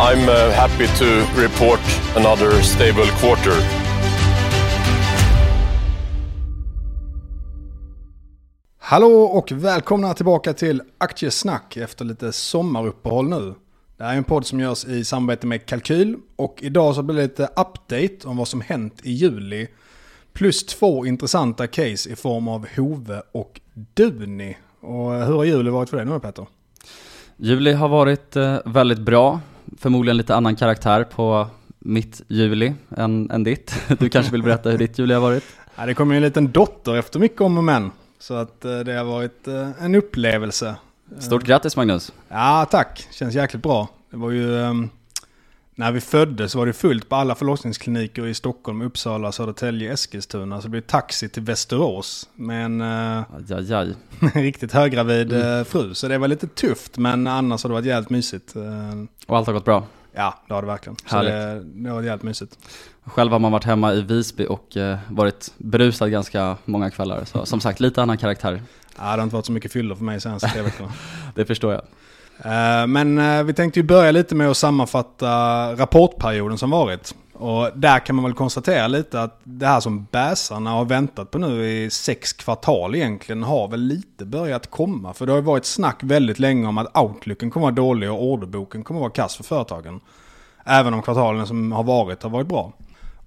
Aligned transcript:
I'm 0.00 0.28
uh, 0.28 0.52
happy 0.52 0.86
to 0.86 1.04
report 1.42 1.80
another 2.16 2.62
stable 2.62 3.06
quarter. 3.20 3.52
Hallå 8.78 9.22
och 9.22 9.52
välkomna 9.52 10.14
tillbaka 10.14 10.52
till 10.52 10.82
Aktiesnack 10.98 11.76
efter 11.76 12.04
lite 12.04 12.32
sommaruppehåll 12.32 13.28
nu. 13.28 13.54
Det 13.96 14.04
här 14.04 14.12
är 14.12 14.16
en 14.16 14.24
podd 14.24 14.46
som 14.46 14.60
görs 14.60 14.84
i 14.84 15.04
samarbete 15.04 15.46
med 15.46 15.66
Kalkyl 15.66 16.16
och 16.36 16.58
idag 16.62 16.94
så 16.94 17.02
blir 17.02 17.16
det 17.16 17.22
lite 17.22 17.44
update 17.44 18.28
om 18.28 18.36
vad 18.36 18.48
som 18.48 18.60
hänt 18.60 19.00
i 19.02 19.12
juli. 19.12 19.68
Plus 20.32 20.66
två 20.66 21.06
intressanta 21.06 21.66
case 21.66 22.10
i 22.10 22.16
form 22.16 22.48
av 22.48 22.66
Hove 22.76 23.22
och 23.32 23.60
Duni. 23.74 24.56
Och 24.80 25.12
hur 25.12 25.34
har 25.36 25.44
juli 25.44 25.70
varit 25.70 25.90
för 25.90 25.96
dig 25.96 26.06
nu 26.06 26.20
Petter? 26.20 26.46
Juli 27.36 27.72
har 27.72 27.88
varit 27.88 28.36
eh, 28.36 28.58
väldigt 28.64 29.00
bra. 29.00 29.40
Förmodligen 29.78 30.16
lite 30.16 30.34
annan 30.34 30.56
karaktär 30.56 31.04
på 31.04 31.46
mitt 31.78 32.22
juli 32.28 32.74
än, 32.96 33.30
än 33.30 33.44
ditt. 33.44 33.74
Du 33.98 34.08
kanske 34.08 34.32
vill 34.32 34.42
berätta 34.42 34.70
hur 34.70 34.78
ditt 34.78 34.98
juli 34.98 35.14
har 35.14 35.20
varit? 35.20 35.44
Ja, 35.76 35.86
det 35.86 35.94
kom 35.94 36.10
ju 36.10 36.16
en 36.16 36.22
liten 36.22 36.52
dotter 36.52 36.96
efter 36.96 37.18
mycket 37.18 37.40
om 37.40 37.58
och 37.58 37.64
men. 37.64 37.90
Så 38.18 38.34
att 38.34 38.64
eh, 38.64 38.78
det 38.78 38.92
har 38.92 39.04
varit 39.04 39.48
eh, 39.48 39.84
en 39.84 39.94
upplevelse. 39.94 40.76
Stort 41.18 41.44
grattis 41.44 41.76
Magnus! 41.76 42.12
Ja, 42.28 42.66
tack. 42.70 43.08
Känns 43.10 43.34
jäkligt 43.34 43.62
bra. 43.62 43.88
Det 44.10 44.16
var 44.16 44.30
ju... 44.30 44.58
när 45.76 45.92
vi 45.92 46.00
föddes 46.00 46.52
så 46.52 46.58
var 46.58 46.66
det 46.66 46.72
fullt 46.72 47.08
på 47.08 47.16
alla 47.16 47.34
förlossningskliniker 47.34 48.26
i 48.26 48.34
Stockholm, 48.34 48.82
Uppsala, 48.82 49.32
Södertälje, 49.32 49.92
Eskilstuna. 49.92 50.60
Så 50.60 50.62
det 50.66 50.70
blev 50.70 50.80
taxi 50.80 51.28
till 51.28 51.42
Västerås 51.42 52.28
med 52.34 52.64
en 52.64 52.80
eh, 52.80 53.18
Aj, 53.18 53.54
aj, 53.54 53.74
aj. 53.74 53.94
riktigt 54.42 54.72
höggravid 54.72 55.32
eh, 55.32 55.64
fru. 55.64 55.94
Så 55.94 56.08
det 56.08 56.18
var 56.18 56.28
lite 56.28 56.46
tufft, 56.46 56.98
men 56.98 57.26
annars 57.26 57.62
har 57.62 57.68
det 57.70 57.74
varit 57.74 57.86
jävligt 57.86 58.10
mysigt. 58.10 58.56
Eh, 58.56 58.62
Och 59.26 59.36
allt 59.36 59.46
har 59.46 59.54
gått 59.54 59.64
bra. 59.64 59.86
ja, 60.12 60.34
det 60.48 60.54
har 60.54 60.62
det 60.62 60.68
verkligen. 60.68 60.96
Så 61.06 61.16
Härligt. 61.16 61.32
det, 61.32 61.82
det 61.82 61.88
har 61.88 61.94
varit 61.96 62.06
jävligt 62.06 62.22
mysigt. 62.24 62.58
Själv 63.04 63.32
har 63.32 63.38
man 63.38 63.52
varit 63.52 63.64
hemma 63.64 63.94
i 63.94 64.02
Visby 64.02 64.46
och 64.46 64.76
varit 65.08 65.52
berusad 65.58 66.10
ganska 66.10 66.56
många 66.64 66.90
kvällar. 66.90 67.24
Så 67.24 67.46
som 67.46 67.60
sagt, 67.60 67.80
lite 67.80 68.02
annan 68.02 68.18
karaktär. 68.18 68.62
Ja, 68.96 69.02
det 69.02 69.08
har 69.08 69.22
inte 69.22 69.34
varit 69.36 69.46
så 69.46 69.52
mycket 69.52 69.72
fyller 69.72 69.94
för 69.94 70.04
mig 70.04 70.20
senaste 70.20 70.48
tre 70.48 70.62
veckorna. 70.62 70.92
Det 71.34 71.44
förstår 71.44 71.72
jag. 71.72 71.82
Eh, 72.38 72.86
men 72.86 73.18
eh, 73.18 73.42
vi 73.42 73.54
tänkte 73.54 73.80
ju 73.80 73.86
börja 73.86 74.10
lite 74.10 74.34
med 74.34 74.50
att 74.50 74.56
sammanfatta 74.56 75.28
rapportperioden 75.74 76.58
som 76.58 76.70
varit. 76.70 77.14
Och 77.32 77.70
där 77.74 77.98
kan 77.98 78.16
man 78.16 78.24
väl 78.24 78.34
konstatera 78.34 78.86
lite 78.86 79.22
att 79.22 79.40
det 79.44 79.66
här 79.66 79.80
som 79.80 80.06
bäsarna 80.10 80.70
har 80.70 80.84
väntat 80.84 81.30
på 81.30 81.38
nu 81.38 81.70
i 81.70 81.90
sex 81.90 82.32
kvartal 82.32 82.94
egentligen 82.94 83.42
har 83.42 83.68
väl 83.68 83.80
lite 83.80 84.24
börjat 84.24 84.70
komma. 84.70 85.14
För 85.14 85.26
det 85.26 85.32
har 85.32 85.38
ju 85.38 85.44
varit 85.44 85.64
snack 85.64 85.98
väldigt 86.02 86.38
länge 86.38 86.68
om 86.68 86.78
att 86.78 86.96
outlooken 86.96 87.50
kommer 87.50 87.66
vara 87.66 87.74
dålig 87.74 88.10
och 88.10 88.24
orderboken 88.24 88.84
kommer 88.84 89.00
vara 89.00 89.10
kass 89.10 89.36
för 89.36 89.44
företagen. 89.44 90.00
Även 90.64 90.94
om 90.94 91.02
kvartalen 91.02 91.46
som 91.46 91.72
har 91.72 91.82
varit 91.82 92.22
har 92.22 92.30
varit 92.30 92.46
bra. 92.46 92.72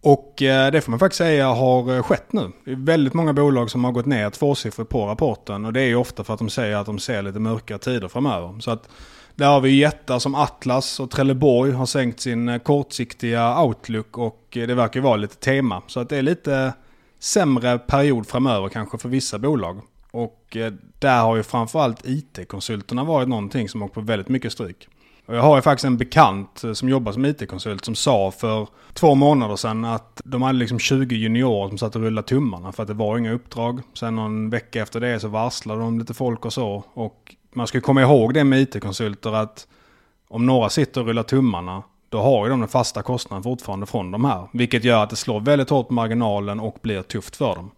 Och 0.08 0.42
eh, 0.42 0.72
det 0.72 0.82
får 0.82 0.92
man 0.92 1.00
faktiskt 1.00 1.18
säga 1.18 1.48
har 1.48 1.96
eh, 1.96 2.04
skett 2.04 2.34
nu. 2.34 2.52
Det 2.66 2.72
är 2.72 2.76
väldigt 2.76 3.14
många 3.14 3.34
bolag 3.34 3.72
som 3.72 3.84
har 3.84 3.92
gått 3.92 4.06
ner 4.06 4.30
tvåsiffrigt 4.30 4.90
på 4.90 5.06
rapporten. 5.06 5.66
Och 5.66 5.74
det 5.74 5.82
är 5.82 5.86
ju 5.86 5.96
ofta 5.96 6.24
för 6.24 6.34
att 6.34 6.40
de 6.40 6.50
säger 6.50 6.76
att 6.76 6.86
de 6.86 7.00
ser 7.00 7.22
lite 7.22 7.40
mörka 7.40 7.78
tider 7.78 8.08
framöver. 8.08 8.60
Så 8.60 8.72
att 8.72 8.90
där 9.36 9.48
har 9.48 9.62
vi 9.62 9.70
jättar 9.70 10.20
som 10.20 10.36
Atlas 10.36 11.00
och 11.00 11.12
Trelleborg 11.12 11.72
har 11.72 11.86
sänkt 11.86 12.20
sin 12.20 12.50
eh, 12.50 12.60
kortsiktiga 12.60 13.62
outlook 13.64 14.18
och 14.18 14.48
det 14.52 14.74
verkar 14.74 15.00
ju 15.00 15.04
vara 15.04 15.16
lite 15.16 15.36
tema. 15.36 15.82
Så 15.88 16.00
att 16.00 16.10
det 16.10 16.18
är 16.18 16.22
lite 16.22 16.74
sämre 17.20 17.80
period 17.80 18.28
framöver 18.28 18.70
kanske 18.70 18.98
för 18.98 19.10
vissa 19.10 19.40
bolag. 19.40 19.82
Och 20.12 20.58
där 21.00 21.22
har 21.22 21.36
ju 21.36 21.44
framförallt 21.44 22.06
IT-konsulterna 22.06 23.04
varit 23.04 23.28
någonting 23.28 23.70
som 23.70 23.82
åkt 23.84 23.94
på 23.94 24.02
väldigt 24.02 24.30
mycket 24.30 24.52
stryk. 24.52 24.88
Och 25.28 25.36
jag 25.36 25.42
har 25.42 25.56
ju 25.56 25.62
faktiskt 25.62 25.86
en 25.86 25.98
bekant 25.98 26.64
eh, 26.64 26.74
som 26.74 26.90
jobbar 26.90 27.12
som 27.12 27.26
IT-konsult 27.26 27.86
som 27.86 27.96
sa 27.96 28.32
för 28.32 28.68
två 28.94 29.16
månader 29.16 29.56
sedan 29.56 29.86
att 29.86 30.22
de 30.26 30.42
hade 30.42 30.60
liksom 30.60 30.80
20 30.80 31.16
juniorer 31.16 31.68
som 31.68 31.78
satt 31.78 31.96
och 31.96 32.02
rullade 32.02 32.28
tummarna 32.28 32.72
för 32.72 32.84
att 32.84 32.88
det 32.88 32.94
var 32.94 33.18
inga 33.18 33.32
uppdrag. 33.32 33.82
Sen 33.94 34.16
någon 34.16 34.50
vecka 34.50 34.82
efter 34.82 35.00
det 35.00 35.20
så 35.20 35.28
varslade 35.28 35.82
de 35.82 36.00
lite 36.00 36.14
folk 36.14 36.46
och 36.46 36.54
så. 36.54 36.84
Och 36.94 37.36
man 37.54 37.68
ska 37.68 37.82
komma 37.82 38.02
ihåg 38.02 38.34
det 38.34 38.44
med 38.44 38.62
IT-konsulter 38.62 39.34
att 39.34 39.68
om 40.28 40.46
några 40.46 40.70
sitter 40.70 41.02
och 41.02 41.08
rullar 41.08 41.24
tummarna 41.24 41.84
då 42.10 42.22
har 42.22 42.46
ju 42.46 42.50
de 42.50 42.60
den 42.60 42.70
fasta 42.70 43.02
kostnaden 43.02 43.44
fortfarande 43.44 43.86
från 43.86 44.12
de 44.12 44.26
här. 44.26 44.48
Vilket 44.54 44.84
gör 44.84 45.04
att 45.04 45.10
det 45.10 45.16
slår 45.16 45.40
väldigt 45.40 45.70
hårt 45.70 45.88
på 45.88 45.94
marginalen 45.94 46.60
och 46.60 46.78
blir 46.82 47.02
tufft 47.02 47.36
för 47.36 47.56
dem. 47.56 47.72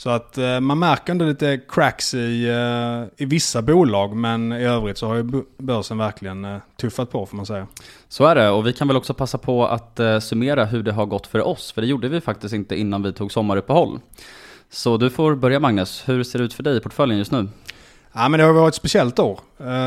Så 0.00 0.10
att 0.10 0.38
eh, 0.38 0.60
man 0.60 0.78
märker 0.78 1.12
ändå 1.12 1.24
lite 1.24 1.60
cracks 1.68 2.14
i, 2.14 2.48
eh, 2.48 3.22
i 3.22 3.24
vissa 3.24 3.62
bolag 3.62 4.16
men 4.16 4.52
i 4.52 4.64
övrigt 4.64 4.98
så 4.98 5.06
har 5.06 5.14
ju 5.14 5.42
börsen 5.58 5.98
verkligen 5.98 6.44
eh, 6.44 6.58
tuffat 6.76 7.10
på 7.10 7.26
får 7.26 7.36
man 7.36 7.46
säga. 7.46 7.66
Så 8.08 8.24
är 8.24 8.34
det, 8.34 8.50
och 8.50 8.66
vi 8.66 8.72
kan 8.72 8.88
väl 8.88 8.96
också 8.96 9.14
passa 9.14 9.38
på 9.38 9.66
att 9.66 10.00
summera 10.20 10.64
hur 10.64 10.82
det 10.82 10.92
har 10.92 11.06
gått 11.06 11.26
för 11.26 11.46
oss, 11.46 11.72
för 11.72 11.80
det 11.80 11.86
gjorde 11.86 12.08
vi 12.08 12.20
faktiskt 12.20 12.54
inte 12.54 12.76
innan 12.76 13.02
vi 13.02 13.12
tog 13.12 13.32
sommaruppehåll. 13.32 14.00
Så 14.70 14.96
du 14.96 15.10
får 15.10 15.34
börja 15.34 15.60
Magnus, 15.60 16.02
hur 16.06 16.22
ser 16.22 16.38
det 16.38 16.44
ut 16.44 16.54
för 16.54 16.62
dig 16.62 16.76
i 16.76 16.80
portföljen 16.80 17.18
just 17.18 17.32
nu? 17.32 17.48
Ja 18.12 18.28
men 18.28 18.40
det 18.40 18.46
har 18.46 18.52
varit 18.52 18.72
ett 18.72 18.74
speciellt 18.74 19.18
år. 19.18 19.40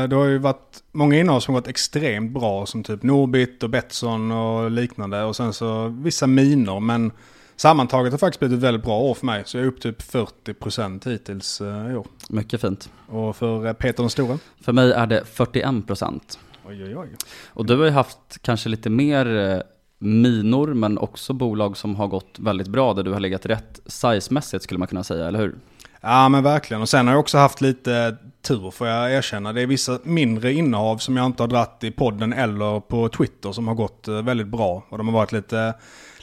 Det 0.08 0.16
har 0.16 0.24
ju 0.24 0.38
varit 0.38 0.82
många 0.92 1.18
innehav 1.18 1.40
som 1.40 1.54
gått 1.54 1.68
extremt 1.68 2.32
bra 2.32 2.66
som 2.66 2.82
typ 2.82 3.02
Norbit 3.02 3.62
och 3.62 3.70
Betsson 3.70 4.32
och 4.32 4.70
liknande. 4.70 5.22
Och 5.22 5.36
sen 5.36 5.52
så 5.52 5.88
vissa 5.88 6.26
miner 6.26 6.80
men 6.80 7.12
sammantaget 7.56 8.12
har 8.12 8.16
det 8.16 8.20
faktiskt 8.20 8.40
blivit 8.40 8.56
ett 8.56 8.62
väldigt 8.62 8.84
bra 8.84 8.98
år 8.98 9.14
för 9.14 9.26
mig. 9.26 9.42
Så 9.46 9.56
jag 9.56 9.64
är 9.64 9.68
upp 9.68 9.80
typ 9.80 10.02
40% 10.02 11.08
hittills 11.08 11.60
eh, 11.60 11.92
i 11.92 11.96
år. 11.96 12.06
Mycket 12.28 12.60
fint. 12.60 12.90
Och 13.06 13.36
för 13.36 13.66
eh, 13.66 13.72
Peter 13.72 14.02
den 14.02 14.10
store? 14.10 14.38
För 14.60 14.72
mig 14.72 14.92
är 14.92 15.06
det 15.06 15.22
41%. 15.34 16.20
Oj 16.66 16.84
oj 16.84 16.96
oj. 16.96 17.08
Och 17.46 17.66
du 17.66 17.76
har 17.76 17.84
ju 17.84 17.90
haft 17.90 18.18
kanske 18.42 18.68
lite 18.68 18.90
mer 18.90 19.36
eh, 19.36 19.60
minor, 19.98 20.74
men 20.74 20.98
också 20.98 21.32
bolag 21.32 21.76
som 21.76 21.94
har 21.94 22.06
gått 22.06 22.38
väldigt 22.38 22.68
bra, 22.68 22.94
där 22.94 23.02
du 23.02 23.12
har 23.12 23.20
legat 23.20 23.46
rätt 23.46 23.80
sizemässigt 23.86 24.64
skulle 24.64 24.78
man 24.78 24.88
kunna 24.88 25.04
säga, 25.04 25.28
eller 25.28 25.38
hur? 25.38 25.54
Ja 26.00 26.28
men 26.28 26.42
verkligen. 26.42 26.82
Och 26.82 26.88
sen 26.88 27.06
har 27.06 27.14
jag 27.14 27.20
också 27.20 27.38
haft 27.38 27.60
lite 27.60 28.16
tur 28.42 28.70
får 28.70 28.86
jag 28.86 29.12
erkänna. 29.12 29.52
Det 29.52 29.62
är 29.62 29.66
vissa 29.66 29.98
mindre 30.02 30.52
innehav 30.52 30.98
som 30.98 31.16
jag 31.16 31.26
inte 31.26 31.42
har 31.42 31.48
dratt 31.48 31.84
i 31.84 31.90
podden 31.90 32.32
eller 32.32 32.80
på 32.80 33.08
Twitter 33.08 33.52
som 33.52 33.68
har 33.68 33.74
gått 33.74 34.08
väldigt 34.08 34.46
bra. 34.46 34.84
Och 34.88 34.98
de 34.98 35.08
har 35.08 35.14
varit 35.14 35.32
lite, 35.32 35.74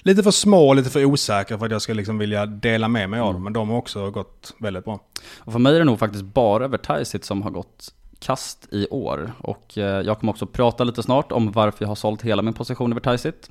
lite 0.02 0.24
för 0.24 0.32
små 0.32 0.68
och 0.70 0.76
lite 0.76 0.90
för 0.90 1.06
osäkra 1.06 1.58
för 1.58 1.66
att 1.66 1.72
jag 1.72 1.82
ska 1.82 1.94
liksom 1.94 2.18
vilja 2.18 2.46
dela 2.46 2.88
med 2.88 3.10
mig 3.10 3.20
av 3.20 3.34
dem. 3.34 3.44
Men 3.44 3.54
de 3.54 3.70
har 3.70 3.78
också 3.78 4.12
gått 4.12 4.54
väldigt 4.60 4.86
bra. 4.86 5.00
Och 5.40 5.52
för 5.52 5.60
mig 5.60 5.76
är 5.76 5.80
det 5.80 5.86
nog 5.86 6.00
faktiskt 6.00 6.24
bara 6.26 6.68
Vertiseit 6.68 7.26
som 7.26 7.42
har 7.42 7.52
gått 7.52 7.94
kast 8.20 8.68
i 8.72 8.88
år. 8.88 9.32
Och 9.40 9.78
eh, 9.78 10.02
jag 10.02 10.20
kommer 10.20 10.34
också 10.34 10.46
prata 10.46 10.84
lite 10.84 11.04
snart 11.04 11.32
om 11.32 11.52
varför 11.52 11.84
jag 11.84 11.88
har 11.88 11.96
sålt 11.96 12.22
hela 12.22 12.42
min 12.42 12.54
position 12.54 12.92
i 12.92 12.94
Vertiseit. 12.94 13.50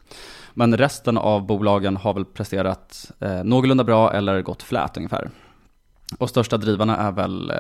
Men 0.54 0.76
resten 0.76 1.18
av 1.18 1.46
bolagen 1.46 1.96
har 1.96 2.14
väl 2.14 2.24
presterat 2.24 3.10
eh, 3.20 3.44
någorlunda 3.44 3.84
bra 3.84 4.12
eller 4.12 4.42
gått 4.42 4.62
flät 4.62 4.96
ungefär. 4.96 5.30
Och 6.18 6.30
största 6.30 6.56
drivarna 6.56 6.96
är 6.96 7.12
väl 7.12 7.50
eh, 7.50 7.56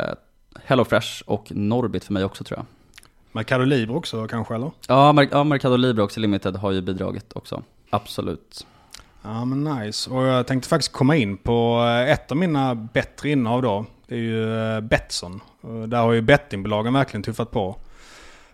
HelloFresh 0.64 1.22
och 1.26 1.46
Norbit 1.54 2.04
för 2.04 2.12
mig 2.12 2.24
också 2.24 2.44
tror 2.44 2.58
jag. 2.58 2.66
Mercado 3.32 3.64
Libre 3.64 3.96
också 3.96 4.26
kanske 4.26 4.54
eller? 4.54 4.70
Ja, 4.88 5.12
Mer- 5.12 5.28
ja 5.32 5.44
Mercado 5.44 5.76
Libre 5.76 6.02
också 6.02 6.20
Limited 6.20 6.56
har 6.56 6.70
ju 6.70 6.80
bidragit 6.80 7.32
också. 7.32 7.62
Absolut. 7.90 8.66
Ja 9.22 9.44
men 9.44 9.64
nice. 9.64 10.10
Och 10.10 10.22
jag 10.22 10.46
tänkte 10.46 10.68
faktiskt 10.68 10.92
komma 10.92 11.16
in 11.16 11.36
på 11.36 11.84
eh, 11.86 12.12
ett 12.12 12.30
av 12.30 12.36
mina 12.36 12.74
bättre 12.74 13.30
innehav 13.30 13.62
då. 13.62 13.86
Det 14.06 14.14
är 14.14 14.18
ju 14.18 14.74
eh, 14.74 14.80
Betsson. 14.80 15.40
Där 15.86 15.98
har 15.98 16.12
ju 16.12 16.20
bettingbolagen 16.20 16.92
verkligen 16.92 17.22
tuffat 17.22 17.50
på. 17.50 17.76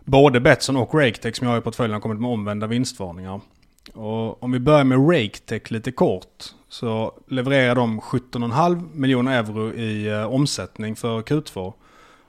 Både 0.04 0.40
Betsson 0.40 0.76
och 0.76 0.94
Raketech 0.94 1.36
som 1.36 1.46
jag 1.46 1.54
har 1.54 1.58
i 1.58 1.62
portföljen 1.62 1.92
har 1.92 2.00
kommit 2.00 2.20
med 2.20 2.30
omvända 2.30 2.66
vinstvarningar. 2.66 3.40
Och 3.94 4.42
om 4.42 4.52
vi 4.52 4.58
börjar 4.58 4.84
med 4.84 5.10
Raketech 5.10 5.70
lite 5.70 5.92
kort 5.92 6.44
så 6.68 7.12
levererar 7.28 7.74
de 7.74 8.00
17,5 8.00 8.88
miljoner 8.92 9.38
euro 9.38 9.72
i 9.74 10.06
eh, 10.06 10.32
omsättning 10.34 10.96
för 10.96 11.22
Q2. 11.22 11.72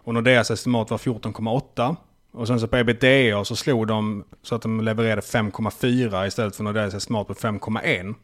Och 0.04 0.14
Nordeas 0.14 0.52
estimat 0.52 0.92
var 0.92 0.98
14,8. 0.98 1.96
Och 2.38 2.48
sen 2.48 2.60
så 2.60 2.68
på 2.68 2.78
ebitda 2.78 3.46
så 3.46 3.56
slog 3.56 3.88
de 3.88 4.24
så 4.44 4.56
att 4.56 4.62
de 4.62 4.82
levererade 4.82 5.22
5,4 5.22 6.28
istället 6.28 6.56
för 6.56 6.64
Nordeas 6.64 6.94
estimat 6.94 7.28
på 7.28 7.34
5,1. 7.34 8.16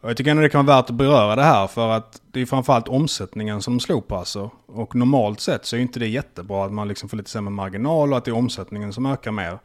Och 0.00 0.10
jag 0.10 0.16
tycker 0.16 0.30
ändå 0.30 0.42
det 0.42 0.48
kan 0.48 0.66
vara 0.66 0.76
värt 0.76 0.90
att 0.90 0.96
beröra 0.96 1.36
det 1.36 1.42
här 1.42 1.66
för 1.66 1.88
att 1.90 2.22
det 2.32 2.40
är 2.40 2.46
framförallt 2.46 2.88
omsättningen 2.88 3.62
som 3.62 3.74
de 3.74 3.80
slog 3.80 4.08
på 4.08 4.16
alltså. 4.16 4.50
Och 4.66 4.94
normalt 4.94 5.40
sett 5.40 5.66
så 5.66 5.76
är 5.76 5.80
inte 5.80 5.98
det 5.98 6.06
jättebra 6.06 6.64
att 6.64 6.72
man 6.72 6.88
liksom 6.88 7.08
får 7.08 7.16
lite 7.16 7.30
sämre 7.30 7.50
marginal 7.50 8.12
och 8.12 8.18
att 8.18 8.24
det 8.24 8.30
är 8.30 8.36
omsättningen 8.36 8.92
som 8.92 9.06
ökar 9.06 9.30
mer. 9.30 9.58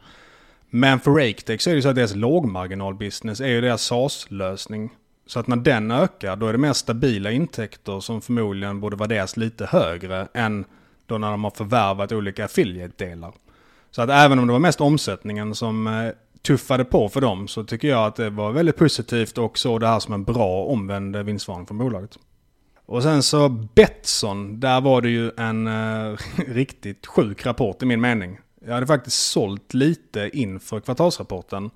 Men 0.70 1.00
för 1.00 1.10
Raketech 1.10 1.60
så 1.60 1.70
är 1.70 1.74
det 1.74 1.82
så 1.82 1.88
att 1.88 1.96
deras 1.96 2.14
lågmarginalbusiness 2.14 3.40
är 3.40 3.48
ju 3.48 3.60
deras 3.60 3.82
SaaS-lösning. 3.82 4.90
Så 5.26 5.40
att 5.40 5.46
när 5.46 5.56
den 5.56 5.90
ökar 5.90 6.36
då 6.36 6.46
är 6.46 6.52
det 6.52 6.58
mer 6.58 6.72
stabila 6.72 7.30
intäkter 7.30 8.00
som 8.00 8.20
förmodligen 8.20 8.80
borde 8.80 8.96
värderas 8.96 9.36
lite 9.36 9.66
högre 9.66 10.28
än 10.34 10.64
då 11.06 11.18
när 11.18 11.30
de 11.30 11.44
har 11.44 11.50
förvärvat 11.50 12.12
olika 12.12 12.44
affiliate-delar. 12.44 13.32
Så 13.92 14.02
att 14.02 14.10
även 14.10 14.38
om 14.38 14.46
det 14.46 14.52
var 14.52 14.60
mest 14.60 14.80
omsättningen 14.80 15.54
som 15.54 15.86
eh, 15.86 16.10
tuffade 16.42 16.84
på 16.84 17.08
för 17.08 17.20
dem 17.20 17.48
så 17.48 17.64
tycker 17.64 17.88
jag 17.88 18.06
att 18.06 18.16
det 18.16 18.30
var 18.30 18.52
väldigt 18.52 18.76
positivt 18.76 19.38
och 19.38 19.58
såg 19.58 19.80
det 19.80 19.86
här 19.86 20.00
som 20.00 20.14
en 20.14 20.24
bra 20.24 20.64
omvänd 20.64 21.16
eh, 21.16 21.22
vinstvarning 21.22 21.66
från 21.66 21.78
bolaget. 21.78 22.18
Och 22.86 23.02
sen 23.02 23.22
så 23.22 23.48
Betsson, 23.48 24.60
där 24.60 24.80
var 24.80 25.00
det 25.00 25.10
ju 25.10 25.30
en 25.36 25.66
eh, 25.66 26.16
riktigt 26.46 27.06
sjuk 27.06 27.46
rapport 27.46 27.82
i 27.82 27.86
min 27.86 28.00
mening. 28.00 28.38
Jag 28.66 28.74
hade 28.74 28.86
faktiskt 28.86 29.30
sålt 29.30 29.74
lite 29.74 30.30
inför 30.32 30.80
kvartalsrapporten. 30.80 31.70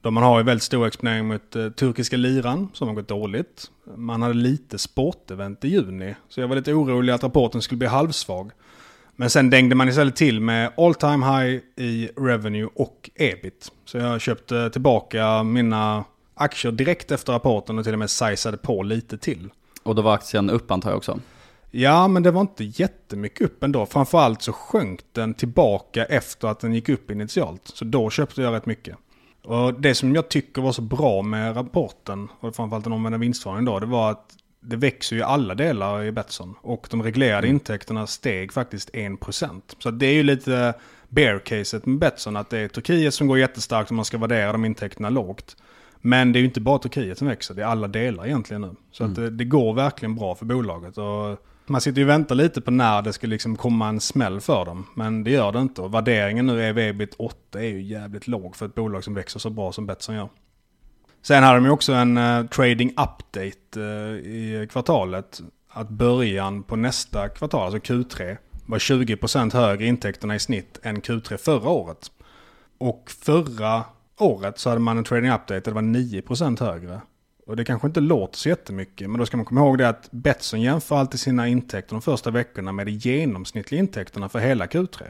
Då 0.00 0.10
man 0.10 0.22
har 0.22 0.38
ju 0.38 0.44
väldigt 0.44 0.62
stor 0.62 0.86
exponering 0.86 1.26
mot 1.26 1.56
eh, 1.56 1.68
turkiska 1.68 2.16
liran 2.16 2.68
som 2.72 2.88
har 2.88 2.94
gått 2.94 3.08
dåligt. 3.08 3.70
Man 3.96 4.22
hade 4.22 4.34
lite 4.34 4.78
sportevent 4.78 5.64
i 5.64 5.68
juni. 5.68 6.14
Så 6.28 6.40
jag 6.40 6.48
var 6.48 6.56
lite 6.56 6.72
orolig 6.72 7.12
att 7.12 7.22
rapporten 7.22 7.62
skulle 7.62 7.78
bli 7.78 7.88
halvsvag. 7.88 8.50
Men 9.22 9.30
sen 9.30 9.50
dängde 9.50 9.74
man 9.74 9.88
istället 9.88 10.16
till 10.16 10.40
med 10.40 10.72
all 10.76 10.94
time 10.94 11.26
high 11.26 11.60
i 11.76 12.10
revenue 12.16 12.68
och 12.74 13.10
ebit. 13.14 13.72
Så 13.84 13.98
jag 13.98 14.20
köpte 14.20 14.70
tillbaka 14.70 15.42
mina 15.42 16.04
aktier 16.34 16.72
direkt 16.72 17.10
efter 17.10 17.32
rapporten 17.32 17.78
och 17.78 17.84
till 17.84 17.92
och 17.92 17.98
med 17.98 18.10
sizade 18.10 18.56
på 18.56 18.82
lite 18.82 19.18
till. 19.18 19.48
Och 19.82 19.94
då 19.94 20.02
var 20.02 20.14
aktien 20.14 20.50
upp 20.50 20.70
antar 20.70 20.90
jag 20.90 20.96
också? 20.96 21.20
Ja, 21.70 22.08
men 22.08 22.22
det 22.22 22.30
var 22.30 22.40
inte 22.40 22.64
jättemycket 22.64 23.40
upp 23.40 23.62
ändå. 23.64 23.86
Framförallt 23.86 24.42
så 24.42 24.52
sjönk 24.52 25.00
den 25.12 25.34
tillbaka 25.34 26.04
efter 26.04 26.48
att 26.48 26.60
den 26.60 26.74
gick 26.74 26.88
upp 26.88 27.10
initialt. 27.10 27.62
Så 27.74 27.84
då 27.84 28.10
köpte 28.10 28.42
jag 28.42 28.54
rätt 28.54 28.66
mycket. 28.66 28.96
Och 29.44 29.80
det 29.80 29.94
som 29.94 30.14
jag 30.14 30.28
tycker 30.28 30.62
var 30.62 30.72
så 30.72 30.82
bra 30.82 31.22
med 31.22 31.56
rapporten, 31.56 32.28
och 32.40 32.56
framförallt 32.56 32.84
den 32.84 32.92
omvända 32.92 33.18
vinstvarningen 33.18 33.64
då, 33.64 33.78
det 33.78 33.86
var 33.86 34.10
att 34.10 34.34
det 34.62 34.76
växer 34.76 35.16
ju 35.16 35.22
alla 35.22 35.54
delar 35.54 36.04
i 36.04 36.12
Betsson. 36.12 36.54
Och 36.60 36.86
de 36.90 37.02
reglerade 37.02 37.46
mm. 37.46 37.56
intäkterna 37.56 38.06
steg 38.06 38.52
faktiskt 38.52 38.90
1%. 38.90 39.60
Så 39.78 39.90
det 39.90 40.06
är 40.06 40.14
ju 40.14 40.22
lite 40.22 40.74
bear-caset 41.08 41.86
med 41.86 41.98
Betsson. 41.98 42.36
Att 42.36 42.50
det 42.50 42.58
är 42.58 42.68
Turkiet 42.68 43.14
som 43.14 43.26
går 43.26 43.38
jättestarkt 43.38 43.90
och 43.90 43.96
man 43.96 44.04
ska 44.04 44.18
värdera 44.18 44.52
de 44.52 44.64
intäkterna 44.64 45.10
lågt. 45.10 45.56
Men 46.00 46.32
det 46.32 46.38
är 46.38 46.40
ju 46.40 46.46
inte 46.46 46.60
bara 46.60 46.78
Turkiet 46.78 47.18
som 47.18 47.28
växer, 47.28 47.54
det 47.54 47.62
är 47.62 47.66
alla 47.66 47.88
delar 47.88 48.26
egentligen 48.26 48.62
nu. 48.62 48.74
Så 48.90 49.04
mm. 49.04 49.12
att 49.12 49.16
det, 49.16 49.30
det, 49.30 49.44
går 49.44 49.74
verkligen 49.74 50.14
bra 50.14 50.34
för 50.34 50.46
bolaget. 50.46 50.98
Och 50.98 51.46
man 51.66 51.80
sitter 51.80 51.98
ju 51.98 52.04
och 52.04 52.10
väntar 52.10 52.34
lite 52.34 52.60
på 52.60 52.70
när 52.70 53.02
det 53.02 53.12
ska 53.12 53.26
liksom 53.26 53.56
komma 53.56 53.88
en 53.88 54.00
smäll 54.00 54.40
för 54.40 54.64
dem. 54.64 54.86
Men 54.94 55.24
det 55.24 55.30
gör 55.30 55.52
det 55.52 55.60
inte. 55.60 55.82
Och 55.82 55.94
värderingen 55.94 56.46
nu, 56.46 56.62
är 56.62 56.78
ebit 56.78 57.14
8, 57.18 57.60
är 57.60 57.68
ju 57.68 57.82
jävligt 57.82 58.26
låg 58.26 58.56
för 58.56 58.66
ett 58.66 58.74
bolag 58.74 59.04
som 59.04 59.14
växer 59.14 59.40
så 59.40 59.50
bra 59.50 59.72
som 59.72 59.86
Betsson 59.86 60.14
gör. 60.14 60.28
Sen 61.22 61.42
hade 61.42 61.56
de 61.56 61.64
ju 61.64 61.70
också 61.70 61.92
en 61.92 62.18
uh, 62.18 62.46
trading 62.46 62.90
update 62.90 63.80
uh, 63.80 64.16
i 64.16 64.68
kvartalet. 64.70 65.40
Att 65.68 65.88
början 65.88 66.62
på 66.62 66.76
nästa 66.76 67.28
kvartal, 67.28 67.74
alltså 67.74 67.92
Q3, 67.92 68.36
var 68.66 68.78
20% 68.78 69.52
högre 69.52 69.86
intäkterna 69.86 70.34
i 70.34 70.38
snitt 70.38 70.78
än 70.82 71.02
Q3 71.02 71.36
förra 71.36 71.68
året. 71.68 72.10
Och 72.78 73.10
förra 73.24 73.84
året 74.18 74.58
så 74.58 74.68
hade 74.68 74.80
man 74.80 74.98
en 74.98 75.04
trading 75.04 75.30
update 75.30 75.54
där 75.54 75.62
det 75.62 75.70
var 75.70 75.82
9% 75.82 76.60
högre. 76.60 77.00
Och 77.46 77.56
det 77.56 77.64
kanske 77.64 77.86
inte 77.86 78.00
låter 78.00 78.38
så 78.38 78.48
jättemycket, 78.48 79.10
men 79.10 79.18
då 79.18 79.26
ska 79.26 79.36
man 79.36 79.46
komma 79.46 79.60
ihåg 79.60 79.78
det 79.78 79.88
att 79.88 80.08
Betsson 80.10 80.60
jämför 80.60 80.96
alltid 80.96 81.20
sina 81.20 81.48
intäkter 81.48 81.94
de 81.94 82.02
första 82.02 82.30
veckorna 82.30 82.72
med 82.72 82.86
de 82.86 82.92
genomsnittliga 82.92 83.80
intäkterna 83.80 84.28
för 84.28 84.38
hela 84.38 84.66
Q3. 84.66 85.02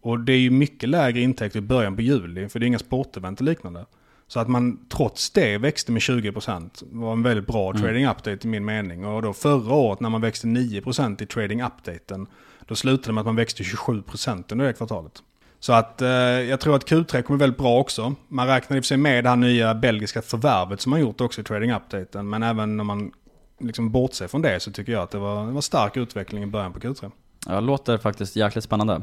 Och 0.00 0.20
det 0.20 0.32
är 0.32 0.38
ju 0.38 0.50
mycket 0.50 0.88
lägre 0.88 1.20
intäkter 1.20 1.58
i 1.58 1.62
början 1.62 1.96
på 1.96 2.02
juli, 2.02 2.48
för 2.48 2.58
det 2.58 2.64
är 2.64 2.68
inga 2.68 2.78
sportevent 2.78 3.40
och 3.40 3.44
liknande. 3.44 3.86
Så 4.28 4.40
att 4.40 4.48
man 4.48 4.78
trots 4.88 5.30
det 5.30 5.58
växte 5.58 5.92
med 5.92 6.00
20% 6.00 6.82
var 6.90 7.12
en 7.12 7.22
väldigt 7.22 7.46
bra 7.46 7.70
mm. 7.70 7.82
trading 7.82 8.06
update 8.06 8.48
i 8.48 8.50
min 8.50 8.64
mening. 8.64 9.04
Och 9.04 9.22
då 9.22 9.32
förra 9.32 9.74
året 9.74 10.00
när 10.00 10.10
man 10.10 10.20
växte 10.20 10.46
9% 10.46 11.22
i 11.22 11.26
trading 11.26 11.62
updaten, 11.62 12.26
då 12.66 12.74
slutade 12.74 13.08
det 13.08 13.12
med 13.12 13.20
att 13.20 13.26
man 13.26 13.36
växte 13.36 13.62
27% 13.62 14.44
under 14.52 14.66
det 14.66 14.72
kvartalet. 14.72 15.22
Så 15.60 15.72
att 15.72 16.02
eh, 16.02 16.08
jag 16.10 16.60
tror 16.60 16.76
att 16.76 16.90
Q3 16.90 17.22
kommer 17.22 17.38
väldigt 17.38 17.58
bra 17.58 17.78
också. 17.78 18.14
Man 18.28 18.46
räknar 18.46 18.76
i 18.76 18.80
och 18.80 18.84
för 18.84 18.86
sig 18.86 18.96
med 18.96 19.24
det 19.24 19.30
här 19.30 19.36
nya 19.36 19.74
belgiska 19.74 20.22
förvärvet 20.22 20.80
som 20.80 20.90
man 20.90 21.00
gjort 21.00 21.20
också 21.20 21.40
i 21.40 21.44
trading 21.44 21.72
updaten. 21.72 22.28
Men 22.28 22.42
även 22.42 22.80
om 22.80 22.86
man 22.86 23.12
liksom 23.60 23.90
bortser 23.90 24.28
från 24.28 24.42
det 24.42 24.60
så 24.60 24.70
tycker 24.72 24.92
jag 24.92 25.02
att 25.02 25.10
det 25.10 25.18
var, 25.18 25.46
det 25.46 25.52
var 25.52 25.60
stark 25.60 25.96
utveckling 25.96 26.42
i 26.42 26.46
början 26.46 26.72
på 26.72 26.80
Q3. 26.80 27.10
Ja, 27.46 27.60
låter 27.60 27.98
faktiskt 27.98 28.36
jäkligt 28.36 28.64
spännande. 28.64 29.02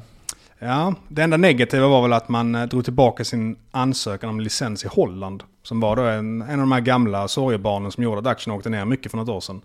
Ja, 0.59 0.95
det 1.07 1.21
enda 1.21 1.37
negativa 1.37 1.87
var 1.87 2.01
väl 2.01 2.13
att 2.13 2.29
man 2.29 2.55
eh, 2.55 2.63
drog 2.63 2.83
tillbaka 2.83 3.23
sin 3.23 3.57
ansökan 3.71 4.29
om 4.29 4.39
licens 4.39 4.85
i 4.85 4.87
Holland. 4.87 5.43
Som 5.63 5.79
var 5.79 5.95
då 5.95 6.01
en, 6.01 6.41
en 6.41 6.51
av 6.51 6.57
de 6.57 6.71
här 6.71 6.79
gamla 6.79 7.27
sorgebarnen 7.27 7.91
som 7.91 8.03
gjorde 8.03 8.19
att 8.19 8.27
aktien 8.27 8.55
åkte 8.55 8.69
ner 8.69 8.85
mycket 8.85 9.11
för 9.11 9.17
något 9.17 9.29
år 9.29 9.39
sedan. 9.39 9.61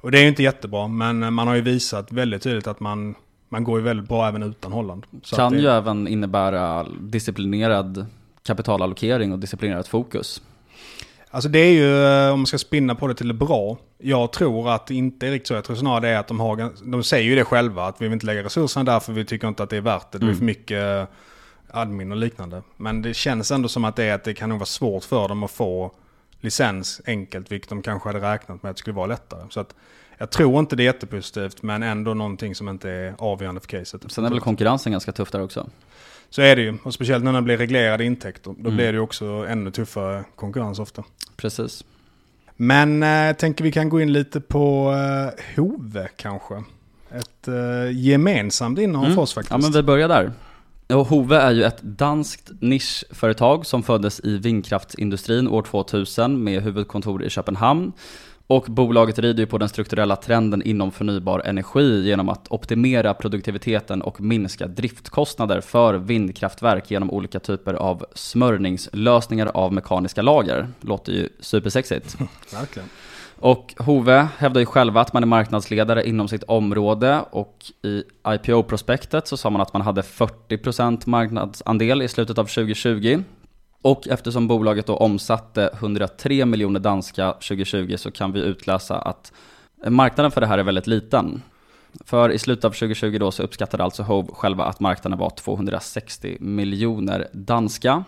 Och 0.00 0.10
det 0.10 0.18
är 0.18 0.22
ju 0.22 0.28
inte 0.28 0.42
jättebra, 0.42 0.88
men 0.88 1.22
eh, 1.22 1.30
man 1.30 1.48
har 1.48 1.54
ju 1.54 1.60
visat 1.60 2.12
väldigt 2.12 2.42
tydligt 2.42 2.66
att 2.66 2.80
man, 2.80 3.14
man 3.48 3.64
går 3.64 3.78
ju 3.78 3.84
väldigt 3.84 4.08
bra 4.08 4.28
även 4.28 4.42
utan 4.42 4.72
Holland. 4.72 5.06
Så 5.22 5.36
kan 5.36 5.52
det... 5.52 5.58
ju 5.58 5.68
även 5.68 6.08
innebära 6.08 6.86
disciplinerad 7.00 8.06
kapitalallokering 8.42 9.32
och 9.32 9.38
disciplinerat 9.38 9.88
fokus. 9.88 10.42
Alltså 11.34 11.48
det 11.48 11.58
är 11.58 11.72
ju, 11.72 12.06
eh, 12.06 12.32
om 12.32 12.38
man 12.38 12.46
ska 12.46 12.58
spinna 12.58 12.94
på 12.94 13.06
det 13.06 13.14
till 13.14 13.28
det 13.28 13.34
bra. 13.34 13.78
Jag 13.98 14.32
tror 14.32 14.70
att 14.70 14.86
det 14.86 14.94
inte 14.94 15.26
är 15.26 15.30
riktigt 15.30 15.48
så. 15.48 15.54
Jag 15.54 15.64
tror 15.64 15.76
snarare 15.76 16.00
det 16.00 16.08
är 16.08 16.18
att 16.18 16.28
de 16.28 16.40
har, 16.40 16.70
de 16.90 17.04
säger 17.04 17.24
ju 17.24 17.34
det 17.34 17.44
själva. 17.44 17.86
Att 17.86 18.00
vi 18.00 18.04
vill 18.04 18.12
inte 18.12 18.26
lägga 18.26 18.42
resurserna 18.42 18.92
där 18.92 19.00
för 19.00 19.12
vi 19.12 19.24
tycker 19.24 19.48
inte 19.48 19.62
att 19.62 19.70
det 19.70 19.76
är 19.76 19.80
värt 19.80 20.12
det. 20.12 20.18
Det 20.18 20.24
är 20.24 20.26
mm. 20.26 20.38
för 20.38 20.44
mycket 20.44 20.78
eh, 20.78 21.04
admin 21.70 22.12
och 22.12 22.18
liknande. 22.18 22.62
Men 22.76 23.02
det 23.02 23.14
känns 23.14 23.50
ändå 23.50 23.68
som 23.68 23.84
att 23.84 23.96
det, 23.96 24.04
är 24.04 24.14
att 24.14 24.24
det 24.24 24.34
kan 24.34 24.48
nog 24.48 24.58
vara 24.58 24.66
svårt 24.66 25.04
för 25.04 25.28
dem 25.28 25.42
att 25.42 25.50
få 25.50 25.92
licens 26.40 27.00
enkelt. 27.06 27.52
Vilket 27.52 27.68
de 27.68 27.82
kanske 27.82 28.08
hade 28.08 28.32
räknat 28.32 28.62
med 28.62 28.70
att 28.70 28.76
det 28.76 28.80
skulle 28.80 28.96
vara 28.96 29.06
lättare. 29.06 29.40
Så 29.50 29.60
att 29.60 29.74
jag 30.18 30.30
tror 30.30 30.58
inte 30.58 30.76
det 30.76 30.82
är 30.82 30.84
jättepositivt 30.84 31.62
men 31.62 31.82
ändå 31.82 32.14
någonting 32.14 32.54
som 32.54 32.68
inte 32.68 32.90
är 32.90 33.14
avgörande 33.18 33.60
för 33.60 33.68
caset. 33.68 34.12
Sen 34.12 34.24
är 34.24 34.30
väl 34.30 34.40
konkurrensen 34.40 34.92
ganska 34.92 35.12
tuff 35.12 35.30
där 35.30 35.42
också? 35.42 35.66
Så 36.30 36.42
är 36.42 36.56
det 36.56 36.62
ju. 36.62 36.78
Och 36.82 36.94
speciellt 36.94 37.24
när 37.24 37.32
det 37.32 37.42
blir 37.42 37.56
reglerade 37.56 38.04
intäkter. 38.04 38.54
Då 38.58 38.60
mm. 38.60 38.76
blir 38.76 38.86
det 38.86 38.92
ju 38.92 39.00
också 39.00 39.24
ännu 39.24 39.70
tuffare 39.70 40.24
konkurrens 40.36 40.78
ofta. 40.78 41.04
Precis. 41.36 41.84
Men 42.56 43.02
jag 43.02 43.28
eh, 43.28 43.36
tänker 43.36 43.64
vi 43.64 43.72
kan 43.72 43.88
gå 43.88 44.00
in 44.00 44.12
lite 44.12 44.40
på 44.40 44.92
eh, 44.92 45.56
Hove 45.56 46.08
kanske. 46.16 46.54
Ett 47.10 47.48
eh, 47.48 47.90
gemensamt 47.92 48.78
innehav 48.78 49.04
mm. 49.04 49.14
för 49.14 49.22
oss 49.22 49.34
faktiskt. 49.34 49.50
Ja 49.50 49.58
men 49.58 49.72
vi 49.72 49.82
börjar 49.82 50.08
där. 50.08 50.32
Och 50.88 51.06
Hove 51.06 51.36
är 51.36 51.50
ju 51.50 51.64
ett 51.64 51.82
danskt 51.82 52.50
nischföretag 52.60 53.66
som 53.66 53.82
föddes 53.82 54.20
i 54.24 54.38
vindkraftsindustrin 54.38 55.48
år 55.48 55.62
2000 55.62 56.44
med 56.44 56.62
huvudkontor 56.62 57.24
i 57.24 57.30
Köpenhamn. 57.30 57.92
Och 58.46 58.64
bolaget 58.68 59.18
rider 59.18 59.42
ju 59.42 59.46
på 59.46 59.58
den 59.58 59.68
strukturella 59.68 60.16
trenden 60.16 60.62
inom 60.62 60.92
förnybar 60.92 61.40
energi 61.44 62.02
genom 62.06 62.28
att 62.28 62.46
optimera 62.50 63.14
produktiviteten 63.14 64.02
och 64.02 64.20
minska 64.20 64.66
driftkostnader 64.66 65.60
för 65.60 65.94
vindkraftverk 65.94 66.90
genom 66.90 67.10
olika 67.10 67.40
typer 67.40 67.74
av 67.74 68.06
smörjningslösningar 68.14 69.50
av 69.54 69.72
mekaniska 69.72 70.22
lager. 70.22 70.68
Låter 70.80 71.12
ju 71.12 71.28
supersexigt. 71.40 72.16
Verkligen. 72.52 72.88
Och 73.38 73.74
Hove 73.78 74.28
hävdar 74.38 74.60
ju 74.60 74.66
själva 74.66 75.00
att 75.00 75.12
man 75.12 75.22
är 75.22 75.26
marknadsledare 75.26 76.08
inom 76.08 76.28
sitt 76.28 76.42
område 76.42 77.20
och 77.30 77.64
i 77.82 78.02
IPO-prospektet 78.28 79.28
så 79.28 79.36
sa 79.36 79.50
man 79.50 79.60
att 79.60 79.72
man 79.72 79.82
hade 79.82 80.02
40% 80.02 81.08
marknadsandel 81.08 82.02
i 82.02 82.08
slutet 82.08 82.38
av 82.38 82.44
2020. 82.44 83.22
Och 83.84 84.08
eftersom 84.08 84.48
bolaget 84.48 84.86
då 84.86 84.96
omsatte 84.96 85.70
103 85.72 86.44
miljoner 86.44 86.80
danska 86.80 87.32
2020 87.32 87.96
så 87.96 88.10
kan 88.10 88.32
vi 88.32 88.40
utläsa 88.40 88.98
att 88.98 89.32
marknaden 89.86 90.30
för 90.30 90.40
det 90.40 90.46
här 90.46 90.58
är 90.58 90.62
väldigt 90.62 90.86
liten. 90.86 91.42
För 92.04 92.30
i 92.30 92.38
slutet 92.38 92.64
av 92.64 92.70
2020 92.70 93.18
då 93.18 93.30
så 93.30 93.42
uppskattade 93.42 93.84
alltså 93.84 94.02
Hove 94.02 94.28
själva 94.32 94.64
att 94.64 94.80
marknaden 94.80 95.18
var 95.18 95.30
260 95.30 96.36
miljoner 96.40 97.28
danska. 97.32 98.04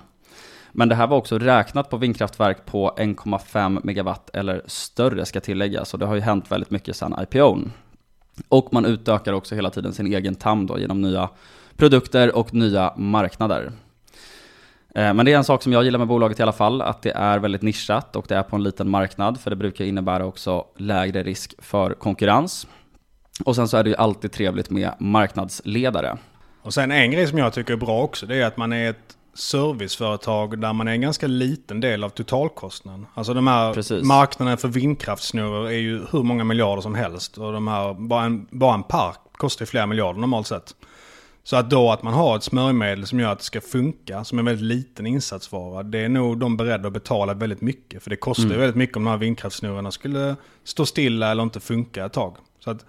Men 0.72 0.88
det 0.88 0.94
här 0.94 1.06
var 1.06 1.16
också 1.16 1.38
räknat 1.38 1.90
på 1.90 1.96
vindkraftverk 1.96 2.66
på 2.66 2.94
1,5 2.98 3.80
megawatt 3.84 4.30
eller 4.32 4.62
större 4.66 5.26
ska 5.26 5.40
tilläggas. 5.40 5.94
Och 5.94 6.00
det 6.00 6.06
har 6.06 6.14
ju 6.14 6.20
hänt 6.20 6.52
väldigt 6.52 6.70
mycket 6.70 6.96
sedan 6.96 7.16
IPOn. 7.22 7.72
Och 8.48 8.72
man 8.72 8.84
utökar 8.84 9.32
också 9.32 9.54
hela 9.54 9.70
tiden 9.70 9.92
sin 9.92 10.14
egen 10.14 10.34
TAM 10.34 10.66
då 10.66 10.78
genom 10.78 11.00
nya 11.00 11.28
produkter 11.76 12.36
och 12.36 12.54
nya 12.54 12.92
marknader. 12.96 13.72
Eh, 14.96 15.14
men 15.14 15.26
det 15.26 15.32
är 15.32 15.36
en 15.36 15.44
sak 15.44 15.62
som 15.62 15.72
jag 15.72 15.84
gillar 15.84 15.98
med 15.98 16.08
bolaget 16.08 16.40
i 16.40 16.42
alla 16.42 16.52
fall, 16.52 16.82
att 16.82 17.02
det 17.02 17.10
är 17.10 17.38
väldigt 17.38 17.62
nischat 17.62 18.16
och 18.16 18.24
det 18.28 18.34
är 18.34 18.42
på 18.42 18.56
en 18.56 18.62
liten 18.62 18.90
marknad, 18.90 19.40
för 19.40 19.50
det 19.50 19.56
brukar 19.56 19.84
innebära 19.84 20.26
också 20.26 20.64
lägre 20.76 21.22
risk 21.22 21.54
för 21.58 21.94
konkurrens. 21.94 22.66
Och 23.44 23.56
sen 23.56 23.68
så 23.68 23.76
är 23.76 23.84
det 23.84 23.90
ju 23.90 23.96
alltid 23.96 24.32
trevligt 24.32 24.70
med 24.70 24.92
marknadsledare. 24.98 26.18
Och 26.62 26.74
sen 26.74 26.90
en 26.90 27.10
grej 27.10 27.26
som 27.26 27.38
jag 27.38 27.52
tycker 27.52 27.72
är 27.72 27.76
bra 27.76 28.02
också, 28.02 28.26
det 28.26 28.36
är 28.36 28.46
att 28.46 28.56
man 28.56 28.72
är 28.72 28.90
ett 28.90 29.16
serviceföretag 29.34 30.60
där 30.60 30.72
man 30.72 30.88
är 30.88 30.92
en 30.92 31.00
ganska 31.00 31.26
liten 31.26 31.80
del 31.80 32.04
av 32.04 32.08
totalkostnaden. 32.08 33.06
Alltså 33.14 33.34
de 33.34 33.46
här 33.46 33.74
Precis. 33.74 34.02
marknaden 34.04 34.58
för 34.58 34.68
vindkraftsnurror 34.68 35.66
är 35.66 35.78
ju 35.78 36.06
hur 36.10 36.22
många 36.22 36.44
miljarder 36.44 36.82
som 36.82 36.94
helst. 36.94 37.38
Och 37.38 37.52
de 37.52 37.68
här, 37.68 37.94
bara, 37.94 38.24
en, 38.24 38.46
bara 38.50 38.74
en 38.74 38.82
park 38.82 39.18
kostar 39.32 39.62
ju 39.62 39.66
flera 39.66 39.86
miljarder 39.86 40.20
normalt 40.20 40.46
sett. 40.46 40.74
Så 41.46 41.56
att 41.56 41.70
då 41.70 41.92
att 41.92 42.02
man 42.02 42.14
har 42.14 42.36
ett 42.36 42.42
smörjmedel 42.42 43.06
som 43.06 43.20
gör 43.20 43.32
att 43.32 43.38
det 43.38 43.44
ska 43.44 43.60
funka, 43.60 44.24
som 44.24 44.38
är 44.38 44.40
en 44.40 44.46
väldigt 44.46 44.64
liten 44.64 45.06
insatsvara, 45.06 45.82
det 45.82 45.98
är 45.98 46.08
nog 46.08 46.38
de 46.38 46.56
beredda 46.56 46.86
att 46.86 46.92
betala 46.92 47.34
väldigt 47.34 47.60
mycket. 47.60 48.02
För 48.02 48.10
det 48.10 48.16
kostar 48.16 48.50
ju 48.50 48.56
väldigt 48.56 48.76
mycket 48.76 48.96
om 48.96 49.04
de 49.04 49.10
här 49.10 49.16
vindkraftsnurrorna 49.16 49.90
skulle 49.90 50.36
stå 50.64 50.86
stilla 50.86 51.30
eller 51.30 51.42
inte 51.42 51.60
funka 51.60 52.04
ett 52.04 52.12
tag. 52.12 52.36
Så 52.60 52.70
att 52.70 52.84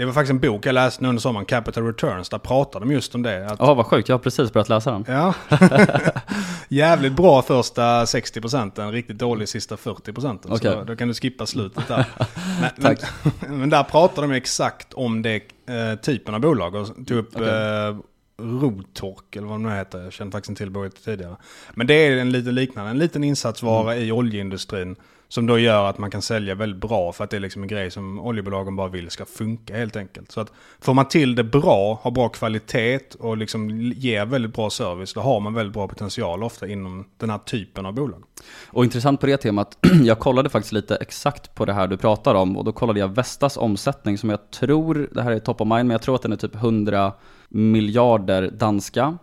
det 0.00 0.06
var 0.06 0.12
faktiskt 0.12 0.30
en 0.30 0.38
bok 0.40 0.66
jag 0.66 0.72
läste 0.72 1.02
nu 1.02 1.08
under 1.08 1.20
sommaren, 1.20 1.46
Capital 1.46 1.86
Returns, 1.86 2.28
där 2.28 2.38
pratar 2.38 2.80
de 2.80 2.92
just 2.92 3.14
om 3.14 3.22
det. 3.22 3.46
Att, 3.46 3.58
Ja, 3.58 3.74
vad 3.74 3.86
sjukt, 3.86 4.08
jag 4.08 4.14
har 4.14 4.18
precis 4.20 4.52
börjat 4.52 4.68
läsa 4.68 4.90
den. 4.92 5.04
Ja. 5.08 5.34
Jävligt 6.68 7.12
bra 7.12 7.42
första 7.42 8.06
60 8.06 8.40
procenten, 8.40 8.92
riktigt 8.92 9.18
dålig 9.18 9.48
sista 9.48 9.76
40 9.76 10.12
procenten. 10.12 10.58
Så 10.58 10.84
då, 10.84 10.96
kan 10.96 11.08
du 11.08 11.14
skippa 11.14 11.46
slutet 11.46 11.88
där. 11.88 12.04
men, 12.60 12.70
Tack. 12.82 13.00
Men, 13.40 13.60
men 13.60 13.70
där 13.70 13.82
pratar 13.82 14.22
de 14.22 14.30
exakt 14.32 14.92
om 14.94 15.22
det 15.22 15.34
eh, 15.36 15.94
typen 16.02 16.34
av 16.34 16.40
bolag 16.40 16.74
och 16.74 16.86
tog 17.06 17.18
upp 17.18 17.30
Okej. 17.36 17.48
eh, 17.48 17.96
Rotork 18.42 19.36
eller 19.36 19.46
vad 19.46 19.60
det 19.60 19.68
nu 19.68 19.74
heter. 19.74 19.98
Jag 19.98 20.12
känner 20.12 20.30
faktiskt 20.32 20.48
inte 20.50 20.62
till 20.62 20.70
bolaget 20.70 21.04
tidigare. 21.04 21.36
Men 21.74 21.86
det 21.86 21.94
är 21.94 22.16
en 22.18 22.32
liten 22.32 22.54
liknande, 22.54 22.90
en 22.90 22.98
liten 22.98 23.24
insatsvara 23.24 23.92
Mm. 23.94 24.04
i 24.08 24.12
oljeindustrin. 24.12 24.96
Som 25.30 25.46
då 25.46 25.58
gör 25.58 25.90
att 25.90 25.98
man 25.98 26.10
kan 26.10 26.22
sälja 26.22 26.54
väldigt 26.54 26.80
bra 26.80 27.12
för 27.12 27.24
att 27.24 27.30
det 27.30 27.36
är 27.36 27.40
liksom 27.40 27.62
en 27.62 27.68
grej 27.68 27.90
som 27.90 28.20
oljebolagen 28.20 28.76
bara 28.76 28.88
vill 28.88 29.10
ska 29.10 29.24
funka 29.24 29.76
helt 29.76 29.96
enkelt. 29.96 30.32
Så 30.32 30.40
att 30.40 30.52
får 30.80 30.94
man 30.94 31.08
till 31.08 31.34
det 31.34 31.44
bra, 31.44 32.00
har 32.02 32.10
bra 32.10 32.28
kvalitet 32.28 33.00
och 33.18 33.36
liksom 33.36 33.70
ger 33.96 34.26
väldigt 34.26 34.54
bra 34.54 34.70
service, 34.70 35.14
då 35.14 35.20
har 35.20 35.40
man 35.40 35.54
väldigt 35.54 35.74
bra 35.74 35.88
potential 35.88 36.42
ofta 36.42 36.68
inom 36.68 37.04
den 37.16 37.30
här 37.30 37.38
typen 37.38 37.86
av 37.86 37.94
bolag. 37.94 38.22
Och 38.66 38.84
intressant 38.84 39.20
på 39.20 39.26
det 39.26 39.36
temat, 39.36 39.78
jag 40.04 40.18
kollade 40.18 40.48
faktiskt 40.48 40.72
lite 40.72 40.96
exakt 40.96 41.54
på 41.54 41.64
det 41.64 41.72
här 41.72 41.86
du 41.86 41.96
pratar 41.96 42.34
om 42.34 42.56
och 42.56 42.64
då 42.64 42.72
kollade 42.72 43.00
jag 43.00 43.08
Vestas 43.08 43.56
omsättning 43.56 44.18
som 44.18 44.30
jag 44.30 44.50
tror, 44.50 45.08
det 45.12 45.22
här 45.22 45.30
är 45.30 45.38
top 45.38 45.60
of 45.60 45.68
mind, 45.68 45.86
men 45.86 45.90
jag 45.90 46.02
tror 46.02 46.14
att 46.14 46.22
den 46.22 46.32
är 46.32 46.36
typ 46.36 46.54
100 46.54 47.12
miljarder 47.48 48.50
danska. 48.50 49.18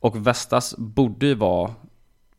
Och 0.00 0.26
Vestas 0.26 0.74
borde 0.78 1.26
ju 1.26 1.34
vara 1.34 1.70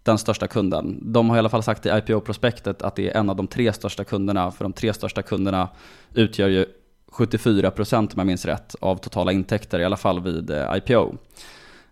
den 0.08 0.18
största 0.18 0.48
kunden. 0.48 1.00
De 1.02 1.30
har 1.30 1.36
i 1.36 1.40
alla 1.40 1.50
fall 1.50 1.64
sagt 1.64 1.86
i 1.86 1.90
IPO-prospektet 1.90 2.82
att 2.82 2.96
det 2.96 3.10
är 3.10 3.20
en 3.20 3.30
av 3.30 3.36
de 3.36 3.48
tre 3.48 3.74
största 3.74 4.04
kunderna, 4.04 4.52
för 4.52 4.66
de 4.66 4.74
tre 4.74 4.94
största 4.94 5.22
kunderna 5.22 5.70
utgör 6.14 6.48
ju 6.48 6.66
74% 7.12 7.98
om 7.98 8.10
jag 8.16 8.28
minns 8.28 8.46
rätt 8.46 8.76
av 8.80 8.98
totala 8.98 9.32
intäkter, 9.32 9.80
i 9.80 9.86
alla 9.86 9.98
fall 9.98 10.24
vid 10.24 10.50
eh, 10.50 10.78
IPO. 10.78 11.16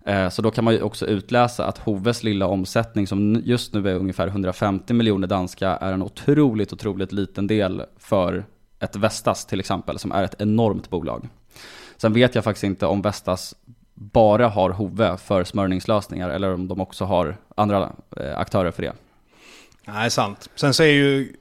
Eh, 0.06 0.30
så 0.30 0.42
då 0.42 0.52
kan 0.52 0.64
man 0.64 0.74
ju 0.74 0.82
också 0.82 1.06
utläsa 1.08 1.66
att 1.66 1.78
Hoves 1.78 2.24
lilla 2.24 2.48
omsättning 2.48 3.08
som 3.08 3.42
just 3.44 3.74
nu 3.74 3.90
är 3.90 3.96
ungefär 3.96 4.28
150 4.28 4.94
miljoner 4.94 5.28
danska 5.28 5.70
är 5.70 5.94
en 5.94 6.04
otroligt, 6.04 6.74
otroligt 6.74 7.12
liten 7.12 7.48
del 7.48 7.84
för 7.98 8.46
ett 8.80 8.96
Vestas 8.96 9.46
till 9.46 9.60
exempel, 9.60 10.00
som 10.00 10.12
är 10.12 10.24
ett 10.24 10.42
enormt 10.42 10.90
bolag. 10.90 11.30
Sen 11.98 12.14
vet 12.14 12.36
jag 12.36 12.44
faktiskt 12.44 12.64
inte 12.64 12.86
om 12.86 13.02
Vestas 13.02 13.56
bara 13.96 14.48
har 14.48 14.70
Hove 14.70 15.18
för 15.18 15.44
smörjningslösningar 15.44 16.30
eller 16.30 16.54
om 16.54 16.68
de 16.68 16.82
också 16.82 17.06
har 17.06 17.38
andra 17.56 17.92
eh, 18.18 18.38
aktörer 18.38 18.72
för 18.72 18.82
det. 18.84 18.94
Nej, 19.86 20.12
sant. 20.12 20.50
Sen 20.56 20.74
så 20.74 20.84
är 20.84 20.88
ju, 20.88 21.34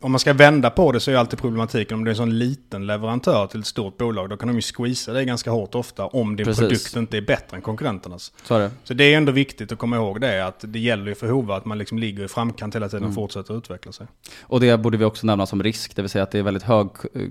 om 0.00 0.12
man 0.12 0.18
ska 0.18 0.32
vända 0.32 0.70
på 0.70 0.92
det 0.92 1.00
så 1.00 1.10
är 1.10 1.12
ju 1.12 1.18
alltid 1.18 1.38
problematiken 1.38 1.94
om 1.98 2.04
det 2.04 2.08
är 2.08 2.12
en 2.12 2.16
sån 2.16 2.38
liten 2.38 2.86
leverantör 2.86 3.46
till 3.46 3.60
ett 3.60 3.66
stort 3.66 3.98
bolag. 3.98 4.30
Då 4.30 4.36
kan 4.36 4.48
de 4.48 4.54
ju 4.56 4.62
squeeza 4.62 5.12
det 5.12 5.24
ganska 5.24 5.50
hårt 5.50 5.74
ofta 5.74 6.06
om 6.06 6.36
din 6.36 6.46
Precis. 6.46 6.60
produkt 6.60 6.96
inte 6.96 7.16
är 7.16 7.20
bättre 7.20 7.56
än 7.56 7.62
konkurrenternas. 7.62 8.32
Så 8.44 8.58
det. 8.58 8.70
Så 8.84 8.94
det 8.94 9.04
är 9.04 9.16
ändå 9.16 9.32
viktigt 9.32 9.72
att 9.72 9.78
komma 9.78 9.96
ihåg 9.96 10.20
det, 10.20 10.46
att 10.46 10.64
det 10.68 10.78
gäller 10.78 11.06
ju 11.06 11.14
för 11.14 11.28
Hova 11.28 11.56
att 11.56 11.64
man 11.64 11.78
liksom 11.78 11.98
ligger 11.98 12.24
i 12.24 12.28
framkant 12.28 12.74
hela 12.74 12.88
tiden 12.88 13.02
och 13.04 13.08
Mm. 13.08 13.14
fortsätter 13.14 13.58
utveckla 13.58 13.92
sig. 13.92 14.06
Och 14.42 14.60
det 14.60 14.76
borde 14.80 14.96
vi 14.96 15.04
också 15.04 15.26
nämna 15.26 15.46
som 15.46 15.62
risk, 15.62 15.96
det 15.96 16.02
vill 16.02 16.08
säga 16.10 16.22
att 16.22 16.30
det 16.30 16.38
är 16.38 16.42
väldigt 16.42 16.62
hög 16.62 16.88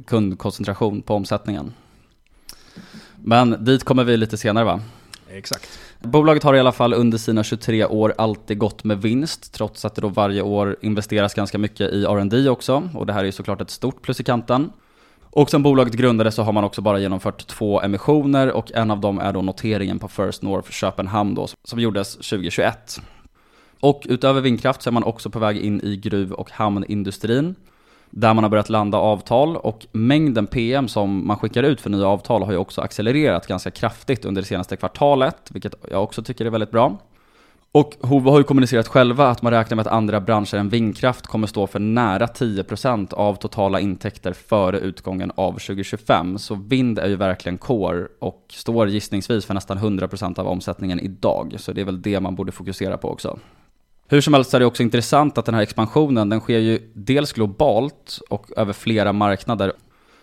kundkoncentration 0.07 1.01
på 1.01 1.15
omsättningen. 1.15 1.73
Men 3.23 3.65
dit 3.65 3.83
kommer 3.83 4.03
vi 4.03 4.17
lite 4.17 4.37
senare 4.37 4.65
va? 4.65 4.79
Exakt. 5.29 5.79
Bolaget 5.99 6.43
har 6.43 6.53
i 6.53 6.59
alla 6.59 6.71
fall 6.71 6.93
under 6.93 7.17
sina 7.17 7.43
23 7.43 7.85
år 7.85 8.13
alltid 8.17 8.57
gått 8.57 8.83
med 8.83 9.01
vinst, 9.01 9.53
trots 9.53 9.85
att 9.85 9.95
det 9.95 10.01
då 10.01 10.07
varje 10.07 10.41
år 10.41 10.77
investeras 10.81 11.33
ganska 11.33 11.57
mycket 11.57 11.93
i 11.93 12.03
R&D 12.05 12.49
också. 12.49 12.89
Och 12.95 13.05
det 13.05 13.13
här 13.13 13.19
är 13.19 13.25
ju 13.25 13.31
såklart 13.31 13.61
ett 13.61 13.69
stort 13.69 14.01
plus 14.01 14.19
i 14.19 14.23
kanten. 14.23 14.71
Och 15.33 15.49
sen 15.49 15.63
bolaget 15.63 15.93
grundades 15.93 16.35
så 16.35 16.43
har 16.43 16.53
man 16.53 16.63
också 16.63 16.81
bara 16.81 16.99
genomfört 16.99 17.47
två 17.47 17.81
emissioner 17.81 18.51
och 18.51 18.71
en 18.71 18.91
av 18.91 18.99
dem 18.99 19.19
är 19.19 19.33
då 19.33 19.41
noteringen 19.41 19.99
på 19.99 20.07
First 20.07 20.41
North 20.41 20.71
Köpenhamn 20.71 21.35
då, 21.35 21.47
som 21.63 21.79
gjordes 21.79 22.13
2021. 22.13 23.01
Och 23.79 24.05
utöver 24.09 24.41
vindkraft 24.41 24.81
så 24.81 24.89
är 24.89 24.91
man 24.91 25.03
också 25.03 25.29
på 25.29 25.39
väg 25.39 25.57
in 25.57 25.81
i 25.83 25.97
gruv 25.97 26.31
och 26.31 26.51
hamnindustrin. 26.51 27.55
Där 28.11 28.33
man 28.33 28.43
har 28.43 28.49
börjat 28.49 28.69
landa 28.69 28.97
avtal 28.97 29.57
och 29.57 29.85
mängden 29.91 30.47
PM 30.47 30.87
som 30.87 31.27
man 31.27 31.37
skickar 31.37 31.63
ut 31.63 31.81
för 31.81 31.89
nya 31.89 32.07
avtal 32.07 32.43
har 32.43 32.51
ju 32.51 32.57
också 32.57 32.81
accelererat 32.81 33.47
ganska 33.47 33.71
kraftigt 33.71 34.25
under 34.25 34.41
det 34.41 34.47
senaste 34.47 34.75
kvartalet, 34.75 35.37
vilket 35.49 35.75
jag 35.91 36.03
också 36.03 36.23
tycker 36.23 36.45
är 36.45 36.49
väldigt 36.49 36.71
bra. 36.71 36.97
Och 37.73 37.95
Hova 38.01 38.31
har 38.31 38.37
ju 38.37 38.43
kommunicerat 38.43 38.87
själva 38.87 39.27
att 39.27 39.41
man 39.41 39.53
räknar 39.53 39.75
med 39.75 39.87
att 39.87 39.93
andra 39.93 40.21
branscher 40.21 40.55
än 40.55 40.69
vindkraft 40.69 41.27
kommer 41.27 41.47
stå 41.47 41.67
för 41.67 41.79
nära 41.79 42.25
10% 42.25 43.13
av 43.13 43.35
totala 43.35 43.79
intäkter 43.79 44.33
före 44.33 44.79
utgången 44.79 45.31
av 45.35 45.51
2025. 45.51 46.37
Så 46.37 46.55
vind 46.55 46.99
är 46.99 47.07
ju 47.07 47.15
verkligen 47.15 47.57
core 47.57 48.07
och 48.19 48.45
står 48.49 48.87
gissningsvis 48.87 49.45
för 49.45 49.53
nästan 49.53 49.77
100% 49.77 50.39
av 50.39 50.47
omsättningen 50.47 50.99
idag. 50.99 51.55
Så 51.57 51.73
det 51.73 51.81
är 51.81 51.85
väl 51.85 52.01
det 52.01 52.19
man 52.19 52.35
borde 52.35 52.51
fokusera 52.51 52.97
på 52.97 53.09
också. 53.09 53.39
Hur 54.11 54.21
som 54.21 54.33
helst 54.33 54.53
är 54.53 54.59
det 54.59 54.65
också 54.65 54.83
intressant 54.83 55.37
att 55.37 55.45
den 55.45 55.55
här 55.55 55.61
expansionen, 55.61 56.29
den 56.29 56.39
sker 56.39 56.59
ju 56.59 56.91
dels 56.93 57.33
globalt 57.33 58.19
och 58.29 58.45
över 58.57 58.73
flera 58.73 59.13
marknader. 59.13 59.73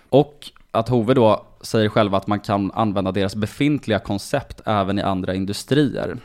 Och 0.09 0.51
att 0.71 0.89
Hove 0.89 1.15
då 1.15 1.47
säger 1.61 1.89
själva 1.89 2.19
att 2.19 2.27
man 2.27 2.41
kan 2.41 2.71
använda 2.73 3.13
deras 3.13 3.37
befintliga 3.37 3.99
koncept 3.99 4.61
även 4.65 4.99
i 4.99 5.03
andra 5.03 5.35
industrier. 5.35 6.17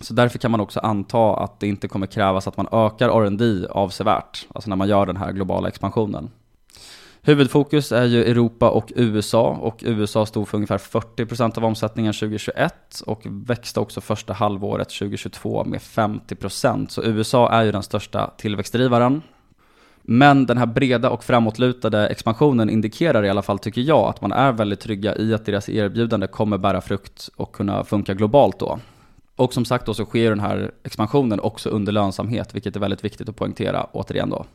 Så 0.00 0.14
därför 0.14 0.38
kan 0.38 0.50
man 0.50 0.60
också 0.60 0.80
anta 0.80 1.36
att 1.36 1.60
det 1.60 1.66
inte 1.66 1.88
kommer 1.88 2.06
krävas 2.06 2.48
att 2.48 2.56
man 2.56 2.68
ökar 2.72 3.08
R&D 3.08 3.66
avsevärt, 3.70 4.46
alltså 4.54 4.70
när 4.70 4.76
man 4.76 4.88
gör 4.88 5.06
den 5.06 5.16
här 5.16 5.32
globala 5.32 5.68
expansionen. 5.68 6.30
Huvudfokus 7.26 7.92
är 7.92 8.04
ju 8.04 8.24
Europa 8.24 8.70
och 8.70 8.92
USA 8.96 9.48
och 9.48 9.82
USA 9.86 10.26
stod 10.26 10.48
för 10.48 10.56
ungefär 10.56 10.78
40% 10.78 11.58
av 11.58 11.64
omsättningen 11.64 12.12
2021 12.12 13.00
och 13.06 13.20
växte 13.24 13.80
också 13.80 14.00
första 14.00 14.32
halvåret 14.32 14.88
2022 14.88 15.64
med 15.64 15.80
50%. 15.80 16.88
Så 16.88 17.02
USA 17.02 17.50
är 17.50 17.62
ju 17.62 17.72
den 17.72 17.82
största 17.82 18.30
tillväxtdrivaren. 18.38 19.22
Men 20.02 20.46
den 20.46 20.58
här 20.58 20.66
breda 20.66 21.10
och 21.10 21.24
framåtlutade 21.24 22.08
expansionen 22.08 22.70
indikerar 22.70 23.24
i 23.24 23.30
alla 23.30 23.42
fall, 23.42 23.58
tycker 23.58 23.80
jag, 23.80 24.08
att 24.08 24.20
man 24.20 24.32
är 24.32 24.52
väldigt 24.52 24.80
trygga 24.80 25.16
i 25.16 25.34
att 25.34 25.46
deras 25.46 25.68
erbjudande 25.68 26.26
kommer 26.26 26.58
bära 26.58 26.80
frukt 26.80 27.28
och 27.36 27.54
kunna 27.54 27.84
funka 27.84 28.14
globalt 28.14 28.58
då. 28.58 28.78
Och 29.36 29.54
som 29.54 29.64
sagt 29.64 29.86
då 29.86 29.94
så 29.94 30.04
sker 30.04 30.30
den 30.30 30.40
här 30.40 30.70
expansionen 30.82 31.40
också 31.40 31.68
under 31.68 31.92
lönsamhet, 31.92 32.54
vilket 32.54 32.76
är 32.76 32.80
väldigt 32.80 33.04
viktigt 33.04 33.28
att 33.28 33.36
poängtera 33.36 33.86
återigen 33.92 34.30
då. 34.30 34.46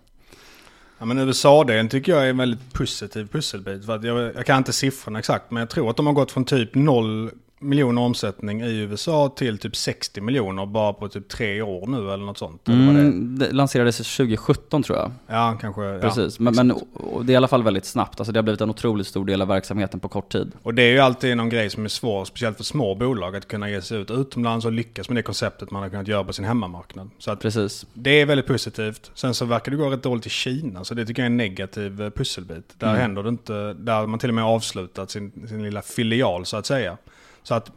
Ja, 0.99 1.05
men 1.05 1.19
USA-delen 1.19 1.89
tycker 1.89 2.11
jag 2.11 2.25
är 2.25 2.29
en 2.29 2.37
väldigt 2.37 2.73
positiv 2.73 3.27
pusselbit. 3.27 3.85
För 3.85 3.95
att 3.95 4.03
jag, 4.03 4.35
jag 4.35 4.45
kan 4.45 4.57
inte 4.57 4.73
siffrorna 4.73 5.19
exakt, 5.19 5.51
men 5.51 5.61
jag 5.61 5.69
tror 5.69 5.89
att 5.89 5.97
de 5.97 6.05
har 6.05 6.13
gått 6.13 6.31
från 6.31 6.45
typ 6.45 6.75
noll 6.75 7.31
miljoner 7.59 8.01
omsättning 8.01 8.61
i 8.61 8.77
USA 8.77 9.29
till 9.35 9.57
typ 9.57 9.75
60 9.75 10.21
miljoner 10.21 10.65
bara 10.65 10.93
på 10.93 11.07
typ 11.07 11.27
tre 11.29 11.61
år 11.61 11.87
nu 11.87 11.97
eller 12.11 12.25
något 12.25 12.37
sånt. 12.37 12.69
Eller 12.69 12.85
vad 12.85 12.95
det. 12.95 13.01
Mm, 13.01 13.39
det 13.39 13.51
lanserades 13.51 13.97
2017 13.97 14.83
tror 14.83 14.97
jag. 14.97 15.11
Ja, 15.27 15.57
kanske. 15.61 15.83
Ja, 15.83 15.99
Precis, 15.99 16.39
men, 16.39 16.55
men 16.55 16.71
och 16.93 17.25
det 17.25 17.31
är 17.31 17.33
i 17.33 17.37
alla 17.37 17.47
fall 17.47 17.63
väldigt 17.63 17.85
snabbt. 17.85 18.19
Alltså 18.19 18.31
det 18.31 18.37
har 18.39 18.43
blivit 18.43 18.61
en 18.61 18.69
otroligt 18.69 19.07
stor 19.07 19.25
del 19.25 19.41
av 19.41 19.47
verksamheten 19.47 19.99
på 19.99 20.07
kort 20.07 20.31
tid. 20.31 20.51
Och 20.63 20.73
det 20.73 20.81
är 20.83 20.91
ju 20.91 20.99
alltid 20.99 21.37
någon 21.37 21.49
grej 21.49 21.69
som 21.69 21.85
är 21.85 21.89
svår, 21.89 22.25
speciellt 22.25 22.57
för 22.57 22.63
små 22.63 22.95
bolag, 22.95 23.35
att 23.35 23.47
kunna 23.47 23.69
ge 23.69 23.81
sig 23.81 23.97
ut 24.01 24.11
utomlands 24.11 24.65
och 24.65 24.71
lyckas 24.71 25.09
med 25.09 25.15
det 25.17 25.21
konceptet 25.23 25.71
man 25.71 25.81
har 25.83 25.89
kunnat 25.89 26.07
göra 26.07 26.23
på 26.23 26.33
sin 26.33 26.45
hemmamarknad. 26.45 27.09
Så 27.17 27.35
Precis. 27.35 27.85
det 27.93 28.21
är 28.21 28.25
väldigt 28.25 28.47
positivt. 28.47 29.11
Sen 29.13 29.33
så 29.33 29.45
verkar 29.45 29.71
det 29.71 29.77
gå 29.77 29.89
rätt 29.89 30.03
dåligt 30.03 30.25
i 30.25 30.29
Kina, 30.29 30.83
så 30.83 30.93
det 30.93 31.05
tycker 31.05 31.21
jag 31.21 31.25
är 31.25 31.31
en 31.31 31.37
negativ 31.37 32.01
eh, 32.01 32.09
pusselbit. 32.09 32.73
Där 32.77 32.87
Mm. 32.89 33.01
händer 33.01 33.23
det 33.23 33.29
inte, 33.29 33.73
där 33.73 34.07
man 34.07 34.19
till 34.19 34.29
och 34.29 34.35
med 34.35 34.43
avslutat 34.43 35.11
sin, 35.11 35.47
sin 35.47 35.63
lilla 35.63 35.81
filial 35.81 36.45
så 36.45 36.57
att 36.57 36.65
säga. 36.65 36.97
Så 37.43 37.55
att 37.55 37.71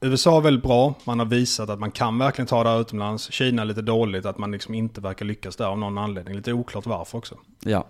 USA 0.00 0.36
är 0.36 0.40
väldigt 0.40 0.62
bra, 0.62 0.94
man 1.04 1.18
har 1.18 1.26
visat 1.26 1.70
att 1.70 1.78
man 1.78 1.90
kan 1.90 2.18
verkligen 2.18 2.46
ta 2.46 2.64
det 2.64 2.70
här 2.70 2.80
utomlands. 2.80 3.32
Kina 3.32 3.62
är 3.62 3.66
lite 3.66 3.82
dåligt, 3.82 4.26
att 4.26 4.38
man 4.38 4.50
liksom 4.50 4.74
inte 4.74 5.00
verkar 5.00 5.26
lyckas 5.26 5.56
där 5.56 5.64
av 5.66 5.78
någon 5.78 5.98
anledning. 5.98 6.36
Lite 6.36 6.52
oklart 6.52 6.86
varför 6.86 7.18
också. 7.18 7.34
Ja. 7.64 7.84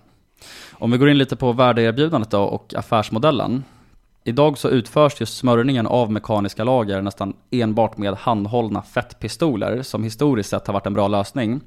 Om 0.72 0.90
vi 0.90 0.98
går 0.98 1.10
in 1.10 1.18
lite 1.18 1.36
på 1.36 1.52
värdeerbjudandet 1.52 2.30
då 2.30 2.42
och 2.42 2.74
affärsmodellen. 2.74 3.64
Idag 4.24 4.58
så 4.58 4.68
utförs 4.68 5.20
just 5.20 5.36
smörjningen 5.36 5.86
av 5.86 6.12
mekaniska 6.12 6.64
lager 6.64 7.02
nästan 7.02 7.34
enbart 7.50 7.96
med 7.96 8.14
handhållna 8.14 8.82
fettpistoler, 8.82 9.82
som 9.82 10.04
historiskt 10.04 10.50
sett 10.50 10.66
har 10.66 10.74
varit 10.74 10.86
en 10.86 10.94
bra 10.94 11.08
lösning. 11.08 11.60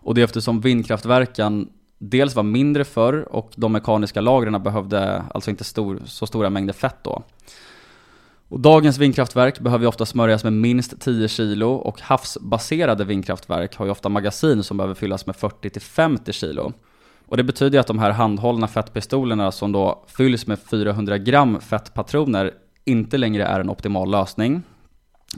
Och 0.00 0.14
det 0.14 0.20
är 0.20 0.24
eftersom 0.24 0.60
vindkraftverken 0.60 1.68
dels 1.98 2.34
var 2.34 2.42
mindre 2.42 2.84
förr 2.84 3.28
och 3.30 3.52
de 3.56 3.72
mekaniska 3.72 4.20
lagren 4.20 4.62
behövde 4.62 5.22
alltså 5.34 5.50
inte 5.50 5.64
stor, 5.64 6.00
så 6.04 6.26
stora 6.26 6.50
mängder 6.50 6.72
fett 6.72 6.98
då. 7.02 7.22
Och 8.48 8.60
dagens 8.60 8.98
vindkraftverk 8.98 9.60
behöver 9.60 9.84
ju 9.84 9.88
ofta 9.88 10.06
smörjas 10.06 10.44
med 10.44 10.52
minst 10.52 11.00
10 11.00 11.28
kilo 11.28 11.70
och 11.70 12.00
havsbaserade 12.00 13.04
vindkraftverk 13.04 13.76
har 13.76 13.84
ju 13.84 13.90
ofta 13.90 14.08
magasin 14.08 14.62
som 14.62 14.76
behöver 14.76 14.94
fyllas 14.94 15.26
med 15.26 15.36
40-50 15.36 16.32
kilo. 16.32 16.72
Och 17.26 17.36
det 17.36 17.42
betyder 17.42 17.80
att 17.80 17.86
de 17.86 17.98
här 17.98 18.10
handhållna 18.10 18.68
fettpistolerna 18.68 19.52
som 19.52 19.72
då 19.72 20.04
fylls 20.16 20.46
med 20.46 20.58
400 20.58 21.18
gram 21.18 21.60
fettpatroner 21.60 22.54
inte 22.84 23.18
längre 23.18 23.44
är 23.44 23.60
en 23.60 23.70
optimal 23.70 24.10
lösning. 24.10 24.62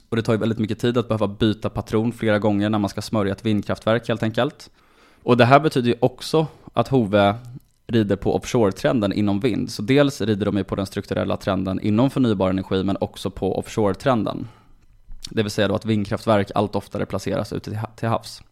Och 0.09 0.17
det 0.17 0.23
tar 0.23 0.33
ju 0.33 0.38
väldigt 0.38 0.59
mycket 0.59 0.79
tid 0.79 0.99
att 0.99 1.09
behöva 1.09 1.29
byta 1.29 1.71
patron 1.71 2.12
flera 2.12 2.38
gånger 2.38 2.71
när 2.71 2.79
man 2.79 2.90
ska 2.90 3.02
smörja 3.02 3.33
ett 3.33 3.47
vindkraftverk 3.47 4.09
helt 4.09 4.23
enkelt. 4.23 4.71
Och 5.23 5.37
det 5.37 5.45
här 5.45 5.61
betyder 5.61 5.88
ju 5.88 5.97
också 6.00 6.47
att 6.73 6.88
Hove 6.88 7.35
rider 7.91 8.17
på 8.17 8.35
offshore-trenden 8.35 9.13
inom 9.13 9.41
vind. 9.41 9.71
Så 9.71 9.83
dels 9.83 10.21
rider 10.21 10.47
de 10.47 10.57
ju 10.57 10.65
på 10.65 10.77
den 10.77 10.87
strukturella 10.87 11.37
trenden 11.37 11.81
inom 11.81 12.11
förnybar 12.11 12.51
energi 12.51 12.85
men 12.85 12.97
också 13.01 13.31
på 13.31 13.59
offshore-trenden. 13.59 14.49
Det 15.31 15.43
vill 15.43 15.51
säga 15.51 15.69
då 15.69 15.75
att 15.75 15.85
vindkraftverk 15.85 16.51
allt 16.55 16.77
oftare 16.77 17.07
placeras 17.07 17.53
ute 17.53 17.83
till 17.97 18.09
havs. 18.09 18.43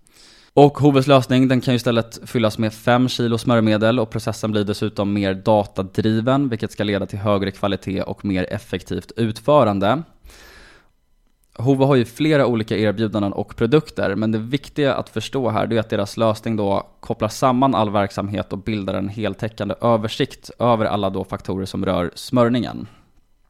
Och 0.52 0.78
Hoves 0.78 1.06
lösning 1.06 1.48
den 1.48 1.60
kan 1.60 1.74
ju 1.74 1.76
istället 1.76 2.20
fyllas 2.24 2.58
med 2.58 2.72
5 2.72 3.08
kilo 3.08 3.38
smörjmedel 3.38 4.00
och 4.00 4.10
processen 4.10 4.52
blir 4.52 4.64
dessutom 4.64 5.12
mer 5.12 5.34
datadriven 5.34 6.48
vilket 6.48 6.72
ska 6.72 6.84
leda 6.84 7.06
till 7.06 7.18
högre 7.18 7.50
kvalitet 7.50 8.02
och 8.02 8.24
mer 8.24 8.52
effektivt 8.52 9.12
utförande. 9.16 10.02
Hova 11.58 11.86
har 11.86 11.94
ju 11.94 12.04
flera 12.04 12.46
olika 12.46 12.76
erbjudanden 12.76 13.32
och 13.32 13.56
produkter, 13.56 14.14
men 14.14 14.32
det 14.32 14.38
viktiga 14.38 14.94
att 14.94 15.08
förstå 15.08 15.50
här 15.50 15.72
är 15.72 15.80
att 15.80 15.90
deras 15.90 16.16
lösning 16.16 16.56
då 16.56 16.86
kopplar 17.00 17.28
samman 17.28 17.74
all 17.74 17.90
verksamhet 17.90 18.52
och 18.52 18.58
bildar 18.58 18.94
en 18.94 19.08
heltäckande 19.08 19.74
översikt 19.80 20.50
över 20.58 20.84
alla 20.84 21.10
då 21.10 21.24
faktorer 21.24 21.66
som 21.66 21.84
rör 21.84 22.10
smörjningen. 22.14 22.86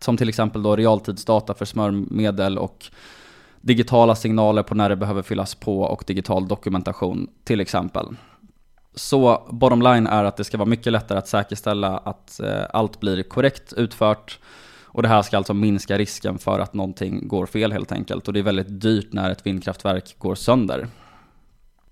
Som 0.00 0.16
till 0.16 0.28
exempel 0.28 0.62
då 0.62 0.76
realtidsdata 0.76 1.54
för 1.54 1.64
smörjmedel 1.64 2.58
och 2.58 2.84
digitala 3.60 4.14
signaler 4.14 4.62
på 4.62 4.74
när 4.74 4.88
det 4.88 4.96
behöver 4.96 5.22
fyllas 5.22 5.54
på 5.54 5.80
och 5.80 6.04
digital 6.06 6.48
dokumentation 6.48 7.28
till 7.44 7.60
exempel. 7.60 8.06
Så 8.94 9.48
bottom 9.50 9.82
line 9.82 10.06
är 10.06 10.24
att 10.24 10.36
det 10.36 10.44
ska 10.44 10.58
vara 10.58 10.68
mycket 10.68 10.92
lättare 10.92 11.18
att 11.18 11.28
säkerställa 11.28 11.98
att 11.98 12.40
eh, 12.40 12.62
allt 12.72 13.00
blir 13.00 13.22
korrekt 13.22 13.72
utfört 13.72 14.38
och 14.88 15.02
det 15.02 15.09
här 15.09 15.23
ska 15.23 15.37
alltså 15.37 15.54
minska 15.54 15.99
risken 15.99 16.38
för 16.38 16.59
att 16.59 16.75
någonting 16.75 17.28
går 17.28 17.47
fel 17.47 17.73
helt 17.73 17.92
enkelt. 17.92 18.28
Och 18.28 18.35
det 18.35 18.38
är 18.38 18.42
väldigt 18.42 18.80
dyrt 18.80 19.12
när 19.12 19.30
ett 19.30 19.47
vindkraftverk 19.47 20.14
går 20.18 20.35
sönder. 20.35 20.88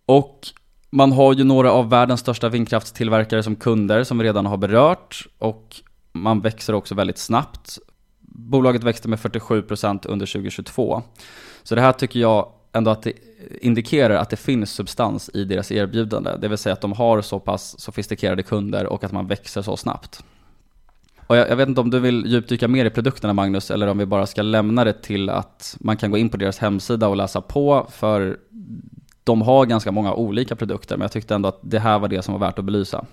Och 0.06 0.46
man 0.90 1.12
har 1.12 1.34
ju 1.34 1.44
några 1.44 1.72
av 1.72 1.90
världens 1.90 2.20
största 2.20 2.48
vindkraftstillverkare 2.48 3.42
som 3.42 3.56
kunder 3.56 4.04
som 4.04 4.18
vi 4.18 4.24
redan 4.24 4.46
har 4.46 4.56
berört. 4.56 5.26
Och 5.38 5.76
man 6.12 6.40
växer 6.40 6.72
också 6.72 6.94
väldigt 6.94 7.18
snabbt. 7.18 7.78
Bolaget 8.20 8.84
växte 8.84 9.08
med 9.08 9.18
47% 9.18 10.06
under 10.08 10.26
2022. 10.26 11.02
Så 11.62 11.74
det 11.74 11.80
här 11.80 11.92
tycker 11.92 12.20
jag 12.20 12.52
ändå 12.72 12.90
att 12.90 13.02
det 13.02 13.12
indikerar 13.60 14.14
att 14.14 14.30
det 14.30 14.36
finns 14.36 14.70
substans 14.70 15.30
i 15.34 15.44
deras 15.44 15.72
erbjudande. 15.72 16.36
Det 16.36 16.48
vill 16.48 16.58
säga 16.58 16.72
att 16.72 16.80
de 16.80 16.92
har 16.92 17.22
så 17.22 17.38
pass 17.38 17.80
sofistikerade 17.80 18.42
kunder 18.42 18.86
och 18.86 19.04
att 19.04 19.12
man 19.12 19.26
växer 19.26 19.62
så 19.62 19.76
snabbt. 19.76 20.24
Och 21.26 21.36
jag, 21.36 21.50
jag, 21.50 21.56
vet 21.56 21.68
inte 21.68 21.80
om 21.80 21.90
du 21.90 22.00
vill 22.00 22.26
djupdyka 22.26 22.68
mer 22.68 22.84
i 22.84 22.90
produkterna 22.90 23.32
Magnus, 23.32 23.70
eller 23.70 23.86
om 23.86 23.98
vi 23.98 24.06
bara 24.06 24.26
ska 24.26 24.42
lämna 24.42 24.84
det 24.84 25.02
till 25.02 25.30
att 25.30 25.76
man 25.80 25.96
kan 25.96 26.10
gå 26.10 26.18
in 26.18 26.28
på 26.28 26.36
deras 26.36 26.58
hemsida 26.58 27.08
och 27.08 27.16
läsa 27.16 27.40
på, 27.40 27.86
för 27.90 28.36
de 29.24 29.42
har 29.42 29.66
ganska 29.66 29.92
många 29.92 30.14
olika 30.14 30.56
produkter, 30.56 30.96
men 30.96 31.02
jag 31.02 31.12
tyckte 31.12 31.34
ändå 31.34 31.48
att 31.48 31.58
det 31.62 31.78
här 31.78 31.98
var 31.98 32.08
det 32.08 32.22
som 32.22 32.34
var 32.34 32.46
värt 32.46 32.58
att 32.58 32.64
belysa. 32.64 33.04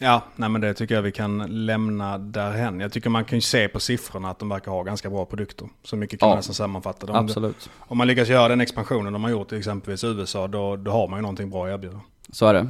Ja, 0.00 0.22
nej 0.36 0.48
men 0.48 0.60
det 0.60 0.74
tycker 0.74 0.94
jag 0.94 1.02
vi 1.02 1.12
kan 1.12 1.66
lämna 1.66 2.18
därhen. 2.18 2.80
Jag 2.80 2.92
tycker 2.92 3.10
man 3.10 3.24
kan 3.24 3.38
ju 3.38 3.42
se 3.42 3.68
på 3.68 3.80
siffrorna 3.80 4.30
att 4.30 4.38
de 4.38 4.48
verkar 4.48 4.72
ha 4.72 4.82
ganska 4.82 5.10
bra 5.10 5.24
produkter. 5.24 5.68
Så 5.84 5.96
mycket 5.96 6.20
kan 6.20 6.28
ja, 6.28 6.30
man 6.30 6.38
nästan 6.38 6.54
sammanfatta 6.54 7.06
det. 7.06 7.16
Absolut. 7.16 7.70
Om 7.78 7.98
man 7.98 8.06
lyckas 8.06 8.28
göra 8.28 8.48
den 8.48 8.60
expansionen 8.60 9.12
de 9.12 9.24
har 9.24 9.30
gjort 9.30 9.52
i 9.52 9.56
exempelvis 9.56 10.04
USA, 10.04 10.48
då, 10.48 10.76
då 10.76 10.90
har 10.90 11.08
man 11.08 11.18
ju 11.18 11.22
någonting 11.22 11.50
bra 11.50 11.66
att 11.66 11.74
erbjuda. 11.74 12.00
Så 12.32 12.46
är 12.46 12.54
det. 12.54 12.68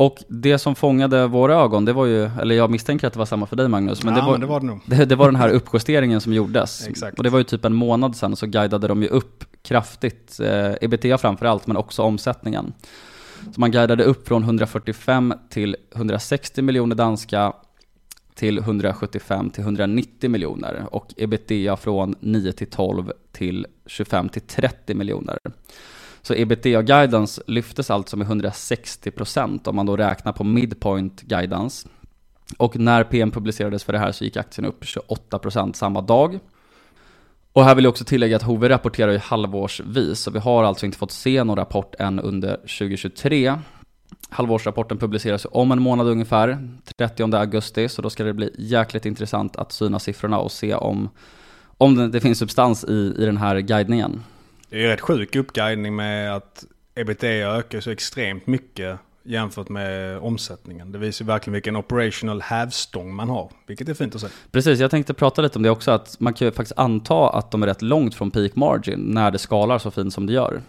Och 0.00 0.24
det 0.28 0.58
som 0.58 0.74
fångade 0.74 1.26
våra 1.26 1.54
ögon, 1.54 1.84
det 1.84 1.92
var 1.92 2.06
ju, 2.06 2.30
eller 2.40 2.54
jag 2.54 2.70
misstänker 2.70 3.06
att 3.06 3.12
det 3.12 3.18
var 3.18 3.26
samma 3.26 3.46
för 3.46 3.56
dig 3.56 3.68
Magnus, 3.68 4.04
men, 4.04 4.14
ja, 4.14 4.20
det, 4.20 4.26
var, 4.26 4.32
men 4.32 4.40
det, 4.40 4.46
var 4.46 4.60
det, 4.60 4.66
nog. 4.66 4.80
Det, 4.86 5.04
det, 5.08 5.16
var 5.16 5.26
den 5.26 5.36
här 5.36 5.48
uppjusteringen 5.48 6.20
som 6.20 6.32
gjordes. 6.32 6.88
Exakt. 6.88 7.18
Och 7.18 7.24
det 7.24 7.30
var 7.30 7.38
ju 7.38 7.44
typ 7.44 7.64
en 7.64 7.74
månad 7.74 8.16
sedan 8.16 8.36
så 8.36 8.46
guidade 8.46 8.88
de 8.88 9.02
ju 9.02 9.08
upp 9.08 9.44
kraftigt, 9.62 10.40
eh, 10.40 10.72
ebitda 10.80 11.18
framförallt, 11.18 11.66
men 11.66 11.76
också 11.76 12.02
omsättningen. 12.02 12.72
Så 13.54 13.60
man 13.60 13.70
guidade 13.70 14.04
upp 14.04 14.28
från 14.28 14.42
145 14.42 15.34
till 15.50 15.76
160 15.94 16.62
miljoner 16.62 16.96
danska 16.96 17.52
till 18.34 18.58
175 18.58 19.50
till 19.50 19.62
190 19.62 20.30
miljoner 20.30 20.86
och 20.90 21.14
ebitda 21.16 21.76
från 21.76 22.14
9 22.20 22.52
till 22.52 22.70
12 22.70 23.12
till 23.32 23.66
25 23.86 24.28
till 24.28 24.42
30 24.42 24.94
miljoner. 24.94 25.38
Så 26.28 26.34
ebitda-guidance 26.34 27.40
lyftes 27.46 27.90
alltså 27.90 28.16
med 28.16 28.26
160% 28.26 29.68
om 29.68 29.76
man 29.76 29.86
då 29.86 29.96
räknar 29.96 30.32
på 30.32 30.44
midpoint 30.44 31.22
guidance. 31.22 31.88
Och 32.56 32.76
när 32.78 33.04
PM 33.04 33.30
publicerades 33.30 33.84
för 33.84 33.92
det 33.92 33.98
här 33.98 34.12
så 34.12 34.24
gick 34.24 34.36
aktien 34.36 34.64
upp 34.64 34.84
28% 34.84 35.72
samma 35.72 36.00
dag. 36.00 36.38
Och 37.52 37.64
här 37.64 37.74
vill 37.74 37.84
jag 37.84 37.90
också 37.90 38.04
tillägga 38.04 38.36
att 38.36 38.42
HV 38.42 38.68
rapporterar 38.68 39.12
ju 39.12 39.18
halvårsvis, 39.18 40.20
så 40.20 40.30
vi 40.30 40.38
har 40.38 40.64
alltså 40.64 40.86
inte 40.86 40.98
fått 40.98 41.10
se 41.10 41.44
någon 41.44 41.56
rapport 41.56 41.94
än 41.98 42.20
under 42.20 42.56
2023. 42.56 43.54
Halvårsrapporten 44.30 44.98
publiceras 44.98 45.46
om 45.50 45.72
en 45.72 45.82
månad 45.82 46.06
ungefär, 46.06 46.68
30 46.98 47.36
augusti, 47.36 47.88
så 47.88 48.02
då 48.02 48.10
ska 48.10 48.24
det 48.24 48.34
bli 48.34 48.54
jäkligt 48.58 49.06
intressant 49.06 49.56
att 49.56 49.72
syna 49.72 49.98
siffrorna 49.98 50.38
och 50.38 50.52
se 50.52 50.74
om, 50.74 51.08
om 51.78 51.94
det, 51.94 52.08
det 52.08 52.20
finns 52.20 52.38
substans 52.38 52.84
i, 52.84 53.14
i 53.18 53.24
den 53.24 53.36
här 53.36 53.60
guidningen. 53.60 54.22
Det 54.70 54.76
är 54.76 54.80
ju 54.80 54.88
rätt 54.88 55.00
sjuk 55.00 55.36
uppguidning 55.36 55.96
med 55.96 56.36
att 56.36 56.64
ebitda 56.94 57.28
ökar 57.28 57.80
så 57.80 57.90
extremt 57.90 58.46
mycket 58.46 58.98
jämfört 59.22 59.68
med 59.68 60.18
omsättningen. 60.18 60.92
Det 60.92 60.98
visar 60.98 61.24
verkligen 61.24 61.52
vilken 61.52 61.76
operational 61.76 62.42
hävstång 62.42 63.14
man 63.14 63.28
har, 63.28 63.50
vilket 63.66 63.88
är 63.88 63.94
fint 63.94 64.14
att 64.14 64.20
se. 64.20 64.26
Precis, 64.50 64.80
jag 64.80 64.90
tänkte 64.90 65.14
prata 65.14 65.42
lite 65.42 65.58
om 65.58 65.62
det 65.62 65.70
också, 65.70 65.90
att 65.90 66.20
man 66.20 66.34
kan 66.34 66.46
ju 66.46 66.52
faktiskt 66.52 66.78
anta 66.78 67.28
att 67.30 67.50
de 67.50 67.62
är 67.62 67.66
rätt 67.66 67.82
långt 67.82 68.14
från 68.14 68.30
peak 68.30 68.56
margin 68.56 69.00
när 69.00 69.30
det 69.30 69.38
skalar 69.38 69.78
så 69.78 69.90
fint 69.90 70.14
som 70.14 70.26
det 70.26 70.32
gör. 70.32 70.62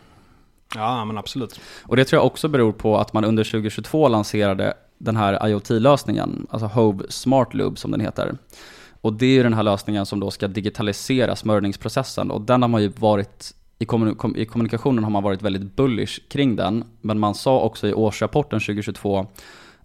Ja, 0.76 1.06
men 1.06 1.18
absolut. 1.18 1.60
Och 1.84 1.96
det 1.96 2.06
tror 2.06 2.18
jag 2.18 2.26
också 2.26 2.48
beror 2.48 2.72
på 2.72 2.98
att 2.98 3.14
man 3.14 3.26
under 3.26 3.44
2022 3.44 4.08
lanserade 4.08 4.74
den 4.98 5.16
här 5.16 5.48
IoT-lösningen, 5.48 6.48
alltså 6.50 6.68
Hove 6.68 7.06
Smart 7.10 7.54
Lube 7.54 7.78
som 7.78 7.92
den 7.92 8.00
heter. 8.00 8.38
Och 9.02 9.14
det 9.14 9.26
är 9.26 9.34
ju 9.34 9.44
den 9.44 9.54
här 9.54 9.64
lösningen 9.64 10.06
som 10.06 10.20
då 10.20 10.32
ska 10.32 10.48
digitalisera 10.48 11.36
smörjningsprocessen 11.36 12.32
och 12.32 12.42
den 12.42 12.62
har 12.62 12.70
man 12.70 12.82
ju 12.82 12.88
varit 12.88 13.54
i, 13.80 13.86
i 14.36 14.46
kommunikationen 14.46 15.04
har 15.04 15.12
man 15.12 15.24
varit 15.24 15.42
väldigt 15.42 15.76
bullish 15.76 16.20
kring 16.30 16.56
den, 16.56 16.84
men 17.02 17.20
man 17.20 17.36
sa 17.36 17.60
också 17.60 17.88
i 17.88 17.94
årsrapporten 17.94 18.60
2022 18.60 19.28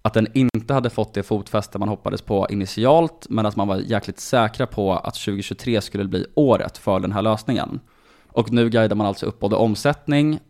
att 0.02 0.14
den 0.14 0.26
inte 0.34 0.74
hade 0.74 0.90
fått 0.90 1.14
det 1.14 1.22
fotfäste 1.22 1.78
man 1.78 1.88
hoppades 1.88 2.22
på 2.22 2.46
initialt, 2.50 3.26
men 3.30 3.46
att 3.46 3.56
man 3.56 3.68
var 3.68 3.76
jäkligt 3.76 4.20
säkra 4.20 4.66
på 4.66 4.92
att 4.92 5.14
2023 5.14 5.80
skulle 5.80 6.04
bli 6.04 6.26
året 6.34 6.78
för 6.78 7.00
den 7.00 7.12
här 7.12 7.22
lösningen. 7.22 7.80
Och 8.28 8.52
nu 8.52 8.70
guidar 8.70 8.96
man 8.96 9.06
alltså 9.06 9.26
upp 9.26 9.40
både 9.40 9.56
omsättning 9.56 10.40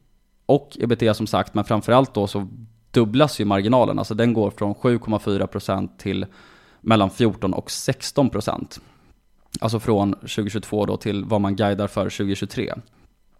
och 0.46 0.76
ebitda 0.80 1.14
som 1.14 1.26
sagt, 1.26 1.54
men 1.54 1.64
framförallt 1.64 2.14
då 2.14 2.26
så 2.26 2.48
dubblas 2.90 3.40
ju 3.40 3.44
marginalen, 3.44 3.98
alltså 3.98 4.14
den 4.14 4.32
går 4.32 4.50
från 4.50 4.74
7,4% 4.74 5.88
till 5.98 6.26
mellan 6.80 7.10
14 7.10 7.54
och 7.54 7.68
16%. 7.68 8.80
Alltså 9.60 9.80
från 9.80 10.12
2022 10.12 10.86
då 10.86 10.96
till 10.96 11.24
vad 11.24 11.40
man 11.40 11.56
guidar 11.56 11.86
för 11.86 12.04
2023. 12.04 12.74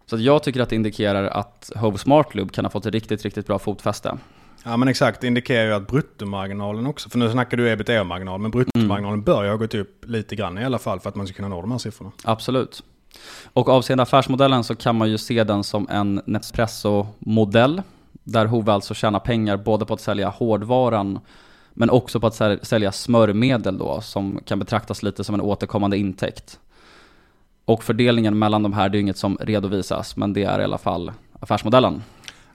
Så 0.05 0.17
jag 0.17 0.43
tycker 0.43 0.61
att 0.61 0.69
det 0.69 0.75
indikerar 0.75 1.23
att 1.23 1.71
Hove 1.75 1.97
Smart 1.97 2.35
Lube 2.35 2.53
kan 2.53 2.65
ha 2.65 2.69
fått 2.69 2.85
ett 2.85 2.93
riktigt, 2.93 3.23
riktigt 3.23 3.47
bra 3.47 3.59
fotfäste. 3.59 4.17
Ja 4.63 4.77
men 4.77 4.87
exakt, 4.87 5.21
det 5.21 5.27
indikerar 5.27 5.65
ju 5.65 5.73
att 5.73 5.87
bruttomarginalen 5.87 6.87
också, 6.87 7.09
för 7.09 7.17
nu 7.17 7.31
snackar 7.31 7.57
du 7.57 7.69
ebitda-marginal, 7.69 8.39
men 8.39 8.51
bruttomarginalen 8.51 9.13
mm. 9.13 9.23
bör 9.23 9.43
ju 9.43 9.49
ha 9.49 9.57
gått 9.57 9.73
upp 9.73 10.05
lite 10.07 10.35
grann 10.35 10.57
i 10.57 10.65
alla 10.65 10.79
fall 10.79 10.99
för 10.99 11.09
att 11.09 11.15
man 11.15 11.27
ska 11.27 11.35
kunna 11.35 11.47
nå 11.47 11.61
de 11.61 11.71
här 11.71 11.77
siffrorna. 11.77 12.11
Absolut. 12.23 12.83
Och 13.53 13.69
avseende 13.69 14.03
affärsmodellen 14.03 14.63
så 14.63 14.75
kan 14.75 14.95
man 14.95 15.09
ju 15.09 15.17
se 15.17 15.43
den 15.43 15.63
som 15.63 15.87
en 15.89 16.21
Nespresso-modell, 16.25 17.81
där 18.23 18.45
Hove 18.45 18.71
alltså 18.71 18.93
tjänar 18.93 19.19
pengar 19.19 19.57
både 19.57 19.85
på 19.85 19.93
att 19.93 20.01
sälja 20.01 20.29
hårdvaran 20.29 21.19
men 21.73 21.89
också 21.89 22.19
på 22.19 22.27
att 22.27 22.65
sälja 22.67 22.91
smörmedel 22.91 23.77
då, 23.77 24.01
som 24.01 24.39
kan 24.45 24.59
betraktas 24.59 25.03
lite 25.03 25.23
som 25.23 25.35
en 25.35 25.41
återkommande 25.41 25.97
intäkt. 25.97 26.59
Och 27.65 27.83
fördelningen 27.83 28.39
mellan 28.39 28.63
de 28.63 28.73
här, 28.73 28.89
det 28.89 28.97
är 28.97 28.99
inget 28.99 29.17
som 29.17 29.37
redovisas, 29.41 30.17
men 30.17 30.33
det 30.33 30.43
är 30.43 30.59
i 30.59 30.63
alla 30.63 30.77
fall 30.77 31.11
affärsmodellen. 31.39 32.03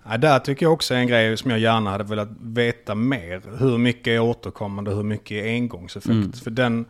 Ja, 0.09 0.17
där 0.17 0.39
tycker 0.39 0.67
jag 0.67 0.73
också 0.73 0.95
är 0.95 0.99
en 0.99 1.07
grej 1.07 1.37
som 1.37 1.51
jag 1.51 1.61
gärna 1.61 1.91
hade 1.91 2.05
velat 2.05 2.29
veta 2.41 2.95
mer. 2.95 3.43
Hur 3.59 3.79
mycket 3.79 4.07
är 4.07 4.21
återkommande 4.21 4.91
och 4.91 4.97
hur 4.97 5.05
mycket 5.05 5.45
är 5.45 5.49
engångseffekt? 5.49 6.11
Mm. 6.11 6.33
För 6.33 6.51
den, 6.51 6.85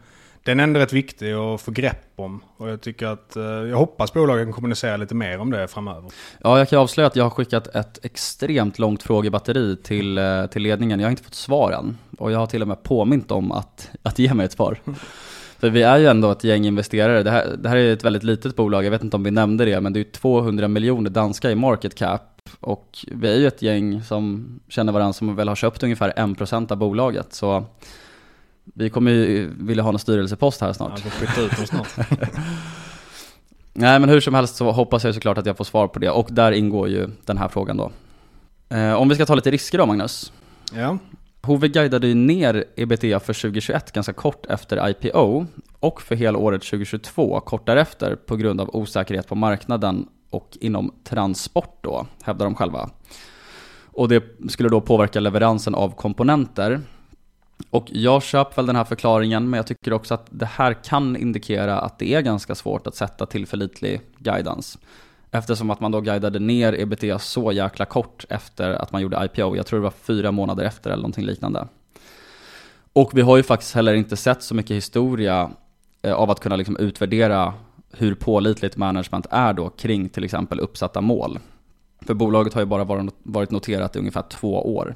den 0.45 0.61
är 0.61 0.65
ändå 0.65 0.81
rätt 0.81 0.93
viktig 0.93 1.33
att 1.33 1.61
få 1.61 1.71
grepp 1.71 2.13
om. 2.17 2.41
Och 2.57 2.69
jag 2.69 2.81
tycker 2.81 3.07
att, 3.07 3.37
eh, 3.37 3.43
jag 3.45 3.77
hoppas 3.77 4.13
bolagen 4.13 4.47
kan 4.47 4.53
kommunicera 4.53 4.97
lite 4.97 5.15
mer 5.15 5.39
om 5.39 5.51
det 5.51 5.69
framöver. 5.69 6.11
Ja, 6.43 6.59
jag 6.59 6.69
kan 6.69 6.79
avslöja 6.79 7.07
att 7.07 7.17
jag 7.17 7.25
har 7.25 7.31
skickat 7.31 7.67
ett 7.67 7.99
extremt 8.03 8.79
långt 8.79 9.03
frågebatteri 9.03 9.77
till, 9.77 10.19
eh, 10.19 10.47
till 10.47 10.63
ledningen. 10.63 11.01
Jag 11.01 11.07
har 11.07 11.11
inte 11.11 11.23
fått 11.23 11.35
svar 11.35 11.73
än. 11.73 11.99
Och 12.19 12.33
jag 12.33 12.39
har 12.39 12.47
till 12.47 12.63
och 12.63 12.69
med 12.69 12.83
påmint 12.83 13.31
om 13.31 13.53
att, 13.53 13.91
att 14.03 14.19
ge 14.19 14.35
mig 14.35 14.47
ett 14.47 14.53
svar. 14.53 14.79
För 15.61 15.71
vi 15.71 15.83
är 15.83 15.99
ju 15.99 16.07
ändå 16.07 16.31
ett 16.31 16.45
gäng 16.45 16.67
investerare. 16.67 17.23
Det 17.23 17.31
här, 17.31 17.57
det 17.59 17.69
här 17.69 17.77
är 17.77 17.93
ett 17.93 18.05
väldigt 18.05 18.23
litet 18.23 18.57
bolag, 18.57 18.85
jag 18.85 18.91
vet 18.91 19.03
inte 19.03 19.17
om 19.17 19.23
vi 19.23 19.31
nämnde 19.31 19.65
det, 19.65 19.81
men 19.81 19.93
det 19.93 20.01
är 20.01 20.05
200 20.05 20.69
miljoner 20.69 21.11
danska 21.11 21.51
i 21.51 21.55
market 21.55 21.95
cap. 21.95 22.41
Och 22.61 22.99
vi 23.09 23.33
är 23.33 23.37
ju 23.37 23.47
ett 23.47 23.63
gäng 23.63 24.03
som 24.03 24.47
känner 24.69 24.93
varandra 24.93 25.13
som 25.13 25.37
väl 25.37 25.49
har 25.49 25.57
köpt 25.57 25.83
ungefär 25.83 26.13
1% 26.17 26.73
av 26.73 26.79
bolaget. 26.79 27.33
Så 27.35 27.65
vi 28.65 28.91
kommer 28.91 29.11
ju 29.11 29.51
vilja 29.59 29.83
ha 29.83 29.93
en 29.93 29.99
styrelsepost 29.99 30.61
här 30.61 30.73
snart. 30.73 31.01
Ja, 31.05 31.11
flytta 31.11 31.41
ut 31.41 31.57
dem 31.57 31.67
snart. 31.67 32.09
Nej 33.73 34.01
men 34.01 34.09
hur 34.09 34.21
som 34.21 34.35
helst 34.35 34.57
så 34.57 34.71
hoppas 34.71 35.05
jag 35.05 35.15
såklart 35.15 35.39
att 35.39 35.47
jag 35.47 35.57
får 35.57 35.65
svar 35.65 35.89
på 35.89 35.99
det 35.99 36.11
och 36.11 36.29
där 36.31 36.53
ingår 36.53 36.89
ju 36.89 37.09
den 37.25 37.39
här 37.39 37.49
frågan 37.49 37.77
då. 37.77 37.91
Eh, 38.69 38.93
om 38.93 39.09
vi 39.09 39.15
ska 39.15 39.27
ta 39.27 39.35
lite 39.35 39.51
risker 39.51 39.79
då 39.79 39.87
Magnus. 39.87 40.33
Ja. 40.75 40.99
Hove 41.51 41.69
guidade 41.69 42.07
ju 42.07 42.15
ner 42.15 42.65
ebitda 42.77 43.21
för 43.21 43.33
2021 43.33 43.93
ganska 43.93 44.13
kort 44.13 44.47
efter 44.47 44.89
IPO 44.89 45.47
och 45.81 46.03
för 46.03 46.15
hela 46.15 46.39
året 46.39 46.63
2022 46.63 47.41
kort 47.41 47.67
därefter 47.67 48.17
på 48.17 48.37
grund 48.37 48.61
av 48.61 48.77
osäkerhet 48.77 49.29
på 49.29 49.35
marknaden 49.35 50.09
och 50.31 50.59
inom 50.61 50.95
transport 51.05 51.79
då, 51.81 52.07
hävdar 52.23 52.47
de 52.47 52.55
själva. 52.55 52.91
Och 53.85 54.09
det 54.09 54.25
skulle 54.49 54.69
då 54.69 54.81
påverka 54.81 55.21
leveransen 55.21 55.75
av 55.75 55.91
komponenter. 55.91 56.81
Och 57.71 57.87
jag 57.89 58.23
köper 58.23 58.57
väl 58.57 58.67
den 58.67 58.77
här 58.77 58.85
förklaringen, 58.85 59.51
men 59.51 59.57
jag 59.57 59.67
tycker 59.67 59.93
också 59.93 60.15
att 60.15 60.27
det 60.31 60.47
här 60.47 60.85
kan 60.85 61.17
indikera 61.17 61.81
att 61.81 61.99
det 61.99 62.15
är 62.15 62.21
ganska 62.21 62.55
svårt 62.55 62.87
att 62.87 62.95
sätta 62.95 63.27
tillförlitlig 63.27 64.01
guidance. 64.19 64.79
Eftersom 65.31 65.71
att 65.71 65.81
man 65.81 65.93
då 65.93 66.01
guidade 66.01 66.39
ner 66.39 66.81
ebitda 66.81 67.19
så 67.19 67.53
jäkla 67.53 67.85
kort 67.85 68.25
efter 68.29 68.71
att 68.71 68.93
man 68.93 69.03
gjorde 69.03 69.25
IPO. 69.25 69.57
Jag 69.57 69.67
tror 69.67 69.79
det 69.79 69.85
var 69.85 69.91
fyra 69.91 70.33
månader 70.33 70.65
efter 70.65 70.91
eller 70.91 71.03
någonting 71.03 71.27
liknande. 71.27 71.69
Och 72.93 73.11
vi 73.15 73.21
har 73.21 73.37
ju 73.37 73.43
faktiskt 73.43 73.75
heller 73.75 73.95
inte 73.95 74.17
sett 74.17 74.43
så 74.43 74.55
mycket 74.55 74.77
historia 74.77 75.51
eh, 76.03 76.13
av 76.13 76.31
att 76.31 76.41
kunna 76.41 76.57
liksom 76.57 76.77
utvärdera 76.77 77.55
hur 77.93 78.15
pålitligt 78.15 78.77
management 78.77 79.27
är 79.31 79.53
då 79.53 79.69
kring 79.69 80.09
till 80.09 80.25
exempel 80.25 80.61
uppsatta 80.61 81.01
mål. 81.01 81.39
För 82.07 82.15
bolaget 82.15 82.55
har 82.55 82.61
ju 82.61 82.67
bara 82.67 83.09
varit 83.23 83.51
noterat 83.51 83.97
i 83.97 83.99
ungefär 83.99 84.23
två 84.23 84.77
år. 84.77 84.95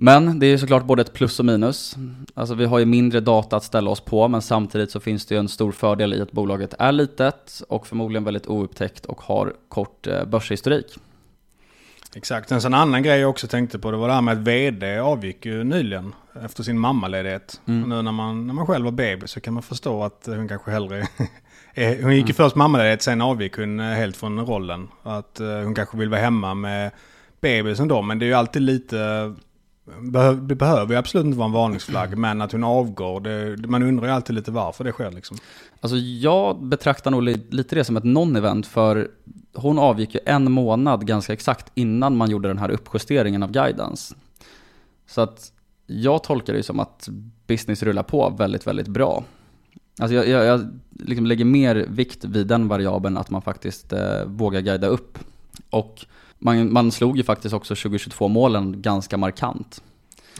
Men 0.00 0.38
det 0.38 0.46
är 0.46 0.58
såklart 0.58 0.84
både 0.84 1.02
ett 1.02 1.12
plus 1.12 1.38
och 1.38 1.44
minus. 1.44 1.96
Alltså 2.34 2.54
vi 2.54 2.64
har 2.64 2.78
ju 2.78 2.84
mindre 2.84 3.20
data 3.20 3.56
att 3.56 3.64
ställa 3.64 3.90
oss 3.90 4.00
på, 4.00 4.28
men 4.28 4.42
samtidigt 4.42 4.90
så 4.90 5.00
finns 5.00 5.26
det 5.26 5.34
ju 5.34 5.38
en 5.38 5.48
stor 5.48 5.72
fördel 5.72 6.14
i 6.14 6.20
att 6.20 6.32
bolaget 6.32 6.74
är 6.78 6.92
litet 6.92 7.62
och 7.68 7.86
förmodligen 7.86 8.24
väldigt 8.24 8.46
oupptäckt 8.46 9.06
och 9.06 9.20
har 9.20 9.52
kort 9.68 10.06
eh, 10.06 10.24
börshistorik. 10.24 10.86
Exakt. 12.14 12.52
En 12.52 12.60
sån 12.60 12.74
annan 12.74 13.02
grej 13.02 13.20
jag 13.20 13.30
också 13.30 13.46
tänkte 13.46 13.78
på 13.78 13.90
det 13.90 13.96
var 13.96 14.08
det 14.08 14.14
här 14.14 14.20
med 14.20 14.32
att 14.32 14.38
vd 14.38 14.98
avgick 14.98 15.46
ju 15.46 15.64
nyligen 15.64 16.14
efter 16.44 16.62
sin 16.62 16.78
mammaledighet. 16.78 17.60
Mm. 17.66 17.88
Nu 17.88 18.02
när 18.02 18.12
man, 18.12 18.46
när 18.46 18.54
man 18.54 18.66
själv 18.66 18.84
var 18.84 18.92
baby 18.92 19.26
så 19.26 19.40
kan 19.40 19.54
man 19.54 19.62
förstå 19.62 20.04
att 20.04 20.22
hon 20.26 20.48
kanske 20.48 20.70
hellre... 20.70 21.06
hon 21.76 22.16
gick 22.16 22.28
ju 22.28 22.32
mm. 22.32 22.34
först 22.34 22.56
mammaledighet, 22.56 23.02
sen 23.02 23.20
avgick 23.20 23.56
hon 23.56 23.80
eh, 23.80 23.86
helt 23.86 24.16
från 24.16 24.46
rollen. 24.46 24.88
Att 25.02 25.40
eh, 25.40 25.46
hon 25.46 25.74
kanske 25.74 25.96
vill 25.96 26.08
vara 26.08 26.20
hemma 26.20 26.54
med 26.54 26.90
bebisen 27.40 27.88
då, 27.88 28.02
men 28.02 28.18
det 28.18 28.24
är 28.24 28.28
ju 28.28 28.34
alltid 28.34 28.62
lite 28.62 29.34
det 30.42 30.54
behöver 30.54 30.92
ju 30.92 30.98
absolut 30.98 31.26
inte 31.26 31.38
vara 31.38 31.46
en 31.46 31.52
varningsflagg, 31.52 32.18
men 32.18 32.42
att 32.42 32.52
hon 32.52 32.64
avgår, 32.64 33.20
det, 33.20 33.68
man 33.68 33.82
undrar 33.82 34.06
ju 34.06 34.12
alltid 34.12 34.34
lite 34.34 34.50
varför 34.50 34.84
det 34.84 34.92
sker 34.92 35.10
liksom. 35.10 35.36
Alltså 35.80 35.96
jag 35.96 36.64
betraktar 36.64 37.10
nog 37.10 37.22
lite 37.22 37.74
det 37.74 37.84
som 37.84 37.96
ett 37.96 38.04
non-event, 38.04 38.66
för 38.66 39.08
hon 39.54 39.78
avgick 39.78 40.14
ju 40.14 40.20
en 40.26 40.52
månad 40.52 41.06
ganska 41.06 41.32
exakt 41.32 41.72
innan 41.74 42.16
man 42.16 42.30
gjorde 42.30 42.48
den 42.48 42.58
här 42.58 42.70
uppjusteringen 42.70 43.42
av 43.42 43.50
guidance. 43.50 44.14
Så 45.06 45.20
att 45.20 45.52
jag 45.86 46.22
tolkar 46.22 46.52
det 46.52 46.62
som 46.62 46.80
att 46.80 47.08
business 47.46 47.82
rullar 47.82 48.02
på 48.02 48.30
väldigt, 48.38 48.66
väldigt 48.66 48.88
bra. 48.88 49.24
Alltså 49.98 50.14
jag, 50.14 50.28
jag, 50.28 50.44
jag 50.44 50.68
liksom 50.90 51.26
lägger 51.26 51.44
mer 51.44 51.86
vikt 51.88 52.24
vid 52.24 52.46
den 52.46 52.68
variabeln 52.68 53.16
att 53.16 53.30
man 53.30 53.42
faktiskt 53.42 53.92
eh, 53.92 54.24
vågar 54.26 54.60
guida 54.60 54.86
upp. 54.86 55.18
Och 55.70 56.06
man, 56.38 56.72
man 56.72 56.92
slog 56.92 57.16
ju 57.16 57.24
faktiskt 57.24 57.54
också 57.54 57.74
2022-målen 57.74 58.82
ganska 58.82 59.16
markant. 59.16 59.82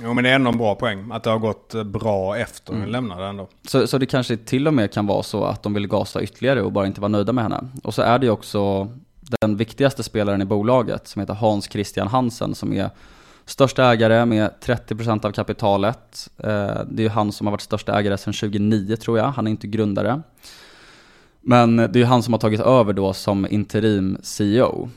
Jo 0.02 0.14
men 0.14 0.24
det 0.24 0.30
är 0.30 0.34
ändå 0.34 0.50
en 0.50 0.58
bra 0.58 0.74
poäng, 0.74 1.12
att 1.12 1.22
det 1.22 1.30
har 1.30 1.38
gått 1.38 1.74
eh, 1.74 1.84
bra 1.84 2.36
efter 2.36 2.72
mm. 2.72 2.82
hon 2.82 2.92
lämnade 2.92 3.26
ändå. 3.26 3.48
Så, 3.68 3.86
så 3.86 3.98
det 3.98 4.06
kanske 4.06 4.36
till 4.36 4.66
och 4.66 4.74
med 4.74 4.92
kan 4.92 5.06
vara 5.06 5.22
så 5.22 5.44
att 5.44 5.62
de 5.62 5.74
vill 5.74 5.86
gasa 5.86 6.22
ytterligare 6.22 6.62
och 6.62 6.72
bara 6.72 6.86
inte 6.86 7.00
vara 7.00 7.08
nöjda 7.08 7.32
med 7.32 7.44
henne. 7.44 7.68
Och 7.82 7.94
så 7.94 8.02
är 8.02 8.18
det 8.18 8.26
ju 8.26 8.32
också 8.32 8.88
den 9.40 9.56
viktigaste 9.56 10.02
spelaren 10.02 10.42
i 10.42 10.44
bolaget 10.44 11.08
som 11.08 11.20
heter 11.20 11.34
Hans 11.34 11.70
Christian 11.70 12.08
Hansen 12.08 12.54
som 12.54 12.72
är 12.72 12.90
största 13.44 13.92
ägare 13.92 14.26
med 14.26 14.50
30% 14.62 15.26
av 15.26 15.32
kapitalet. 15.32 16.30
Eh, 16.36 16.46
det 16.90 17.02
är 17.02 17.04
ju 17.04 17.08
han 17.08 17.32
som 17.32 17.46
har 17.46 17.52
varit 17.52 17.60
största 17.60 17.98
ägare 17.98 18.18
sedan 18.18 18.32
2009 18.32 18.96
tror 18.96 19.18
jag, 19.18 19.26
han 19.26 19.46
är 19.46 19.50
inte 19.50 19.66
grundare. 19.66 20.22
Men 21.40 21.76
det 21.76 21.82
är 21.82 21.98
ju 21.98 22.04
han 22.04 22.22
som 22.22 22.34
har 22.34 22.40
tagit 22.40 22.60
över 22.60 22.92
då 22.92 23.12
som 23.12 23.46
interim 23.50 24.18
CEO. 24.22 24.88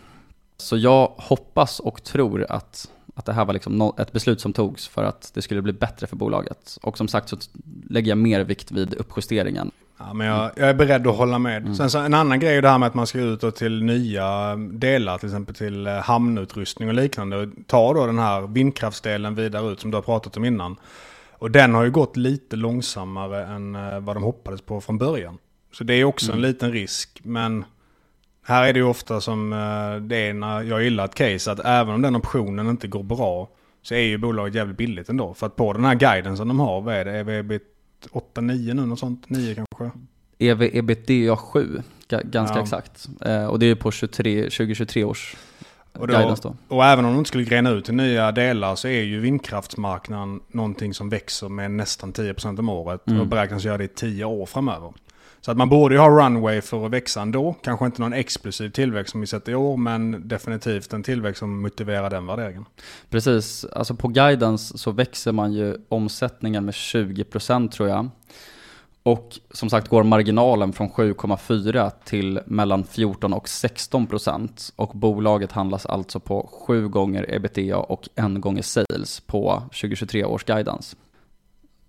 Så 0.62 0.78
jag 0.78 1.14
hoppas 1.18 1.80
och 1.80 2.04
tror 2.04 2.46
att, 2.50 2.90
att 3.16 3.26
det 3.26 3.34
här 3.34 3.46
var 3.46 3.54
liksom 3.54 3.94
ett 3.98 4.12
beslut 4.12 4.42
som 4.42 4.54
togs 4.54 4.88
för 4.88 5.04
att 5.04 5.32
det 5.34 5.42
skulle 5.42 5.62
bli 5.62 5.74
bättre 5.74 6.08
för 6.08 6.16
bolaget. 6.16 6.78
Och 6.82 6.98
som 6.98 7.08
sagt 7.08 7.30
så 7.30 7.38
lägger 7.90 8.10
jag 8.10 8.18
mer 8.18 8.44
vikt 8.44 8.72
vid 8.72 8.94
uppjusteringen. 8.94 9.72
Ja, 9.98 10.14
men 10.14 10.28
jag, 10.28 10.52
jag 10.56 10.70
är 10.70 10.74
beredd 10.74 11.08
att 11.08 11.18
hålla 11.18 11.40
med. 11.40 11.62
Mm. 11.62 11.76
Sen 11.76 11.90
så 11.90 12.00
en 12.00 12.14
annan 12.14 12.40
grej 12.40 12.58
är 12.58 12.62
det 12.62 12.70
här 12.70 12.78
med 12.78 12.88
att 12.88 12.94
man 12.94 13.08
ska 13.08 13.20
ut 13.20 13.56
till 13.56 13.84
nya 13.84 14.56
delar, 14.56 15.18
till 15.18 15.30
exempel 15.30 15.56
till 15.56 15.88
eh, 15.88 15.94
hamnutrustning 15.94 16.90
och 16.90 16.96
liknande. 16.96 17.50
Ta 17.68 17.94
då 17.94 18.06
den 18.06 18.20
här 18.20 18.42
vindkraftsdelen 18.42 19.36
vidare 19.36 19.72
ut 19.72 19.80
som 19.80 19.92
du 19.92 19.98
har 19.98 20.02
pratat 20.02 20.38
om 20.38 20.46
innan. 20.46 20.76
Och 21.32 21.52
den 21.52 21.74
har 21.74 21.84
ju 21.84 21.92
gått 21.92 22.18
lite 22.18 22.56
långsammare 22.56 23.46
än 23.46 23.76
eh, 23.76 24.00
vad 24.00 24.16
de 24.16 24.24
hoppades 24.24 24.62
på 24.62 24.82
från 24.82 24.98
början. 24.98 25.38
Så 25.74 25.84
det 25.84 25.94
är 25.94 26.04
också 26.04 26.32
mm. 26.32 26.36
en 26.36 26.42
liten 26.52 26.72
risk, 26.72 27.20
men 27.24 27.66
här 28.44 28.68
är 28.68 28.74
det 28.74 28.80
ju 28.80 28.86
ofta 28.86 29.22
som 29.22 29.54
eh, 29.54 30.08
det 30.08 30.16
är 30.16 30.34
när 30.34 30.62
jag 30.62 30.84
gillar 30.84 31.06
ett 31.06 31.16
case 31.16 31.52
att 31.52 31.60
även 31.60 31.94
om 31.94 32.02
den 32.02 32.16
optionen 32.16 32.70
inte 32.70 32.88
går 32.88 33.04
bra 33.04 33.50
så 33.82 33.94
är 33.94 34.00
ju 34.00 34.18
bolaget 34.18 34.56
jävligt 34.56 34.78
billigt 34.78 35.10
ändå. 35.10 35.34
För 35.34 35.48
att 35.48 35.56
på 35.56 35.74
den 35.74 35.86
här 35.86 35.96
guiden 35.96 36.38
som 36.38 36.48
de 36.48 36.60
har, 36.60 36.82
vad 36.82 36.96
är 36.96 37.06
det? 37.06 37.12
Är 37.12 37.24
vi 37.44 37.60
8-9 38.12 38.74
nu? 38.74 38.86
Något 38.86 39.00
sånt? 39.00 39.30
9 39.30 39.56
kanske? 39.56 40.00
EV 40.38 40.62
ebitda 40.62 41.38
7, 41.38 41.82
ganska 42.24 42.58
ja. 42.58 42.64
exakt. 42.64 43.08
Eh, 43.22 43.46
och 43.46 43.60
det 43.60 43.66
är 43.66 43.76
på 43.76 43.92
23, 43.92 44.44
2023 44.44 45.04
års 45.04 45.36
och, 45.94 46.08
då. 46.08 46.56
och 46.68 46.86
även 46.86 47.06
om 47.06 47.12
de 47.12 47.18
inte 47.18 47.28
skulle 47.28 47.44
grena 47.44 47.70
ut 47.70 47.86
till 47.86 47.94
nya 47.94 48.32
delar 48.32 48.76
så 48.76 48.88
är 48.88 49.02
ju 49.02 49.20
vindkraftsmarknaden 49.20 50.40
någonting 50.48 50.94
som 50.94 51.10
växer 51.10 51.50
med 51.50 51.72
nästan 51.72 52.14
10% 52.14 52.60
om 52.60 52.70
året 52.70 53.08
mm. 53.08 53.22
och 53.22 53.28
beräknas 53.28 53.64
göra 53.64 53.78
det 53.78 53.84
i 53.84 53.88
10 53.88 54.26
år 54.26 54.46
framöver. 54.46 54.94
Så 55.42 55.52
att 55.52 55.58
man 55.58 55.70
borde 55.70 55.96
ju 55.96 56.02
ha 56.02 56.26
runway 56.26 56.62
för 56.62 56.86
att 56.86 56.92
växa 56.92 57.22
ändå. 57.22 57.56
Kanske 57.64 57.86
inte 57.86 58.02
någon 58.02 58.14
explosiv 58.14 58.70
tillväxt 58.70 59.12
som 59.12 59.22
vi 59.22 59.28
sett 59.28 59.48
i 59.48 59.56
år, 59.56 59.78
men 59.78 60.28
definitivt 60.28 60.94
en 60.94 61.04
tillväxt 61.04 61.40
som 61.40 61.62
motiverar 61.62 62.10
den 62.10 62.26
värderingen. 62.26 62.66
Precis, 63.10 63.66
alltså 63.66 63.96
på 63.96 64.08
guidance 64.08 64.78
så 64.78 64.92
växer 64.92 65.32
man 65.32 65.54
ju 65.54 65.78
omsättningen 65.90 66.66
med 66.66 66.74
20% 66.74 67.70
tror 67.70 67.90
jag. 67.90 68.10
Och 69.04 69.40
som 69.52 69.70
sagt 69.70 69.88
går 69.88 70.04
marginalen 70.04 70.74
från 70.74 70.90
7,4 70.90 71.92
till 72.06 72.40
mellan 72.46 72.84
14 72.84 73.34
och 73.34 73.50
16 73.50 74.08
procent. 74.08 74.74
Och 74.76 74.98
bolaget 74.98 75.52
handlas 75.52 75.86
alltså 75.86 76.20
på 76.20 76.50
7 76.68 76.88
gånger 76.88 77.36
ebitda 77.36 77.78
och 77.78 78.10
1 78.16 78.42
gånger 78.42 78.62
sales 78.62 79.20
på 79.20 79.64
2023 79.68 80.26
års 80.26 80.44
guidance. 80.44 80.96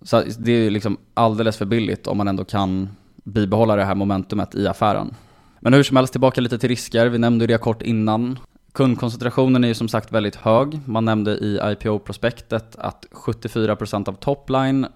Så 0.03 0.23
det 0.39 0.53
är 0.53 0.71
liksom 0.71 0.97
alldeles 1.15 1.57
för 1.57 1.65
billigt 1.65 2.07
om 2.07 2.17
man 2.17 2.29
ändå 2.29 2.45
kan 2.45 2.89
bibehålla 3.23 3.77
det 3.77 3.85
här 3.85 3.95
momentumet 3.95 4.55
i 4.55 4.69
affären. 4.69 5.15
Men 5.61 5.75
hur 5.75 5.83
som 5.83 5.97
helst, 5.97 6.13
tillbaka 6.13 6.41
lite 6.41 6.59
till 6.59 6.69
risker. 6.69 7.07
Vi 7.07 7.19
nämnde 7.19 7.47
det 7.47 7.59
kort 7.59 7.83
innan. 7.83 8.39
Kundkoncentrationen 8.73 9.65
är 9.65 9.69
ju 9.69 9.75
som 9.75 9.89
sagt 9.89 10.13
väldigt 10.13 10.37
hög. 10.37 10.81
Man 10.87 11.05
nämnde 11.05 11.31
i 11.33 11.61
IPO-prospektet 11.63 12.77
att 12.77 13.07
74% 13.11 14.09
av 14.09 14.13
topline 14.13 14.87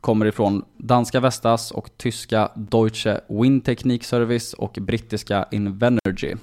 kommer 0.00 0.26
ifrån 0.26 0.64
danska 0.76 1.20
Vestas 1.20 1.70
och 1.70 1.90
tyska 1.96 2.50
Deutsche 2.54 3.20
Windteknikservice 3.28 4.52
och 4.52 4.78
brittiska 4.80 5.46
Invenergy. 5.50 6.34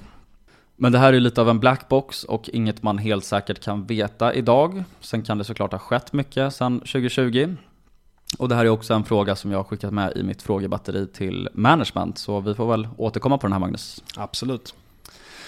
Men 0.75 0.91
det 0.91 0.97
här 0.97 1.13
är 1.13 1.19
lite 1.19 1.41
av 1.41 1.49
en 1.49 1.60
blackbox 1.60 2.23
och 2.23 2.49
inget 2.53 2.84
man 2.84 2.97
helt 2.97 3.25
säkert 3.25 3.63
kan 3.63 3.86
veta 3.86 4.34
idag. 4.34 4.84
Sen 4.99 5.21
kan 5.21 5.38
det 5.38 5.43
såklart 5.43 5.71
ha 5.71 5.79
skett 5.79 6.13
mycket 6.13 6.53
sedan 6.53 6.79
2020. 6.79 7.56
Och 8.38 8.50
det 8.50 8.56
här 8.56 8.65
är 8.65 8.69
också 8.69 8.93
en 8.93 9.04
fråga 9.04 9.36
som 9.36 9.52
jag 9.52 9.60
har 9.60 9.63
skickat 9.63 9.93
med 9.93 10.17
i 10.17 10.24
mitt 10.24 10.41
frågebatteri 10.41 11.08
till 11.08 11.50
management, 11.54 12.17
så 12.17 12.39
vi 12.39 12.56
får 12.56 12.67
väl 12.67 12.88
återkomma 12.98 13.38
på 13.38 13.48
den 13.48 13.54
här 13.54 13.60
Magnus. 13.60 14.04
Absolut. 14.17 14.76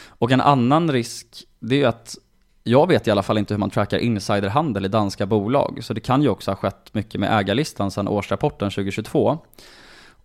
Och 0.08 0.32
en 0.32 0.41
annan 0.41 0.91
risk, 0.91 1.28
det 1.60 1.76
är 1.76 1.80
ju 1.80 1.86
att 1.86 2.15
jag 2.63 2.88
vet 2.88 3.08
i 3.08 3.12
alla 3.12 3.24
fall 3.24 3.38
inte 3.38 3.54
hur 3.54 3.60
man 3.60 3.69
trackar 3.69 3.98
insiderhandel 3.98 4.86
i 4.86 4.88
danska 4.88 5.26
bolag, 5.26 5.80
så 5.82 5.93
det 5.93 6.00
kan 6.00 6.21
ju 6.21 6.30
också 6.30 6.52
ha 6.52 6.56
skett 6.56 6.93
mycket 6.93 7.19
med 7.19 7.39
ägarlistan 7.39 7.91
sedan 7.91 8.08
årsrapporten 8.08 8.69
2022. 8.69 9.38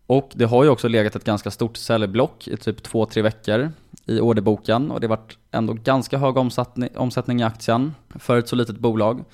Och 0.07 0.31
det 0.35 0.45
har 0.45 0.65
ju 0.65 0.71
också 0.71 0.89
legat 0.89 1.17
ett 1.17 1.25
ganska 1.25 1.51
stort 1.51 1.77
säljblock 1.77 2.49
i 2.49 2.57
typ 2.57 2.87
2-3 2.87 3.23
veckor 3.23 3.73
i 4.07 4.21
orderboken 4.21 4.91
och 4.91 5.01
det 5.01 5.07
har 5.07 5.17
varit 5.17 5.39
ändå 5.51 5.73
ganska 5.73 6.19
hög 6.19 6.37
omsättning, 6.37 6.89
omsättning 6.97 7.41
i 7.41 7.45
aktien 7.45 7.95
för 8.19 8.39
ett 8.39 8.49
så 8.49 8.57
litet 8.57 8.79
bolag. 8.79 9.25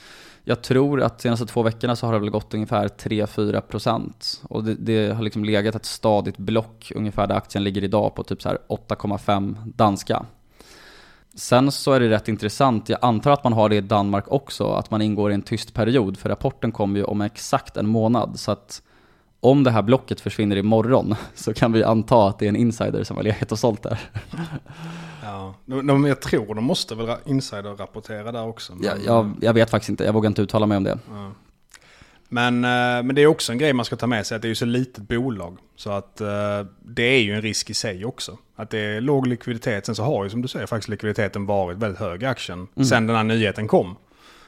Jag 0.48 0.62
tror 0.62 1.02
att 1.02 1.18
de 1.18 1.22
senaste 1.22 1.46
två 1.46 1.62
veckorna 1.62 1.96
så 1.96 2.06
har 2.06 2.12
det 2.12 2.18
väl 2.18 2.30
gått 2.30 2.54
ungefär 2.54 2.88
3-4% 2.88 4.44
och 4.48 4.64
det, 4.64 4.74
det, 4.74 5.14
har 5.14 5.22
liksom 5.22 5.44
legat 5.44 5.74
ett 5.74 5.84
stadigt 5.84 6.38
block 6.38 6.92
ungefär 6.94 7.26
där 7.26 7.34
aktien 7.34 7.64
ligger 7.64 7.84
idag 7.84 8.14
på 8.14 8.22
typ 8.22 8.42
så 8.42 8.48
8,5 8.48 9.56
danska. 9.64 10.26
Sen 11.34 11.72
så 11.72 11.92
är 11.92 12.00
det 12.00 12.10
rätt 12.10 12.28
intressant, 12.28 12.88
jag 12.88 12.98
antar 13.02 13.30
att 13.30 13.44
man 13.44 13.52
har 13.52 13.68
det 13.68 13.76
i 13.76 13.80
Danmark 13.80 14.24
också, 14.28 14.72
att 14.72 14.90
man 14.90 15.02
ingår 15.02 15.30
i 15.30 15.34
en 15.34 15.42
tyst 15.42 15.74
period 15.74 16.18
för 16.18 16.28
rapporten 16.28 16.72
kommer 16.72 16.98
ju 16.98 17.04
om 17.04 17.20
exakt 17.20 17.76
en 17.76 17.88
månad 17.88 18.38
så 18.38 18.52
att 18.52 18.82
om 19.40 19.64
det 19.64 19.70
här 19.70 19.82
blocket 19.82 20.20
försvinner 20.20 20.56
imorgon 20.56 21.14
så 21.34 21.54
kan 21.54 21.72
vi 21.72 21.84
anta 21.84 22.28
att 22.28 22.38
det 22.38 22.46
är 22.46 22.48
en 22.48 22.56
insider 22.56 23.04
som 23.04 23.16
har 23.16 23.24
legat 23.24 23.52
och 23.52 23.58
sålt 23.58 23.82
där. 23.82 24.00
Ja, 25.26 25.54
de, 25.64 26.04
jag 26.04 26.20
tror 26.20 26.54
de 26.54 26.64
måste 26.64 26.94
väl 26.94 27.16
insider-rapportera 27.24 28.32
där 28.32 28.46
också. 28.46 28.74
Men... 28.74 28.84
Ja, 28.84 28.92
jag, 29.06 29.32
jag, 29.40 29.54
vet 29.54 29.70
faktiskt 29.70 29.88
inte, 29.88 30.04
jag 30.04 30.12
vågar 30.12 30.28
inte 30.28 30.42
uttala 30.42 30.66
mig 30.66 30.76
om 30.76 30.84
det. 30.84 30.98
Ja. 31.10 31.32
Men, 32.28 32.64
eh, 32.64 33.02
men 33.02 33.14
det 33.14 33.22
är 33.22 33.26
också 33.26 33.52
en 33.52 33.58
grej 33.58 33.72
man 33.72 33.84
ska 33.84 33.96
ta 33.96 34.06
med 34.06 34.26
sig, 34.26 34.36
att 34.36 34.42
det 34.42 34.46
är 34.46 34.50
ju 34.50 34.54
så 34.54 34.64
litet 34.64 35.08
bolag. 35.08 35.58
Så 35.76 35.90
att 35.90 36.20
eh, 36.20 36.26
det 36.82 37.02
är 37.02 37.22
ju 37.22 37.34
en 37.34 37.42
risk 37.42 37.70
i 37.70 37.74
sig 37.74 38.04
också. 38.04 38.38
Att 38.56 38.70
det 38.70 38.78
är 38.78 39.00
låg 39.00 39.26
likviditet. 39.26 39.86
Sen 39.86 39.94
så 39.94 40.02
har 40.02 40.24
ju 40.24 40.30
som 40.30 40.42
du 40.42 40.48
säger 40.48 40.66
faktiskt 40.66 40.88
likviditeten 40.88 41.46
varit 41.46 41.78
väldigt 41.78 42.00
hög 42.00 42.22
i 42.22 42.26
aktien. 42.26 42.68
Mm. 42.76 42.86
Sen 42.86 43.06
den 43.06 43.16
här 43.16 43.24
nyheten 43.24 43.68
kom. 43.68 43.96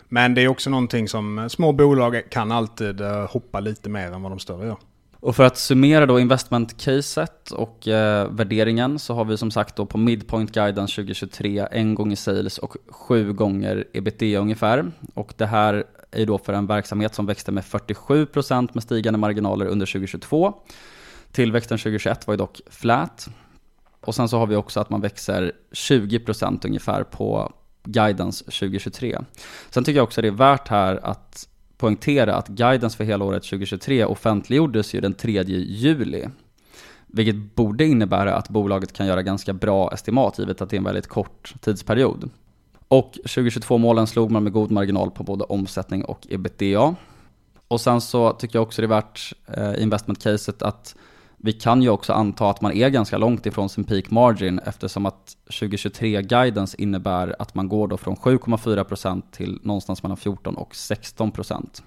Men 0.08 0.34
det 0.34 0.42
är 0.42 0.48
också 0.48 0.70
någonting 0.70 1.08
som 1.08 1.50
små 1.50 1.72
bolag 1.72 2.22
kan 2.30 2.52
alltid 2.52 3.00
eh, 3.00 3.30
hoppa 3.30 3.60
lite 3.60 3.88
mer 3.88 4.12
än 4.12 4.22
vad 4.22 4.32
de 4.32 4.38
större 4.38 4.66
gör. 4.66 4.76
Och 5.20 5.36
för 5.36 5.44
att 5.44 5.58
summera 5.58 6.06
då 6.06 6.20
investment-caset 6.20 7.50
och 7.50 7.88
eh, 7.88 8.30
värderingen 8.30 8.98
så 8.98 9.14
har 9.14 9.24
vi 9.24 9.36
som 9.36 9.50
sagt 9.50 9.76
då 9.76 9.86
på 9.86 9.98
midpoint 9.98 10.52
guidance 10.52 10.94
2023 10.94 11.68
en 11.70 11.94
gång 11.94 12.12
i 12.12 12.16
sales 12.16 12.58
och 12.58 12.76
sju 12.88 13.32
gånger 13.32 13.84
ebitda 13.92 14.38
ungefär. 14.38 14.92
Och 15.14 15.34
det 15.36 15.46
här 15.46 15.84
är 16.10 16.26
då 16.26 16.38
för 16.38 16.52
en 16.52 16.66
verksamhet 16.66 17.14
som 17.14 17.26
växte 17.26 17.52
med 17.52 17.64
47% 17.64 18.68
med 18.72 18.82
stigande 18.82 19.18
marginaler 19.18 19.66
under 19.66 19.86
2022. 19.86 20.54
Tillväxten 21.32 21.78
2021 21.78 22.26
var 22.26 22.34
ju 22.34 22.38
dock 22.38 22.60
flat. 22.70 23.28
Och 24.00 24.14
sen 24.14 24.28
så 24.28 24.38
har 24.38 24.46
vi 24.46 24.56
också 24.56 24.80
att 24.80 24.90
man 24.90 25.00
växer 25.00 25.52
20% 25.72 26.66
ungefär 26.66 27.02
på 27.02 27.52
guidance 27.84 28.44
2023. 28.44 29.18
Sen 29.70 29.84
tycker 29.84 29.98
jag 29.98 30.04
också 30.04 30.22
det 30.22 30.28
är 30.28 30.32
värt 30.32 30.68
här 30.68 31.00
att 31.02 31.48
poängtera 31.78 32.34
att 32.34 32.48
guidance 32.48 32.96
för 32.96 33.04
hela 33.04 33.24
året 33.24 33.42
2023 33.42 34.04
offentliggjordes 34.04 34.94
ju 34.94 35.00
den 35.00 35.14
3 35.14 35.42
juli. 35.42 36.28
Vilket 37.06 37.54
borde 37.54 37.84
innebära 37.84 38.34
att 38.34 38.48
bolaget 38.48 38.92
kan 38.92 39.06
göra 39.06 39.22
ganska 39.22 39.52
bra 39.52 39.92
estimat 39.92 40.38
givet 40.38 40.62
att 40.62 40.70
det 40.70 40.76
är 40.76 40.78
en 40.78 40.84
väldigt 40.84 41.06
kort 41.06 41.54
tidsperiod. 41.60 42.30
Och 42.88 43.12
2022-målen 43.24 44.06
slog 44.06 44.30
man 44.30 44.44
med 44.44 44.52
god 44.52 44.70
marginal 44.70 45.10
på 45.10 45.22
både 45.22 45.44
omsättning 45.44 46.04
och 46.04 46.26
ebitda. 46.30 46.94
Och 47.68 47.80
sen 47.80 48.00
så 48.00 48.32
tycker 48.32 48.58
jag 48.58 48.62
också 48.62 48.82
det 48.82 48.86
är 48.86 48.88
värt 48.88 49.32
eh, 49.46 49.82
investment-caset 49.82 50.62
att 50.62 50.96
vi 51.40 51.52
kan 51.52 51.82
ju 51.82 51.88
också 51.88 52.12
anta 52.12 52.50
att 52.50 52.60
man 52.60 52.72
är 52.72 52.88
ganska 52.88 53.18
långt 53.18 53.46
ifrån 53.46 53.68
sin 53.68 53.84
peak 53.84 54.10
margin 54.10 54.58
eftersom 54.58 55.06
att 55.06 55.36
2023 55.44 56.22
guidance 56.22 56.76
innebär 56.82 57.36
att 57.38 57.54
man 57.54 57.68
går 57.68 57.88
då 57.88 57.96
från 57.96 58.16
7,4% 58.16 59.22
till 59.32 59.60
någonstans 59.62 60.02
mellan 60.02 60.16
14 60.16 60.56
och 60.56 60.72
16%. 60.72 61.82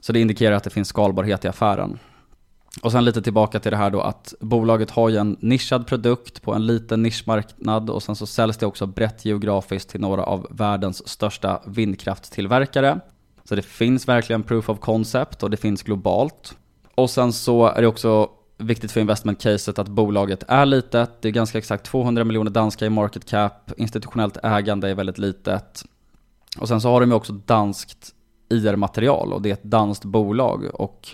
Så 0.00 0.12
det 0.12 0.20
indikerar 0.20 0.56
att 0.56 0.64
det 0.64 0.70
finns 0.70 0.88
skalbarhet 0.88 1.44
i 1.44 1.48
affären. 1.48 1.98
Och 2.82 2.92
sen 2.92 3.04
lite 3.04 3.22
tillbaka 3.22 3.60
till 3.60 3.70
det 3.70 3.76
här 3.76 3.90
då 3.90 4.00
att 4.00 4.34
bolaget 4.40 4.90
har 4.90 5.08
ju 5.08 5.16
en 5.16 5.36
nischad 5.40 5.86
produkt 5.86 6.42
på 6.42 6.54
en 6.54 6.66
liten 6.66 7.02
nischmarknad 7.02 7.90
och 7.90 8.02
sen 8.02 8.16
så 8.16 8.26
säljs 8.26 8.56
det 8.56 8.66
också 8.66 8.86
brett 8.86 9.24
geografiskt 9.24 9.90
till 9.90 10.00
några 10.00 10.24
av 10.24 10.46
världens 10.50 11.08
största 11.08 11.62
vindkraftstillverkare. 11.66 13.00
Så 13.44 13.54
det 13.54 13.62
finns 13.62 14.08
verkligen 14.08 14.42
proof 14.42 14.68
of 14.68 14.80
concept 14.80 15.42
och 15.42 15.50
det 15.50 15.56
finns 15.56 15.82
globalt. 15.82 16.56
Och 16.94 17.10
sen 17.10 17.32
så 17.32 17.66
är 17.66 17.82
det 17.82 17.88
också 17.88 18.28
viktigt 18.58 18.92
för 18.92 19.00
investment-caset 19.00 19.78
att 19.78 19.88
bolaget 19.88 20.44
är 20.48 20.66
litet. 20.66 21.10
Det 21.22 21.28
är 21.28 21.32
ganska 21.32 21.58
exakt 21.58 21.84
200 21.84 22.24
miljoner 22.24 22.50
danska 22.50 22.86
i 22.86 22.90
market 22.90 23.24
cap. 23.24 23.72
Institutionellt 23.76 24.36
ägande 24.42 24.90
är 24.90 24.94
väldigt 24.94 25.18
litet. 25.18 25.84
Och 26.58 26.68
sen 26.68 26.80
så 26.80 26.90
har 26.90 27.00
de 27.00 27.10
ju 27.10 27.16
också 27.16 27.32
danskt 27.32 28.14
IR-material 28.48 29.32
och 29.32 29.42
det 29.42 29.48
är 29.48 29.52
ett 29.52 29.62
danskt 29.62 30.04
bolag. 30.04 30.70
Och 30.74 31.08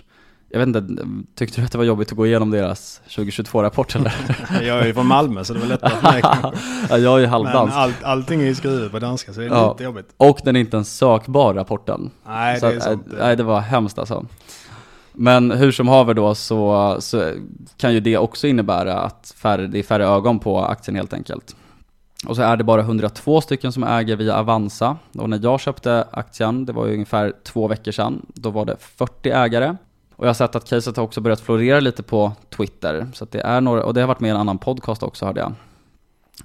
jag 0.51 0.59
vet 0.59 0.67
inte, 0.67 1.05
tyckte 1.35 1.61
du 1.61 1.65
att 1.65 1.71
det 1.71 1.77
var 1.77 1.85
jobbigt 1.85 2.11
att 2.11 2.17
gå 2.17 2.27
igenom 2.27 2.51
deras 2.51 3.01
2022-rapport 3.07 3.95
eller? 3.95 4.13
jag 4.61 4.79
är 4.79 4.85
ju 4.85 4.93
från 4.93 5.07
Malmö 5.07 5.43
så 5.43 5.53
det 5.53 5.59
var 5.59 5.89
för 5.89 6.11
mig. 6.11 6.21
ja, 6.89 6.97
jag 6.97 7.15
är 7.15 7.19
ju 7.19 7.25
halvdansk. 7.25 7.73
Men 7.73 7.83
all, 7.83 7.93
allting 8.03 8.41
är 8.41 8.45
ju 8.45 8.55
skrivet 8.55 8.91
på 8.91 8.99
danska 8.99 9.33
så 9.33 9.39
det 9.39 9.45
är 9.45 9.49
ja. 9.49 9.71
lite 9.71 9.83
jobbigt. 9.83 10.13
Och 10.17 10.39
den 10.43 10.55
är 10.55 10.59
inte 10.59 10.77
ens 10.77 10.97
sökbar 10.97 11.53
rapporten. 11.53 12.11
Nej, 12.27 12.59
så 12.59 12.69
det 12.69 12.75
är 12.75 12.79
sant. 12.79 13.07
Nej, 13.19 13.35
det 13.35 13.43
var 13.43 13.59
hemskt 13.59 13.99
alltså. 13.99 14.25
Men 15.21 15.51
hur 15.51 15.71
som 15.71 15.87
haver 15.87 16.13
då 16.13 16.35
så, 16.35 16.95
så 16.99 17.31
kan 17.77 17.93
ju 17.93 17.99
det 17.99 18.17
också 18.17 18.47
innebära 18.47 18.93
att 18.93 19.33
färre, 19.37 19.67
det 19.67 19.79
är 19.79 19.83
färre 19.83 20.05
ögon 20.05 20.39
på 20.39 20.59
aktien 20.59 20.95
helt 20.95 21.13
enkelt. 21.13 21.55
Och 22.27 22.35
så 22.35 22.41
är 22.41 22.57
det 22.57 22.63
bara 22.63 22.81
102 22.81 23.41
stycken 23.41 23.71
som 23.71 23.83
äger 23.83 24.15
via 24.15 24.39
Avanza. 24.39 24.97
Och 25.17 25.29
när 25.29 25.39
jag 25.43 25.59
köpte 25.59 26.07
aktien, 26.11 26.65
det 26.65 26.73
var 26.73 26.87
ju 26.87 26.93
ungefär 26.93 27.33
två 27.43 27.67
veckor 27.67 27.91
sedan, 27.91 28.25
då 28.33 28.49
var 28.49 28.65
det 28.65 28.75
40 28.79 29.29
ägare. 29.29 29.75
Och 30.15 30.25
jag 30.25 30.29
har 30.29 30.33
sett 30.33 30.55
att 30.55 30.69
caset 30.69 30.97
har 30.97 31.03
också 31.03 31.21
börjat 31.21 31.39
florera 31.39 31.79
lite 31.79 32.03
på 32.03 32.31
Twitter. 32.49 33.07
Så 33.13 33.25
det 33.31 33.41
är 33.41 33.61
några, 33.61 33.83
och 33.83 33.93
det 33.93 34.01
har 34.01 34.07
varit 34.07 34.19
med 34.19 34.27
i 34.27 34.31
en 34.31 34.37
annan 34.37 34.57
podcast 34.57 35.03
också 35.03 35.25
hörde 35.25 35.39
jag. 35.39 35.53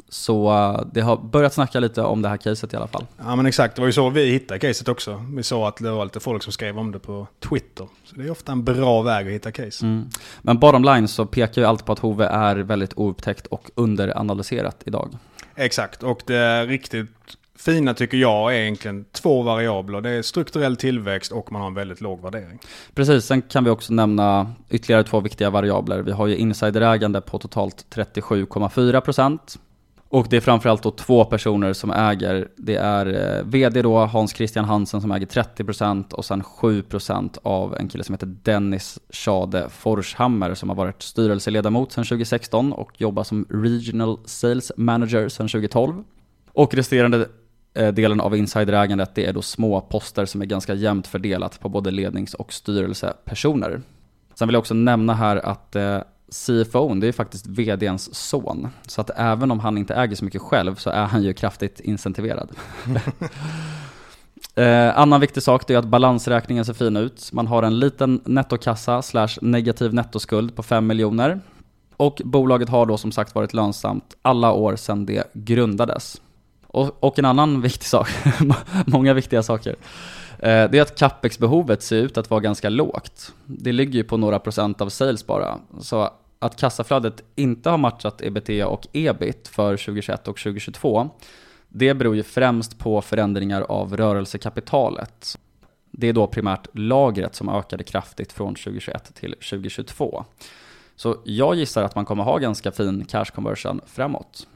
Så 0.09 0.53
uh, 0.53 0.81
det 0.93 1.01
har 1.01 1.17
börjat 1.17 1.55
snacka 1.55 1.81
lite 1.81 2.03
om 2.03 2.23
det 2.23 2.29
här 2.29 2.37
caset 2.37 2.73
i 2.73 2.77
alla 2.77 2.87
fall. 2.87 3.07
Ja 3.19 3.37
men 3.37 3.47
exakt, 3.47 3.77
det 3.77 3.83
var 3.83 3.87
ju 3.87 3.93
så 3.93 4.11
vi 4.11 4.31
hittade 4.31 4.61
caset 4.61 4.89
också. 4.89 5.25
Vi 5.37 5.43
såg 5.43 5.67
att 5.67 5.77
det 5.77 5.91
var 5.91 6.05
lite 6.05 6.21
folk 6.21 6.43
som 6.43 6.53
skrev 6.53 6.79
om 6.79 6.93
det 6.93 6.99
på 6.99 7.27
Twitter. 7.49 7.89
Så 8.05 8.17
det 8.17 8.25
är 8.25 8.31
ofta 8.31 8.53
en 8.53 8.65
bra 8.65 9.03
väg 9.03 9.27
att 9.27 9.33
hitta 9.33 9.53
case. 9.53 9.87
Mm. 9.87 10.09
Men 10.43 10.59
bottom 10.59 10.85
line 10.85 11.09
så 11.09 11.27
pekar 11.27 11.63
ju 11.63 11.69
allt 11.69 11.85
på 11.85 11.93
att 11.93 11.99
Hove 11.99 12.27
är 12.27 12.57
väldigt 12.57 12.93
oupptäckt 12.97 13.47
och 13.47 13.71
underanalyserat 13.75 14.83
idag. 14.85 15.17
Exakt, 15.57 16.03
och 16.03 16.23
det 16.27 16.67
riktigt 16.67 17.09
fina 17.59 17.95
tycker 17.95 18.17
jag 18.17 18.55
är 18.55 18.59
egentligen 18.59 19.05
två 19.13 19.43
variabler. 19.43 20.01
Det 20.01 20.11
är 20.11 20.23
strukturell 20.23 20.77
tillväxt 20.77 21.33
och 21.33 21.53
man 21.53 21.61
har 21.61 21.69
en 21.69 21.75
väldigt 21.75 22.01
låg 22.01 22.23
värdering. 22.23 22.59
Precis, 22.95 23.25
sen 23.25 23.43
kan 23.43 23.65
vi 23.65 23.71
också 23.71 23.93
nämna 23.93 24.53
ytterligare 24.71 25.05
två 25.05 25.21
viktiga 25.21 25.51
variabler. 25.51 26.03
Vi 26.03 26.13
har 26.13 26.27
ju 26.27 26.37
insiderägande 26.37 27.21
på 27.21 27.39
totalt 27.39 27.87
37,4%. 27.95 29.39
Och 30.09 30.27
det 30.31 30.37
är 30.37 30.41
framförallt 30.41 30.83
då 30.83 30.91
två 30.91 31.25
personer 31.25 31.73
som 31.73 31.91
äger. 31.91 32.49
Det 32.57 32.77
är 32.77 33.37
eh, 33.37 33.45
VD 33.45 33.83
då, 33.83 33.99
Hans 33.99 34.35
Christian 34.35 34.65
Hansen 34.65 35.01
som 35.01 35.13
äger 35.13 35.27
30% 35.27 36.13
och 36.13 36.25
sen 36.25 36.43
7% 36.43 37.39
av 37.43 37.77
en 37.77 37.89
kille 37.89 38.05
som 38.05 38.13
heter 38.13 38.37
Dennis 38.43 38.99
Schade 39.11 39.69
Forshammer 39.69 40.55
som 40.55 40.69
har 40.69 40.77
varit 40.77 41.03
styrelseledamot 41.03 41.93
sedan 41.93 42.05
2016 42.05 42.73
och 42.73 43.01
jobbar 43.01 43.25
som 43.25 43.47
Regional 43.51 44.19
Sales 44.25 44.73
Manager 44.77 45.29
sedan 45.29 45.49
2012. 45.49 46.05
Och 46.53 46.75
resterande 46.75 47.29
eh, 47.75 47.89
delen 47.89 48.21
av 48.21 48.37
insiderägandet 48.37 49.15
det 49.15 49.27
är 49.27 49.33
då 49.33 49.43
små 49.43 49.81
poster 49.81 50.25
som 50.25 50.43
är 50.43 50.47
ganska 50.47 50.75
jämnt 50.75 51.07
fördelat 51.07 51.61
på 51.61 51.69
både 51.69 51.91
lednings 51.91 52.35
och 52.35 52.53
styrelsepersoner. 52.53 53.81
Sen 54.35 54.49
vill 54.49 54.55
jag 54.55 54.61
också 54.61 54.75
nämna 54.75 55.15
här 55.15 55.37
att 55.37 55.77
eh, 55.77 55.99
CFO, 56.35 56.95
det 56.95 57.09
är 57.09 57.13
faktiskt 57.13 57.47
VDns 57.47 58.15
son. 58.15 58.69
Så 58.87 59.01
att 59.01 59.11
även 59.17 59.51
om 59.51 59.61
han 59.61 59.79
inte 59.79 59.95
äger 59.95 60.17
så 60.17 60.25
mycket 60.25 60.43
själv 60.43 60.75
så 60.75 60.91
är 60.91 61.05
han 61.05 61.23
ju 61.23 61.33
kraftigt 61.33 61.81
incentiverad. 61.81 62.49
eh, 64.55 64.99
annan 64.99 65.21
viktig 65.21 65.43
sak 65.43 65.71
är 65.71 65.79
att 65.79 65.85
balansräkningen 65.85 66.65
ser 66.65 66.73
fin 66.73 66.97
ut. 66.97 67.33
Man 67.33 67.47
har 67.47 67.63
en 67.63 67.79
liten 67.79 68.21
nettokassa 68.25 69.03
slash 69.03 69.29
negativ 69.43 69.95
nettoskuld 69.95 70.57
på 70.57 70.63
5 70.63 70.87
miljoner. 70.87 71.41
Och 71.97 72.23
bolaget 72.25 72.69
har 72.69 72.87
då 72.87 72.97
som 72.97 73.13
sagt 73.13 73.35
varit 73.35 73.55
lönsamt 73.55 74.17
alla 74.23 74.53
år 74.53 74.77
sedan 74.77 75.07
det 75.07 75.31
grundades. 75.33 76.21
Och, 76.67 77.05
och 77.05 77.19
en 77.19 77.25
annan 77.25 77.61
viktig 77.61 77.87
sak, 77.87 78.09
många 78.87 79.15
viktiga 79.15 79.43
saker. 79.43 79.77
Eh, 80.39 80.71
det 80.71 80.79
är 80.79 80.83
att 80.83 80.99
capex-behovet 80.99 81.83
ser 81.83 81.97
ut 81.97 82.19
att 82.19 82.31
vara 82.31 82.41
ganska 82.41 82.69
lågt. 82.69 83.33
Det 83.47 83.73
ligger 83.73 83.93
ju 83.93 84.05
på 84.05 84.17
några 84.17 84.39
procent 84.39 84.81
av 84.81 84.89
sales 84.89 85.27
bara. 85.27 85.59
Så 85.81 86.11
att 86.45 86.57
kassaflödet 86.57 87.23
inte 87.35 87.71
har 87.71 87.79
matchat 87.79 88.23
ebitda 88.23 88.67
och 88.67 88.87
ebit 88.93 89.49
för 89.49 89.77
2021 89.77 90.29
och 90.29 90.37
2022, 90.37 91.11
det 91.69 91.95
beror 91.95 92.17
ju 92.17 92.23
främst 92.23 92.79
på 92.79 93.03
förändringar 93.03 93.63
av 93.63 93.97
rörelsekapitalet. 93.97 95.39
Det 95.91 96.09
är 96.09 96.13
då 96.13 96.27
primärt 96.27 96.67
lagret 96.73 97.35
som 97.35 97.49
ökade 97.49 97.85
kraftigt 97.85 98.33
från 98.33 98.55
2021 98.55 99.15
till 99.15 99.33
2022. 99.33 100.25
Så 100.97 101.17
jag 101.25 101.55
gissar 101.55 101.83
att 101.83 101.95
man 101.95 102.05
kommer 102.05 102.25
ha 102.25 102.39
ganska 102.39 102.73
fin 102.73 103.05
cash 103.05 103.25
conversion 103.25 103.81
framåt. 103.87 104.47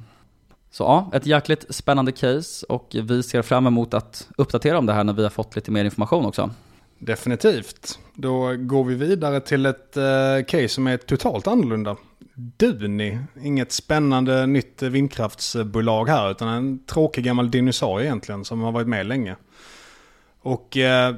Så 0.71 0.85
ja, 0.85 1.11
ett 1.13 1.27
jäkligt 1.27 1.75
spännande 1.75 2.13
case 2.13 2.67
och 2.69 2.97
vi 3.03 3.23
ser 3.23 3.43
fram 3.43 3.67
emot 3.67 3.95
att 3.95 4.29
uppdatera 4.37 4.79
om 4.79 4.87
det 4.87 4.93
här 4.93 5.05
när 5.05 5.13
vi 5.13 5.23
har 5.23 5.31
fått 5.31 5.57
lite 5.57 5.71
mer 5.71 5.85
information 5.85 6.27
också. 6.27 6.51
Definitivt. 6.99 7.99
Då 8.15 8.57
går 8.57 8.85
vi 8.85 8.95
vidare 8.95 9.41
till 9.41 9.67
ett 9.67 9.97
eh, 9.97 10.45
case 10.47 10.69
som 10.69 10.87
är 10.87 10.97
totalt 10.97 11.47
annorlunda. 11.47 11.97
Duni, 12.35 13.19
inget 13.43 13.73
spännande 13.73 14.47
nytt 14.47 14.83
vindkraftsbolag 14.83 16.09
här 16.09 16.31
utan 16.31 16.49
en 16.49 16.85
tråkig 16.85 17.25
gammal 17.25 17.51
dinosaurie 17.51 18.07
egentligen 18.07 18.45
som 18.45 18.61
har 18.61 18.73
varit 18.73 18.89
med 18.89 19.07
länge. 19.07 19.37
Och 20.41 20.77
eh, 20.77 21.15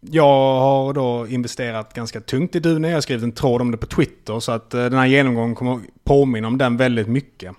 jag 0.00 0.60
har 0.60 0.92
då 0.92 1.26
investerat 1.26 1.94
ganska 1.94 2.20
tungt 2.20 2.56
i 2.56 2.60
Duni. 2.60 2.88
Jag 2.88 2.96
har 2.96 3.00
skrivit 3.00 3.24
en 3.24 3.32
tråd 3.32 3.60
om 3.60 3.70
det 3.70 3.76
på 3.76 3.86
Twitter 3.86 4.40
så 4.40 4.52
att 4.52 4.74
eh, 4.74 4.82
den 4.82 4.98
här 4.98 5.06
genomgången 5.06 5.54
kommer 5.54 5.80
påminna 6.04 6.48
om 6.48 6.58
den 6.58 6.76
väldigt 6.76 7.08
mycket. 7.08 7.52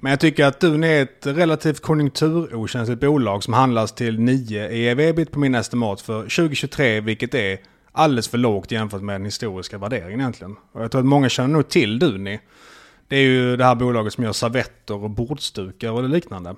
Men 0.00 0.10
jag 0.10 0.20
tycker 0.20 0.44
att 0.44 0.60
Duni 0.60 0.88
är 0.88 1.02
ett 1.02 1.26
relativt 1.26 1.80
konjunkturokänsligt 1.80 3.00
bolag 3.00 3.44
som 3.44 3.54
handlas 3.54 3.92
till 3.92 4.20
9 4.20 4.68
ev-ebit 4.68 5.30
på 5.30 5.38
min 5.38 5.54
estimat 5.54 6.00
för 6.00 6.22
2023 6.22 7.00
vilket 7.00 7.34
är 7.34 7.58
alldeles 7.92 8.28
för 8.28 8.38
lågt 8.38 8.70
jämfört 8.70 9.02
med 9.02 9.14
den 9.14 9.24
historiska 9.24 9.78
värderingen 9.78 10.20
egentligen. 10.20 10.56
Och 10.72 10.82
jag 10.82 10.90
tror 10.90 11.00
att 11.00 11.06
många 11.06 11.28
känner 11.28 11.48
nog 11.48 11.68
till 11.68 11.98
Duni. 11.98 12.40
Det 13.08 13.16
är 13.16 13.22
ju 13.22 13.56
det 13.56 13.64
här 13.64 13.74
bolaget 13.74 14.12
som 14.12 14.24
gör 14.24 14.32
servetter 14.32 15.04
och 15.04 15.10
bordsdukar 15.10 15.90
och 15.90 16.02
det 16.02 16.08
liknande. 16.08 16.54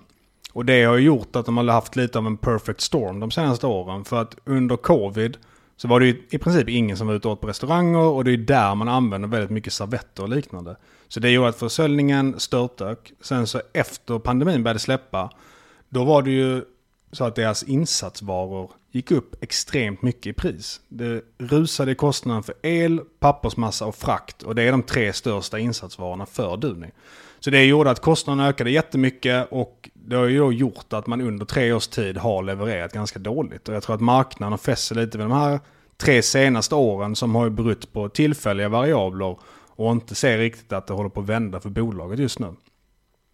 Och 0.52 0.64
det 0.64 0.84
har 0.84 0.96
ju 0.96 1.04
gjort 1.04 1.36
att 1.36 1.46
de 1.46 1.56
har 1.56 1.64
haft 1.64 1.96
lite 1.96 2.18
av 2.18 2.26
en 2.26 2.36
perfect 2.36 2.80
storm 2.80 3.20
de 3.20 3.30
senaste 3.30 3.66
åren. 3.66 4.04
För 4.04 4.22
att 4.22 4.36
under 4.44 4.76
covid 4.76 5.36
så 5.80 5.88
var 5.88 6.00
det 6.00 6.06
ju 6.06 6.22
i 6.30 6.38
princip 6.38 6.68
ingen 6.68 6.96
som 6.96 7.06
var 7.06 7.14
ute 7.14 7.28
och 7.28 7.32
åt 7.32 7.40
på 7.40 7.46
restauranger 7.46 7.98
och 7.98 8.24
det 8.24 8.32
är 8.32 8.36
där 8.36 8.74
man 8.74 8.88
använder 8.88 9.28
väldigt 9.28 9.50
mycket 9.50 9.72
servetter 9.72 10.22
och 10.22 10.28
liknande. 10.28 10.76
Så 11.08 11.20
det 11.20 11.30
gjorde 11.30 11.48
att 11.48 11.58
försäljningen 11.58 12.40
störtdök. 12.40 13.12
Sen 13.20 13.46
så 13.46 13.60
efter 13.72 14.18
pandemin 14.18 14.62
började 14.62 14.80
släppa, 14.80 15.30
då 15.88 16.04
var 16.04 16.22
det 16.22 16.30
ju 16.30 16.64
så 17.12 17.24
att 17.24 17.34
deras 17.34 17.62
insatsvaror 17.62 18.70
gick 18.90 19.10
upp 19.10 19.42
extremt 19.42 20.02
mycket 20.02 20.26
i 20.26 20.32
pris. 20.32 20.80
Det 20.88 21.22
rusade 21.38 21.92
i 21.92 21.94
kostnaden 21.94 22.42
för 22.42 22.54
el, 22.62 23.00
pappersmassa 23.18 23.86
och 23.86 23.94
frakt 23.94 24.42
och 24.42 24.54
det 24.54 24.62
är 24.62 24.72
de 24.72 24.82
tre 24.82 25.12
största 25.12 25.58
insatsvarorna 25.58 26.26
för 26.26 26.56
Duni. 26.56 26.90
Så 27.40 27.50
det 27.50 27.64
gjorde 27.64 27.90
att 27.90 28.00
kostnaderna 28.00 28.48
ökade 28.48 28.70
jättemycket 28.70 29.48
och 29.50 29.90
det 29.94 30.16
har 30.16 30.24
ju 30.24 30.38
då 30.38 30.52
gjort 30.52 30.92
att 30.92 31.06
man 31.06 31.20
under 31.20 31.46
tre 31.46 31.72
års 31.72 31.86
tid 31.86 32.16
har 32.16 32.42
levererat 32.42 32.92
ganska 32.92 33.18
dåligt. 33.18 33.68
Och 33.68 33.74
jag 33.74 33.82
tror 33.82 33.94
att 33.94 34.00
marknaden 34.00 34.52
har 34.52 34.58
fäst 34.58 34.86
sig 34.86 34.96
lite 34.96 35.18
vid 35.18 35.24
de 35.24 35.32
här 35.32 35.60
tre 35.96 36.22
senaste 36.22 36.74
åren 36.74 37.16
som 37.16 37.34
har 37.34 37.44
ju 37.44 37.50
berott 37.50 37.92
på 37.92 38.08
tillfälliga 38.08 38.68
variabler 38.68 39.36
och 39.68 39.92
inte 39.92 40.14
ser 40.14 40.38
riktigt 40.38 40.72
att 40.72 40.86
det 40.86 40.94
håller 40.94 41.10
på 41.10 41.20
att 41.20 41.26
vända 41.26 41.60
för 41.60 41.70
bolaget 41.70 42.18
just 42.18 42.38
nu. 42.38 42.54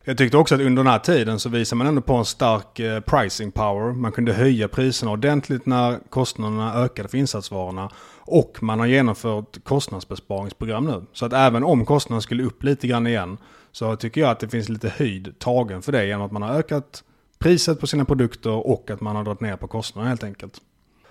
Jag 0.04 0.18
tyckte 0.18 0.36
också 0.36 0.54
att 0.54 0.60
under 0.60 0.84
den 0.84 0.92
här 0.92 0.98
tiden 0.98 1.38
så 1.38 1.48
visar 1.48 1.76
man 1.76 1.86
ändå 1.86 2.00
på 2.00 2.14
en 2.14 2.24
stark 2.24 2.80
eh, 2.80 3.00
pricing 3.00 3.52
power. 3.52 3.92
Man 3.92 4.12
kunde 4.12 4.32
höja 4.32 4.68
priserna 4.68 5.10
ordentligt 5.10 5.66
när 5.66 5.98
kostnaderna 6.10 6.74
ökade 6.74 7.08
för 7.08 7.18
insatsvarorna. 7.18 7.90
Och 8.18 8.58
man 8.60 8.78
har 8.78 8.86
genomfört 8.86 9.64
kostnadsbesparingsprogram 9.64 10.84
nu. 10.84 11.06
Så 11.12 11.26
att 11.26 11.32
även 11.32 11.64
om 11.64 11.84
kostnaderna 11.84 12.20
skulle 12.20 12.44
upp 12.44 12.62
lite 12.64 12.86
grann 12.86 13.06
igen 13.06 13.38
så 13.76 13.96
tycker 13.96 14.20
jag 14.20 14.30
att 14.30 14.40
det 14.40 14.48
finns 14.48 14.68
lite 14.68 14.88
höjd 14.88 15.38
tagen 15.38 15.82
för 15.82 15.92
det 15.92 16.06
genom 16.06 16.26
att 16.26 16.32
man 16.32 16.42
har 16.42 16.54
ökat 16.54 17.04
priset 17.38 17.80
på 17.80 17.86
sina 17.86 18.04
produkter 18.04 18.50
och 18.50 18.90
att 18.90 19.00
man 19.00 19.16
har 19.16 19.24
dragit 19.24 19.40
ner 19.40 19.56
på 19.56 19.68
kostnaderna 19.68 20.08
helt 20.08 20.24
enkelt. 20.24 20.60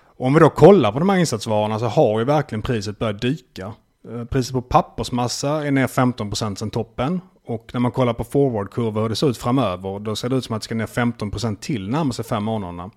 Om 0.04 0.34
vi 0.34 0.40
då 0.40 0.50
kollar 0.50 0.92
på 0.92 0.98
de 0.98 1.08
här 1.08 1.16
insatsvarorna 1.16 1.78
så 1.78 1.86
har 1.86 2.18
ju 2.18 2.24
verkligen 2.24 2.62
priset 2.62 2.98
börjat 2.98 3.20
dyka. 3.20 3.72
Eh, 4.08 4.24
priset 4.24 4.52
på 4.52 4.62
pappersmassa 4.62 5.66
är 5.66 5.70
ner 5.70 5.86
15% 5.86 6.56
sedan 6.56 6.70
toppen. 6.70 7.20
Och 7.44 7.70
när 7.72 7.80
man 7.80 7.92
kollar 7.92 8.14
på 8.14 8.24
forwardkurvor 8.24 9.02
hur 9.02 9.08
det 9.08 9.16
ser 9.16 9.30
ut 9.30 9.38
framöver, 9.38 9.98
då 9.98 10.16
ser 10.16 10.28
det 10.28 10.36
ut 10.36 10.44
som 10.44 10.56
att 10.56 10.62
det 10.62 10.64
ska 10.64 10.74
ner 10.74 10.86
15% 10.86 11.56
till 11.56 11.90
närmaste 11.90 12.22
fem 12.22 12.44
månaderna. 12.44 12.90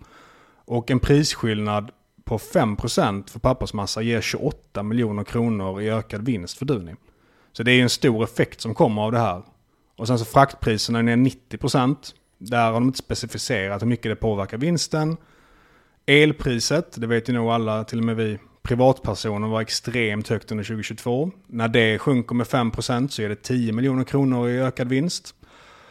Och 0.65 0.91
en 0.91 0.99
prisskillnad 0.99 1.91
på 2.23 2.37
5% 2.37 3.29
för 3.29 3.39
pappersmassa 3.39 4.01
ger 4.01 4.21
28 4.21 4.83
miljoner 4.83 5.23
kronor 5.23 5.81
i 5.81 5.89
ökad 5.89 6.25
vinst 6.25 6.57
för 6.57 6.65
Duni. 6.65 6.95
Så 7.51 7.63
det 7.63 7.71
är 7.71 7.81
en 7.81 7.89
stor 7.89 8.23
effekt 8.23 8.61
som 8.61 8.75
kommer 8.75 9.01
av 9.01 9.11
det 9.11 9.19
här. 9.19 9.43
Och 9.99 10.07
sen 10.07 10.19
så 10.19 10.25
fraktpriserna 10.25 10.99
är 10.99 11.03
ner 11.03 11.17
90%. 11.17 11.95
Där 12.37 12.65
har 12.65 12.73
de 12.73 12.83
inte 12.83 12.97
specificerat 12.97 13.81
hur 13.81 13.87
mycket 13.87 14.11
det 14.11 14.15
påverkar 14.15 14.57
vinsten. 14.57 15.17
Elpriset, 16.05 17.01
det 17.01 17.07
vet 17.07 17.29
ju 17.29 17.33
nog 17.33 17.49
alla, 17.49 17.83
till 17.83 17.99
och 17.99 18.05
med 18.05 18.15
vi 18.15 18.39
privatpersoner, 18.61 19.47
var 19.47 19.61
extremt 19.61 20.27
högt 20.27 20.51
under 20.51 20.63
2022. 20.63 21.31
När 21.47 21.67
det 21.67 21.99
sjunker 21.99 22.35
med 22.35 22.47
5% 22.47 23.07
så 23.07 23.21
är 23.21 23.29
det 23.29 23.35
10 23.35 23.73
miljoner 23.73 24.03
kronor 24.03 24.49
i 24.49 24.59
ökad 24.59 24.87
vinst. 24.87 25.35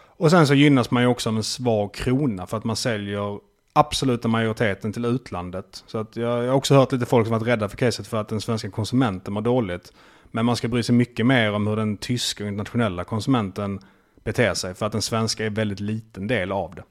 Och 0.07 0.31
sen 0.31 0.47
så 0.47 0.55
gynnas 0.55 0.91
man 0.91 1.03
ju 1.03 1.09
också 1.09 1.29
av 1.29 1.37
en 1.37 1.43
svag 1.43 1.95
krona 1.95 2.47
för 2.47 2.57
att 2.57 2.65
man 2.65 2.77
säljer 2.77 3.39
absoluta 3.73 4.29
majoriteten 4.29 4.93
till 4.93 5.05
utlandet. 5.05 5.85
Så 5.87 5.99
att 5.99 6.17
jag, 6.17 6.45
jag 6.45 6.49
har 6.49 6.57
också 6.57 6.75
hört 6.75 6.93
lite 6.93 7.07
folk 7.07 7.27
som 7.27 7.33
varit 7.33 7.47
rädda 7.47 7.69
för 7.69 7.77
caset 7.77 8.07
för 8.07 8.21
att 8.21 8.29
den 8.29 8.41
svenska 8.41 8.71
konsumenten 8.71 9.35
mår 9.35 9.41
dåligt. 9.41 9.93
Men 10.31 10.47
man 10.47 10.57
ska 10.57 10.69
bry 10.69 10.83
sig 10.83 10.95
mycket 10.95 11.27
mer 11.27 11.53
om 11.53 11.67
hur 11.67 11.77
den 11.77 11.97
tyska 11.97 12.45
och 12.45 12.49
internationella 12.49 13.05
konsumenten 13.05 13.81
beter 14.25 14.55
sig. 14.55 14.75
För 14.75 14.87
att 14.87 14.93
den 14.93 15.03
svenska 15.03 15.43
är 15.43 15.47
en 15.47 15.55
väldigt 15.55 15.81
liten 15.81 16.27
del 16.27 16.53
av 16.53 16.75
det. 16.75 16.83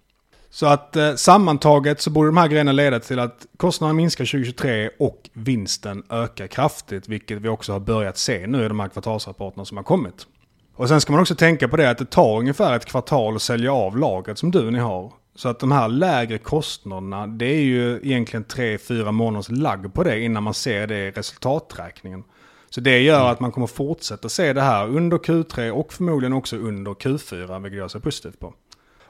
Så 0.49 0.65
att 0.65 0.95
eh, 0.95 1.15
sammantaget 1.15 2.01
så 2.01 2.09
borde 2.09 2.27
de 2.27 2.37
här 2.37 2.47
grejerna 2.47 2.71
leda 2.71 2.99
till 2.99 3.19
att 3.19 3.45
kostnaderna 3.57 3.93
minskar 3.93 4.25
2023 4.25 4.89
och 4.99 5.29
vinsten 5.33 6.03
ökar 6.09 6.47
kraftigt. 6.47 7.07
Vilket 7.07 7.41
vi 7.41 7.49
också 7.49 7.73
har 7.73 7.79
börjat 7.79 8.17
se 8.17 8.47
nu 8.47 8.65
i 8.65 8.67
de 8.67 8.79
här 8.79 8.87
kvartalsrapporterna 8.87 9.65
som 9.65 9.77
har 9.77 9.83
kommit. 9.83 10.27
Och 10.75 10.87
sen 10.87 11.01
ska 11.01 11.11
man 11.11 11.21
också 11.21 11.35
tänka 11.35 11.67
på 11.67 11.77
det 11.77 11.89
att 11.89 11.97
det 11.97 12.05
tar 12.05 12.39
ungefär 12.39 12.75
ett 12.75 12.85
kvartal 12.85 13.35
att 13.35 13.41
sälja 13.41 13.73
av 13.73 13.97
lagret 13.97 14.37
som 14.37 14.51
du 14.51 14.71
ni 14.71 14.79
har. 14.79 15.13
Så 15.35 15.49
att 15.49 15.59
de 15.59 15.71
här 15.71 15.87
lägre 15.87 16.37
kostnaderna, 16.37 17.27
det 17.27 17.45
är 17.45 17.61
ju 17.61 17.99
egentligen 18.03 18.45
3-4 18.45 19.11
månaders 19.11 19.49
lagg 19.49 19.93
på 19.93 20.03
det 20.03 20.19
innan 20.19 20.43
man 20.43 20.53
ser 20.53 20.87
det 20.87 20.97
i 20.97 21.11
resultaträkningen. 21.11 22.23
Så 22.69 22.81
det 22.81 22.99
gör 22.99 23.31
att 23.31 23.39
man 23.39 23.51
kommer 23.51 23.67
fortsätta 23.67 24.29
se 24.29 24.53
det 24.53 24.61
här 24.61 24.87
under 24.87 25.17
Q3 25.17 25.69
och 25.69 25.93
förmodligen 25.93 26.33
också 26.33 26.57
under 26.57 26.91
Q4, 26.91 27.63
vilket 27.63 27.79
jag 27.79 27.91
ser 27.91 27.99
positivt 27.99 28.39
på. 28.39 28.53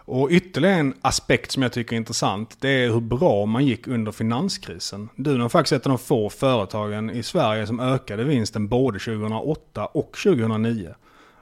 Och 0.09 0.29
ytterligare 0.31 0.75
en 0.75 0.93
aspekt 1.01 1.51
som 1.51 1.63
jag 1.63 1.71
tycker 1.71 1.95
är 1.95 1.97
intressant, 1.97 2.57
det 2.59 2.69
är 2.69 2.89
hur 2.89 2.99
bra 2.99 3.45
man 3.45 3.65
gick 3.65 3.87
under 3.87 4.11
finanskrisen. 4.11 5.09
Du 5.15 5.41
har 5.41 5.49
faktiskt 5.49 5.73
ett 5.73 5.85
av 5.85 5.89
de 5.89 5.97
få 5.97 6.29
företagen 6.29 7.09
i 7.09 7.23
Sverige 7.23 7.67
som 7.67 7.79
ökade 7.79 8.23
vinsten 8.23 8.67
både 8.67 8.99
2008 8.99 9.85
och 9.85 10.17
2009. 10.23 10.93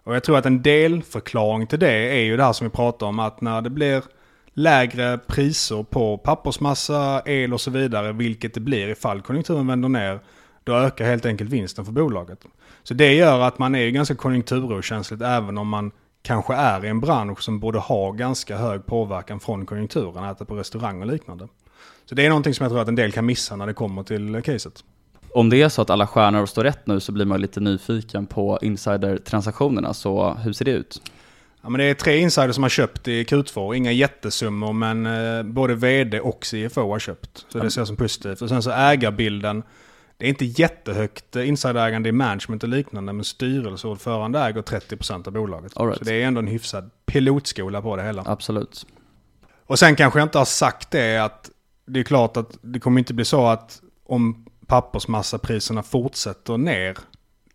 Och 0.04 0.16
jag 0.16 0.24
tror 0.24 0.38
att 0.38 0.46
en 0.46 0.62
delförklaring 0.62 1.68
till 1.68 1.80
det 1.80 1.92
är 1.92 2.24
ju 2.24 2.38
det 2.38 2.44
här 2.44 2.54
som 2.54 2.68
vi 2.68 2.72
pratar 2.72 3.08
om, 3.08 3.20
att 3.20 3.42
när 3.42 3.62
det 3.62 3.70
blir 3.70 4.04
lägre 4.54 5.18
priser 5.18 5.84
på 5.84 6.18
pappersmassa, 6.18 7.22
el 7.26 7.54
och 7.54 7.62
så 7.62 7.72
vidare, 7.72 8.12
vilket 8.12 8.54
det 8.54 8.60
blir 8.60 8.88
ifall 8.88 9.22
konjunkturen 9.22 9.68
vänder 9.68 9.90
ner, 9.90 10.20
då 10.66 10.74
ökar 10.74 11.06
helt 11.06 11.26
enkelt 11.26 11.50
vinsten 11.50 11.86
för 11.86 11.92
bolaget. 11.92 12.46
Så 12.84 12.94
det 12.94 13.14
gör 13.14 13.42
att 13.42 13.60
man 13.60 13.76
är 13.76 13.90
ganska 13.90 14.16
konjunkturokänsligt 14.16 15.24
även 15.24 15.58
om 15.58 15.68
man 15.68 15.92
kanske 16.22 16.54
är 16.54 16.86
i 16.86 16.88
en 16.88 17.00
bransch 17.00 17.44
som 17.44 17.60
borde 17.60 17.80
ha 17.80 18.12
ganska 18.12 18.58
hög 18.58 18.86
påverkan 18.86 19.40
från 19.40 19.66
konjunkturen, 19.66 20.24
äta 20.24 20.46
på 20.46 20.56
restaurang 20.56 21.02
och 21.02 21.08
liknande. 21.08 21.48
Så 22.06 22.16
det 22.16 22.26
är 22.26 22.30
någonting 22.30 22.54
som 22.54 22.64
jag 22.64 22.72
tror 22.72 22.82
att 22.82 22.88
en 22.88 22.96
del 22.96 23.12
kan 23.12 23.26
missa 23.26 23.56
när 23.56 23.68
det 23.68 23.74
kommer 23.74 24.04
till 24.04 24.42
caset. 24.42 24.84
Om 25.34 25.50
det 25.50 25.62
är 25.62 25.70
så 25.70 25.82
att 25.82 25.90
alla 25.90 26.08
stjärnor 26.08 26.46
står 26.46 26.64
rätt 26.64 26.88
nu 26.88 27.00
så 27.00 27.12
blir 27.12 27.26
man 27.26 27.42
lite 27.42 27.60
nyfiken 27.60 28.26
på 28.26 28.60
insider-transaktionerna, 28.62 29.94
så 29.94 30.34
hur 30.34 30.54
ser 30.54 30.66
det 30.66 30.72
ut? 30.72 31.02
Ja, 31.62 31.70
men 31.70 31.80
det 31.80 31.86
är 31.86 31.94
tre 31.94 32.18
insiders 32.18 32.56
som 32.56 32.64
har 32.64 32.70
köpt 32.70 33.08
i 33.08 33.24
Q2. 33.24 33.76
Inga 33.76 33.92
jättesummor 33.92 34.74
men 34.74 35.06
eh, 35.06 35.44
både 35.44 35.76
vd 35.76 36.20
och 36.20 36.44
CFO 36.44 36.92
har 36.92 37.00
köpt. 37.00 37.46
Så 37.50 37.60
det 37.60 37.72
ser 37.72 37.82
jag 37.82 37.88
som 37.88 37.96
positivt. 37.96 38.42
Och 38.42 38.50
sen 38.50 38.64
så 38.64 38.72
ägarbilden 38.72 39.64
det 40.18 40.26
är 40.26 40.30
inte 40.30 40.46
jättehögt 40.46 41.36
insiderägande 41.36 42.10
i 42.10 42.12
management 42.12 42.64
och 42.64 42.70
liknande, 42.70 43.14
men 43.14 43.26
styrelseordförande 43.26 44.40
äger 44.40 44.62
30% 44.62 45.28
av 45.28 45.34
bolaget. 45.34 45.74
Right. 45.80 45.98
Så 45.98 46.04
det 46.04 46.14
är 46.14 46.26
ändå 46.26 46.40
en 46.40 46.48
hyfsad 46.48 46.90
pilotskola 47.06 47.82
på 47.82 47.96
det 47.96 48.04
hela. 48.04 48.24
Absolut. 48.26 48.86
Och 49.66 49.80
sen 49.80 49.96
kanske 49.96 50.20
jag 50.20 50.26
inte 50.26 50.38
har 50.38 50.46
sagt 50.46 50.92
det 50.92 51.18
att 51.18 51.50
det 51.86 52.00
är 52.00 52.04
klart 52.04 52.38
att 52.38 52.58
det 52.62 52.80
kommer 52.80 53.00
inte 53.00 53.14
bli 53.14 53.26
så 53.26 53.48
att 53.48 53.82
om 54.06 54.46
pappersmassapriserna 54.68 55.84
fortsätter 55.84 56.58
ner 56.58 56.98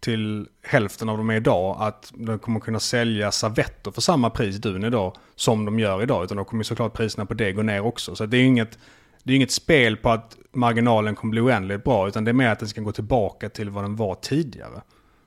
till 0.00 0.48
hälften 0.62 1.08
av 1.08 1.16
de 1.16 1.30
är 1.30 1.34
idag, 1.34 1.76
att 1.80 2.12
de 2.14 2.38
kommer 2.38 2.60
kunna 2.60 2.80
sälja 2.80 3.32
servetter 3.32 3.90
för 3.90 4.00
samma 4.00 4.30
pris 4.30 4.56
dun 4.56 4.84
idag 4.84 5.16
som 5.36 5.64
de 5.64 5.78
gör 5.78 6.02
idag. 6.02 6.24
Utan 6.24 6.36
då 6.36 6.44
kommer 6.44 6.64
såklart 6.64 6.92
priserna 6.92 7.26
på 7.26 7.34
det 7.34 7.52
gå 7.52 7.62
ner 7.62 7.80
också. 7.80 8.16
Så 8.16 8.26
det 8.26 8.36
är 8.36 8.42
inget 8.42 8.78
det 9.22 9.32
är 9.32 9.36
inget 9.36 9.50
spel 9.50 9.96
på 9.96 10.10
att 10.10 10.36
marginalen 10.52 11.14
kommer 11.14 11.30
bli 11.30 11.40
oändligt 11.40 11.84
bra, 11.84 12.08
utan 12.08 12.24
det 12.24 12.30
är 12.30 12.32
mer 12.32 12.48
att 12.48 12.58
den 12.58 12.68
ska 12.68 12.80
gå 12.80 12.92
tillbaka 12.92 13.48
till 13.48 13.70
vad 13.70 13.84
den 13.84 13.96
var 13.96 14.14
tidigare. 14.14 14.82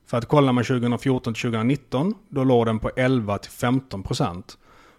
För 0.06 0.18
att 0.18 0.26
kollar 0.26 0.54
man 0.54 0.64
2014 0.64 1.34
2019, 1.34 2.14
då 2.30 2.44
låg 2.44 2.66
den 2.66 2.80
på 2.80 2.90
11-15%. 2.90 4.44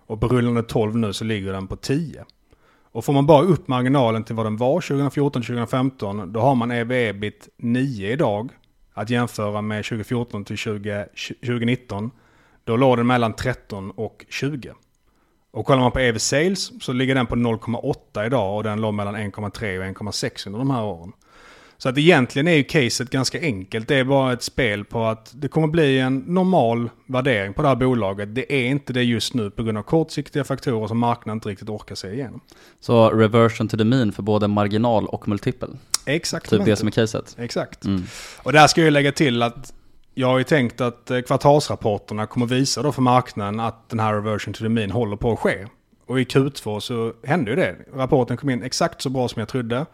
Och 0.07 0.21
på 0.21 0.29
rullande 0.29 0.63
12 0.63 0.97
nu 0.97 1.13
så 1.13 1.25
ligger 1.25 1.53
den 1.53 1.67
på 1.67 1.77
10. 1.77 2.25
Och 2.93 3.05
får 3.05 3.13
man 3.13 3.27
bara 3.27 3.43
upp 3.43 3.69
marginalen 3.69 4.25
till 4.25 4.35
vad 4.35 4.47
den 4.47 4.57
var 4.57 4.81
2014-2015, 4.81 6.33
då 6.33 6.41
har 6.41 6.55
man 6.55 6.73
EV-EBIT 6.73 7.49
9 7.59 8.13
idag. 8.13 8.51
Att 8.93 9.11
jämföra 9.11 9.63
med 9.63 9.85
2014 9.85 10.45
till 10.45 10.57
20, 10.57 11.07
2019. 11.41 12.11
Då 12.65 12.77
låg 12.77 12.97
den 12.97 13.07
mellan 13.07 13.33
13 13.33 13.91
och 13.91 14.27
20. 14.29 14.73
Och 15.55 15.67
kollar 15.67 15.81
man 15.81 15.93
på 15.93 16.01
EV 16.01 16.19
Sales 16.19 16.73
så 16.81 16.93
ligger 16.93 17.15
den 17.15 17.27
på 17.27 17.37
0,8 17.37 18.27
idag 18.27 18.57
och 18.57 18.63
den 18.63 18.81
låg 18.81 18.95
mellan 18.95 19.17
1,3 19.17 19.79
och 19.79 19.85
1,6 19.85 20.47
under 20.47 20.59
de 20.59 20.71
här 20.71 20.85
åren. 20.85 21.13
Så 21.79 21.89
att 21.89 21.99
egentligen 21.99 22.49
är 22.49 22.55
ju 22.55 22.65
caset 22.65 23.11
ganska 23.11 23.41
enkelt. 23.41 23.89
Det 23.89 23.97
är 23.97 24.05
bara 24.05 24.33
ett 24.33 24.43
spel 24.43 24.85
på 24.85 25.05
att 25.05 25.33
det 25.35 25.49
kommer 25.49 25.69
bli 25.69 25.99
en 25.99 26.19
normal 26.19 26.91
värdering 27.07 27.55
på 27.55 27.63
det 27.63 27.69
här 27.69 27.77
bolaget. 27.77 28.35
Det 28.35 28.53
är 28.53 28.65
inte 28.65 28.93
det 28.93 29.03
just 29.03 29.35
nu 29.35 29.51
på 29.51 29.63
grund 29.63 29.79
av 29.79 29.83
kortsiktiga 29.83 30.45
faktorer 30.45 30.87
som 30.87 30.99
marknaden 30.99 31.37
inte 31.37 31.49
riktigt 31.49 31.69
orkar 31.69 31.95
se 31.95 32.13
igenom. 32.13 32.41
Så 32.81 33.11
reversion 33.11 33.69
to 33.69 33.77
the 33.77 33.85
mean 33.85 34.13
för 34.13 34.23
både 34.23 34.49
marginal 34.49 35.07
och 35.07 35.29
multipel? 35.29 35.77
Exakt. 36.07 36.51
Typ 36.51 36.65
det 36.65 36.77
som 36.77 36.89
är 36.89 36.93
caset? 36.93 37.37
Exakt. 37.39 37.85
Mm. 37.85 38.03
Och 38.43 38.53
där 38.53 38.67
ska 38.67 38.83
jag 38.83 38.93
lägga 38.93 39.13
till 39.13 39.43
att 39.43 39.74
jag 40.15 40.29
har 40.29 40.39
ju 40.39 40.45
tänkt 40.45 40.81
att 40.81 41.11
eh, 41.11 41.21
kvartalsrapporterna 41.21 42.27
kommer 42.27 42.47
visa 42.47 42.83
då 42.83 42.93
för 42.93 43.03
marknaden 43.03 43.61
att 43.61 43.89
den 43.89 44.01
här 44.01 44.15
reversion 44.15 44.55
to 44.55 44.63
the 44.63 44.69
mean 44.69 44.91
håller 44.91 45.17
på 45.17 45.33
att 45.33 45.39
ske. 45.39 45.67
Och 46.07 46.21
i 46.21 46.25
Q2 46.25 46.81
så 46.81 47.13
hände 47.25 47.51
ju 47.51 47.57
det. 47.57 47.77
Rapporten 47.95 48.37
kom 48.37 48.51
in 48.51 48.63
exakt 48.63 49.03
så 49.03 49.11
bra 49.11 49.29
som 49.29 49.41
jag 49.41 49.49
trodde. 49.49 49.87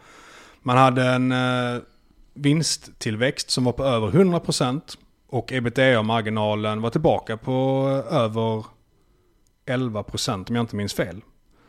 Man 0.61 0.77
hade 0.77 1.03
en 1.03 1.31
eh, 1.31 1.81
vinsttillväxt 2.33 3.49
som 3.49 3.63
var 3.63 3.71
på 3.71 3.83
över 3.83 4.07
100% 4.07 4.81
och 5.27 5.51
ebitda-marginalen 5.51 6.81
var 6.81 6.89
tillbaka 6.89 7.37
på 7.37 7.87
eh, 8.11 8.17
över 8.17 8.65
11% 9.65 10.49
om 10.49 10.55
jag 10.55 10.63
inte 10.63 10.75
minns 10.75 10.93
fel. 10.93 11.21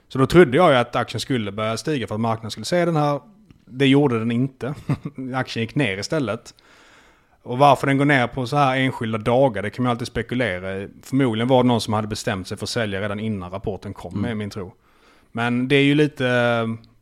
Så 0.09 0.19
då 0.19 0.27
trodde 0.27 0.57
jag 0.57 0.71
ju 0.71 0.77
att 0.77 0.97
aktien 0.97 1.21
skulle 1.21 1.53
börja 1.53 1.77
stiga 1.77 2.07
för 2.07 2.15
att 2.15 2.21
marknaden 2.21 2.51
skulle 2.51 2.65
se 2.65 2.85
den 2.85 2.97
här. 2.97 3.21
Det 3.67 3.87
gjorde 3.87 4.19
den 4.19 4.31
inte. 4.31 4.75
aktien 5.35 5.63
gick 5.63 5.75
ner 5.75 5.99
istället. 5.99 6.55
Och 7.43 7.59
varför 7.59 7.87
den 7.87 7.99
går 7.99 8.05
ner 8.05 8.27
på 8.27 8.47
så 8.47 8.57
här 8.57 8.77
enskilda 8.77 9.19
dagar, 9.19 9.63
det 9.63 9.71
kan 9.71 9.83
man 9.83 9.91
alltid 9.91 10.07
spekulera 10.07 10.77
i. 10.77 10.89
Förmodligen 11.03 11.49
var 11.49 11.63
det 11.63 11.69
någon 11.69 11.81
som 11.81 11.93
hade 11.93 12.09
bestämt 12.09 12.49
sig 12.49 12.57
för 12.57 12.65
att 12.65 12.71
sälja 12.71 13.01
redan 13.01 13.21
innan 13.21 13.51
rapporten 13.51 13.95
kom, 13.95 14.13
mm. 14.13 14.23
med 14.23 14.37
min 14.37 14.51
tro. 14.51 14.73
Men 15.33 15.69
det 15.69 15.77
är 15.77 15.83
ju 15.85 15.95
lite 15.95 16.25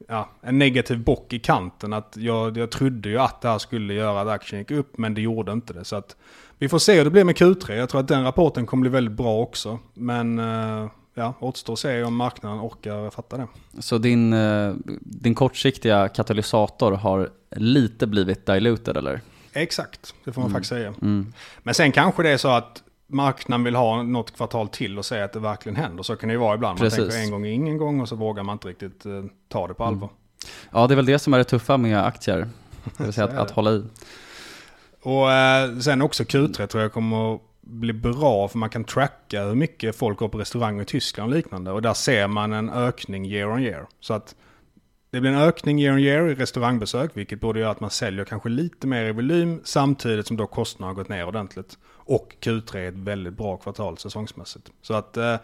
ja, 0.09 0.28
en 0.41 0.59
negativ 0.59 1.05
bock 1.05 1.32
i 1.32 1.38
kanten. 1.38 1.93
Att 1.93 2.16
jag, 2.16 2.57
jag 2.57 2.70
trodde 2.70 3.09
ju 3.09 3.18
att 3.18 3.41
det 3.41 3.49
här 3.49 3.59
skulle 3.59 3.95
göra 3.95 4.20
att 4.20 4.28
aktien 4.28 4.59
gick 4.61 4.70
upp, 4.70 4.99
men 4.99 5.14
det 5.14 5.20
gjorde 5.20 5.53
inte 5.53 5.72
det. 5.72 5.84
Så 5.84 5.97
att 5.97 6.16
vi 6.59 6.68
får 6.68 6.78
se 6.78 6.97
hur 6.97 7.05
det 7.05 7.11
blir 7.11 7.24
med 7.24 7.36
Q3. 7.36 7.72
Jag 7.72 7.88
tror 7.88 8.01
att 8.01 8.09
den 8.09 8.24
rapporten 8.24 8.66
kommer 8.66 8.80
bli 8.80 8.91
väldigt 8.91 9.16
bra 9.16 9.41
också. 9.41 9.78
Men 9.95 10.38
eh, 10.38 10.91
ja, 11.14 11.34
återstår 11.41 11.72
att 11.72 11.78
se 11.78 12.03
om 12.03 12.16
marknaden 12.16 12.61
orkar 12.61 13.11
fatta 13.11 13.36
det. 13.36 13.47
Så 13.78 13.99
din, 13.99 14.32
eh, 14.32 14.74
din 15.01 15.34
kortsiktiga 15.34 16.09
katalysator 16.09 16.93
har 16.93 17.30
lite 17.57 18.07
blivit 18.07 18.47
diluted 18.47 18.97
eller? 18.97 19.20
Exakt, 19.53 20.14
det 20.24 20.32
får 20.32 20.40
man 20.40 20.51
mm. 20.51 20.55
faktiskt 20.55 20.68
säga. 20.68 20.94
Mm. 21.03 21.32
Men 21.62 21.74
sen 21.74 21.92
kanske 21.92 22.22
det 22.22 22.30
är 22.30 22.36
så 22.36 22.48
att 22.48 22.82
marknaden 23.07 23.64
vill 23.64 23.74
ha 23.74 24.03
något 24.03 24.36
kvartal 24.36 24.68
till 24.68 24.98
och 24.98 25.05
säga 25.05 25.24
att 25.24 25.32
det 25.32 25.40
verkligen 25.40 25.76
händer. 25.76 26.03
Så 26.03 26.16
kan 26.16 26.28
det 26.28 26.32
ju 26.32 26.38
vara 26.38 26.55
ibland. 26.55 26.78
Precis. 26.78 26.98
Man 26.98 27.09
tänker 27.09 27.24
en 27.24 27.30
gång 27.30 27.46
är 27.46 27.51
ingen 27.51 27.78
gång 27.78 28.01
och 28.01 28.09
så 28.09 28.16
vågar 28.16 28.42
man 28.42 28.53
inte 28.53 28.68
riktigt 28.68 29.07
uh, 29.07 29.24
ta 29.48 29.68
det 29.68 29.74
på 29.74 29.84
allvar. 29.84 30.09
Mm. 30.09 30.16
Ja, 30.70 30.86
det 30.86 30.94
är 30.94 30.96
väl 30.96 31.07
det 31.07 31.18
som 31.18 31.34
är 31.34 31.38
det 31.38 31.44
tuffa 31.44 31.76
med 31.76 32.07
aktier. 32.07 32.48
Det 32.96 33.05
vill 33.05 33.12
säga 33.12 33.26
att, 33.26 33.34
att 33.34 33.51
hålla 33.51 33.70
i. 33.70 33.84
Och 35.03 35.26
uh, 35.26 35.80
sen 35.80 36.03
också 36.03 36.22
Q3 36.22 36.66
tror 36.66 36.82
jag 36.82 36.92
kommer 36.92 37.34
att 37.34 37.40
bli 37.61 37.92
bra 37.92 38.48
för 38.48 38.59
man 38.59 38.70
kan 38.70 38.84
tracka 38.84 39.44
hur 39.44 39.55
mycket 39.55 39.96
folk 39.96 40.18
går 40.18 40.28
på 40.28 40.38
restauranger 40.38 40.82
i 40.82 40.84
Tyskland 40.84 41.30
och 41.32 41.36
liknande. 41.36 41.70
Och 41.70 41.82
där 41.82 41.94
ser 41.94 42.26
man 42.26 42.53
en 42.53 42.70
ökning 42.70 43.26
year 43.26 43.51
on 43.51 43.62
year. 43.62 43.86
Så 44.01 44.14
att 44.14 44.34
det 45.11 45.20
blir 45.20 45.30
en 45.30 45.38
ökning 45.38 45.80
year 45.80 45.94
on 45.94 46.00
year 46.00 46.28
i 46.28 46.34
restaurangbesök, 46.34 47.11
vilket 47.14 47.40
borde 47.40 47.61
göra 47.61 47.70
att 47.70 47.80
man 47.80 47.90
säljer 47.90 48.24
kanske 48.24 48.48
lite 48.48 48.86
mer 48.86 49.04
i 49.04 49.12
volym 49.12 49.61
samtidigt 49.64 50.26
som 50.26 50.36
då 50.36 50.46
kostnaderna 50.46 50.90
har 50.90 50.94
gått 50.94 51.08
ner 51.08 51.26
ordentligt. 51.26 51.78
Och 51.86 52.36
Q3 52.40 52.76
är 52.76 52.88
ett 52.88 52.94
väldigt 52.94 53.34
bra 53.34 53.56
kvartal 53.56 53.98
säsongsmässigt. 53.98 54.70
Så 54.82 54.94
att 54.94 55.16
eh, 55.16 55.36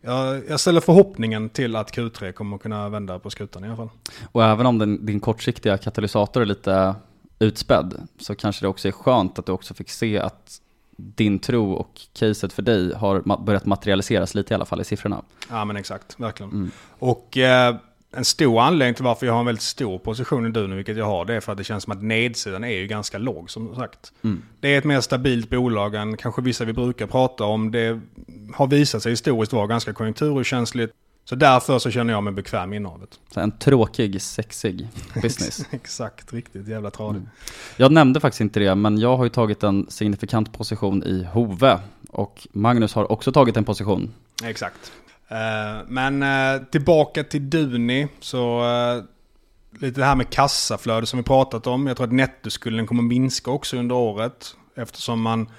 jag, 0.00 0.60
ställer 0.60 0.80
förhoppningen 0.80 1.48
till 1.48 1.76
att 1.76 1.96
Q3 1.96 2.32
kommer 2.32 2.58
kunna 2.58 2.88
vända 2.88 3.18
på 3.18 3.30
skutan 3.30 3.64
i 3.64 3.66
alla 3.66 3.76
fall. 3.76 3.90
Och 4.32 4.44
även 4.44 4.66
om 4.66 4.78
den, 4.78 5.06
din 5.06 5.20
kortsiktiga 5.20 5.78
katalysator 5.78 6.42
är 6.42 6.46
lite 6.46 6.94
utspädd 7.38 8.08
så 8.18 8.34
kanske 8.34 8.64
det 8.64 8.68
också 8.68 8.88
är 8.88 8.92
skönt 8.92 9.38
att 9.38 9.46
du 9.46 9.52
också 9.52 9.74
fick 9.74 9.90
se 9.90 10.18
att 10.18 10.60
din 10.96 11.38
tro 11.38 11.72
och 11.72 12.00
caset 12.12 12.52
för 12.52 12.62
dig 12.62 12.94
har 12.94 13.44
börjat 13.44 13.66
materialiseras 13.66 14.34
lite 14.34 14.54
i 14.54 14.54
alla 14.54 14.64
fall 14.64 14.80
i 14.80 14.84
siffrorna. 14.84 15.22
Ja 15.50 15.64
men 15.64 15.76
exakt, 15.76 16.20
verkligen. 16.20 16.52
Mm. 16.52 16.70
Och 16.98 17.36
eh, 17.36 17.76
en 18.10 18.24
stor 18.24 18.60
anledning 18.60 18.94
till 18.94 19.04
varför 19.04 19.26
jag 19.26 19.32
har 19.32 19.40
en 19.40 19.46
väldigt 19.46 19.62
stor 19.62 19.98
position 19.98 20.46
i 20.46 20.50
Duni, 20.50 20.76
vilket 20.76 20.96
jag 20.96 21.04
har, 21.04 21.24
det 21.24 21.34
är 21.34 21.40
för 21.40 21.52
att 21.52 21.58
det 21.58 21.64
känns 21.64 21.84
som 21.84 21.92
att 21.92 22.02
nedsidan 22.02 22.64
är 22.64 22.76
ju 22.76 22.86
ganska 22.86 23.18
låg 23.18 23.50
som 23.50 23.74
sagt. 23.76 24.12
Mm. 24.24 24.42
Det 24.60 24.74
är 24.74 24.78
ett 24.78 24.84
mer 24.84 25.00
stabilt 25.00 25.50
bolag 25.50 25.94
än 25.94 26.16
kanske 26.16 26.42
vissa 26.42 26.64
vi 26.64 26.72
brukar 26.72 27.06
prata 27.06 27.44
om. 27.44 27.70
Det 27.70 28.00
har 28.54 28.66
visat 28.66 29.02
sig 29.02 29.12
historiskt 29.12 29.52
vara 29.52 29.66
ganska 29.66 29.92
konjunkturokänsligt. 29.92 30.94
Så 31.24 31.34
därför 31.34 31.78
så 31.78 31.90
känner 31.90 32.12
jag 32.12 32.22
mig 32.22 32.32
bekväm 32.32 32.72
i 32.72 32.76
innehavet. 32.76 33.20
En 33.34 33.58
tråkig, 33.58 34.22
sexig 34.22 34.88
business. 35.22 35.66
Exakt, 35.70 36.32
riktigt 36.32 36.68
jävla 36.68 36.90
tradig. 36.90 37.18
Mm. 37.18 37.30
Jag 37.76 37.92
nämnde 37.92 38.20
faktiskt 38.20 38.40
inte 38.40 38.60
det, 38.60 38.74
men 38.74 38.98
jag 38.98 39.16
har 39.16 39.24
ju 39.24 39.30
tagit 39.30 39.62
en 39.62 39.86
signifikant 39.90 40.52
position 40.52 41.02
i 41.02 41.24
Hove. 41.32 41.80
Och 42.10 42.48
Magnus 42.52 42.94
har 42.94 43.12
också 43.12 43.32
tagit 43.32 43.56
en 43.56 43.64
position. 43.64 44.14
Exakt. 44.44 44.92
Eh, 45.28 45.84
men 45.86 46.22
eh, 46.22 46.62
tillbaka 46.62 47.24
till 47.24 47.50
Duni. 47.50 48.08
Så 48.20 48.64
eh, 48.64 49.02
lite 49.80 50.00
det 50.00 50.06
här 50.06 50.14
med 50.14 50.30
kassaflöde 50.30 51.06
som 51.06 51.16
vi 51.16 51.22
pratat 51.22 51.66
om. 51.66 51.86
Jag 51.86 51.96
tror 51.96 52.06
att 52.06 52.12
nettoskulden 52.12 52.86
kommer 52.86 53.02
minska 53.02 53.50
också 53.50 53.76
under 53.76 53.94
året. 53.94 54.56
Eftersom 54.76 55.22
man 55.22 55.50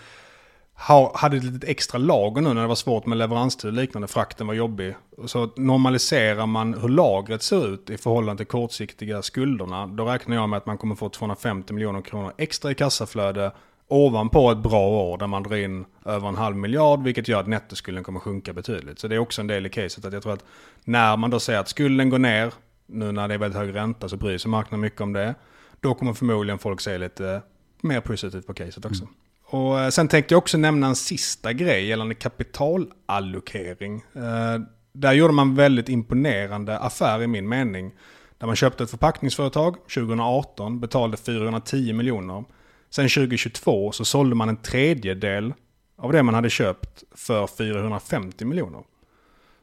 hade 1.14 1.38
ett 1.38 1.44
litet 1.44 1.70
extra 1.70 1.98
lager 1.98 2.42
nu 2.42 2.54
när 2.54 2.62
det 2.62 2.68
var 2.68 2.76
svårt 2.76 3.06
med 3.06 3.18
leveranstid 3.18 3.68
och 3.68 3.74
liknande. 3.74 4.08
Frakten 4.08 4.48
var 4.48 4.54
jobbig. 4.54 4.96
Så 5.26 5.50
normaliserar 5.56 6.46
man 6.46 6.74
hur 6.74 6.90
lagret 6.90 7.44
ser 7.44 7.74
ut 7.74 7.90
i 7.90 7.98
förhållande 7.98 8.38
till 8.38 8.52
kortsiktiga 8.52 9.22
skulderna. 9.22 9.88
Då 9.88 10.06
räknar 10.06 10.36
jag 10.36 10.50
med 10.50 10.58
att 10.58 10.66
man 10.66 10.78
kommer 10.78 10.96
få 10.96 11.10
250 11.10 11.74
miljoner 11.74 12.02
kronor 12.02 12.34
extra 12.38 12.72
i 12.72 12.76
kassaflöde 12.76 13.52
ovanpå 13.90 14.52
ett 14.52 14.58
bra 14.58 14.88
år 14.88 15.18
där 15.18 15.28
man 15.28 15.44
drar 15.44 15.58
in 15.58 15.86
över 16.06 16.28
en 16.28 16.36
halv 16.36 16.56
miljard, 16.56 17.04
vilket 17.04 17.28
gör 17.28 17.40
att 17.40 17.48
nettoskulden 17.48 18.04
kommer 18.04 18.20
sjunka 18.20 18.54
betydligt. 18.54 19.00
Så 19.00 19.08
det 19.08 19.16
är 19.16 19.20
också 19.20 19.42
en 19.42 19.48
del 19.48 19.66
i 19.66 19.70
caset 19.70 20.06
att 20.06 20.14
jag 20.14 20.24
tror 20.24 20.34
att 20.34 20.46
när 20.84 21.18
man 21.18 21.30
då 21.30 21.40
säger 21.40 21.60
att 21.60 21.70
skulden 21.70 22.10
går 22.10 22.20
ner, 22.20 22.54
nu 22.88 23.12
när 23.12 23.28
det 23.28 23.34
är 23.34 23.38
väldigt 23.38 23.60
hög 23.60 23.76
ränta 23.76 24.10
så 24.10 24.18
bryr 24.18 24.38
sig 24.38 24.52
marknaden 24.52 24.82
mycket 24.82 25.02
om 25.02 25.14
det. 25.14 25.36
Då 25.80 25.94
kommer 25.94 26.14
förmodligen 26.14 26.60
folk 26.60 26.82
se 26.82 26.98
lite 26.98 27.42
mer 27.82 28.02
positivt 28.02 28.48
på 28.48 28.54
caset 28.54 28.86
också. 28.86 29.04
Mm. 29.04 29.14
Och 29.46 29.80
eh, 29.80 29.90
sen 29.90 30.08
tänkte 30.08 30.34
jag 30.34 30.38
också 30.38 30.58
nämna 30.58 30.88
en 30.88 30.96
sista 30.96 31.54
grej 31.54 31.86
gällande 31.86 32.16
kapitalallokering. 32.16 34.04
Eh, 34.14 34.62
där 34.94 35.14
gjorde 35.14 35.34
man 35.34 35.56
väldigt 35.56 35.90
imponerande 35.90 36.80
affär 36.80 37.22
i 37.22 37.28
min 37.28 37.50
mening. 37.50 37.92
Där 38.38 38.48
man 38.48 38.56
köpte 38.56 38.84
ett 38.84 38.90
förpackningsföretag 38.90 39.76
2018, 39.76 40.80
betalade 40.80 41.18
410 41.18 41.94
miljoner. 41.94 42.44
Sen 42.90 43.10
2022 43.10 43.92
så 43.92 44.06
sålde 44.06 44.36
man 44.36 44.50
en 44.50 44.58
tredjedel 44.58 45.54
av 45.98 46.12
det 46.12 46.24
man 46.24 46.34
hade 46.34 46.50
köpt 46.50 47.04
för 47.12 47.48
450 47.48 48.46
miljoner. 48.46 48.84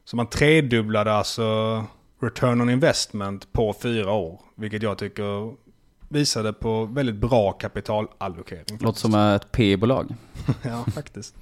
Så 0.05 0.15
man 0.15 0.27
tredubblade 0.27 1.13
alltså 1.13 1.85
return 2.21 2.61
on 2.61 2.69
investment 2.69 3.53
på 3.53 3.73
fyra 3.73 4.11
år. 4.11 4.41
Vilket 4.55 4.83
jag 4.83 4.97
tycker 4.97 5.53
visade 6.09 6.53
på 6.53 6.85
väldigt 6.85 7.15
bra 7.15 7.51
kapitalallokering. 7.51 8.77
Låter 8.79 8.99
som 8.99 9.15
ett 9.15 9.51
P-bolag. 9.51 10.15
ja, 10.61 10.85
faktiskt. 10.93 11.35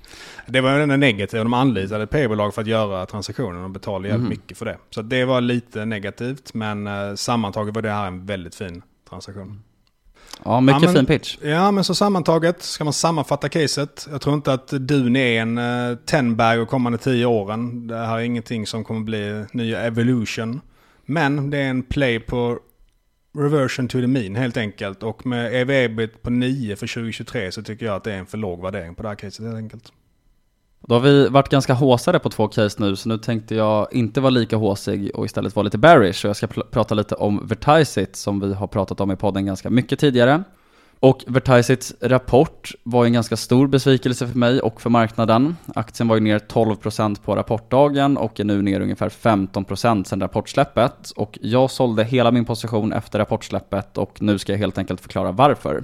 Det 0.48 0.62
var 0.62 0.80
den 0.80 1.00
negativa. 1.00 1.44
De 1.44 1.54
anlitade 1.54 2.08
P-bolag 2.08 2.54
för 2.54 2.62
att 2.62 2.68
göra 2.68 3.06
transaktionen 3.06 3.64
och 3.64 3.70
betalade 3.70 4.08
jävligt 4.08 4.26
mm. 4.26 4.30
mycket 4.30 4.58
för 4.58 4.66
det. 4.66 4.78
Så 4.90 5.02
det 5.02 5.26
var 5.26 5.42
lite 5.42 5.86
negativt. 5.86 6.54
Men 6.54 6.88
eh, 6.88 7.16
sammantaget 7.16 7.76
var 7.76 7.82
det 7.82 7.92
här 7.92 8.08
en 8.08 8.26
väldigt 8.26 8.56
fin 8.56 8.82
transaktion. 9.10 9.64
Ja, 10.46 10.62
mycket 10.62 10.82
ja, 10.82 10.88
men, 10.88 10.96
fin 10.96 11.06
pitch. 11.06 11.38
Ja, 11.42 11.72
men 11.72 11.84
så 11.84 11.96
sammantaget 11.96 12.64
ska 12.64 12.84
man 12.84 12.94
sammanfatta 12.94 13.50
caset. 13.50 14.08
Jag 14.12 14.22
tror 14.22 14.36
inte 14.36 14.54
att 14.54 14.68
Dun 14.68 15.16
är 15.16 15.42
en 15.42 15.58
uh, 15.58 15.98
Tenberg 15.98 16.58
de 16.58 16.66
kommande 16.66 16.98
tio 16.98 17.26
åren. 17.26 17.88
Det 17.88 17.98
här 17.98 18.18
är 18.18 18.22
ingenting 18.22 18.68
som 18.68 18.84
kommer 18.84 19.02
bli 19.02 19.46
nya 19.52 19.82
Evolution. 19.82 20.62
Men 21.06 21.50
det 21.50 21.58
är 21.58 21.70
en 21.70 21.84
play 21.84 22.20
på 22.20 22.60
reversion 23.38 23.88
to 23.88 24.02
the 24.02 24.08
mean 24.08 24.36
helt 24.36 24.58
enkelt. 24.58 25.04
Och 25.04 25.26
med 25.26 25.54
EV-ebit 25.54 26.22
på 26.22 26.30
9 26.30 26.76
för 26.76 26.88
2023 26.88 27.52
så 27.52 27.64
tycker 27.64 27.86
jag 27.86 27.96
att 27.96 28.04
det 28.04 28.14
är 28.14 28.18
en 28.18 28.26
för 28.26 28.38
låg 28.38 28.62
värdering 28.62 28.96
på 28.96 29.04
det 29.04 29.10
här 29.10 29.16
caset 29.16 29.46
helt 29.46 29.58
enkelt. 29.58 29.92
Då 30.88 30.96
har 30.96 31.00
vi 31.00 31.28
varit 31.28 31.50
ganska 31.50 31.74
håsade 31.74 32.20
på 32.20 32.30
två 32.30 32.48
case 32.48 32.78
nu, 32.80 32.96
så 32.96 33.10
nu 33.10 33.18
tänkte 33.18 33.56
jag 33.56 33.88
inte 33.92 34.22
vara 34.22 34.30
lika 34.30 34.58
håsig 34.58 35.12
och 35.16 35.26
istället 35.26 35.56
vara 35.56 35.64
lite 35.64 35.78
bearish. 35.78 36.26
Och 36.26 36.30
jag 36.30 36.36
ska 36.36 36.48
pr 36.48 36.62
prata 36.72 36.96
lite 36.96 37.16
om 37.16 37.48
Vertisit 37.48 38.16
som 38.16 38.40
vi 38.40 38.54
har 38.54 38.68
pratat 38.68 39.02
om 39.02 39.12
i 39.12 39.16
podden 39.16 39.46
ganska 39.46 39.70
mycket 39.70 40.00
tidigare. 40.00 40.44
Och 41.00 41.24
Vertisits 41.28 41.94
rapport 42.02 42.72
var 42.84 43.06
en 43.06 43.14
ganska 43.14 43.38
stor 43.38 43.68
besvikelse 43.68 44.28
för 44.28 44.38
mig 44.38 44.60
och 44.60 44.82
för 44.82 44.90
marknaden. 44.90 45.56
Aktien 45.76 46.08
var 46.08 46.16
ju 46.16 46.22
ner 46.22 46.40
12% 46.40 47.22
på 47.22 47.36
rapportdagen 47.36 48.18
och 48.18 48.40
är 48.40 48.44
nu 48.44 48.62
ner 48.62 48.82
ungefär 48.82 49.10
15% 49.10 50.04
sedan 50.04 50.22
rapportsläppet. 50.22 51.12
Och 51.16 51.40
jag 51.42 51.72
sålde 51.72 52.04
hela 52.04 52.32
min 52.32 52.46
position 52.46 52.94
efter 52.94 53.20
rapportsläppet 53.20 53.98
och 53.98 54.22
nu 54.22 54.38
ska 54.38 54.52
jag 54.52 54.60
helt 54.60 54.78
enkelt 54.78 55.02
förklara 55.02 55.32
varför. 55.32 55.84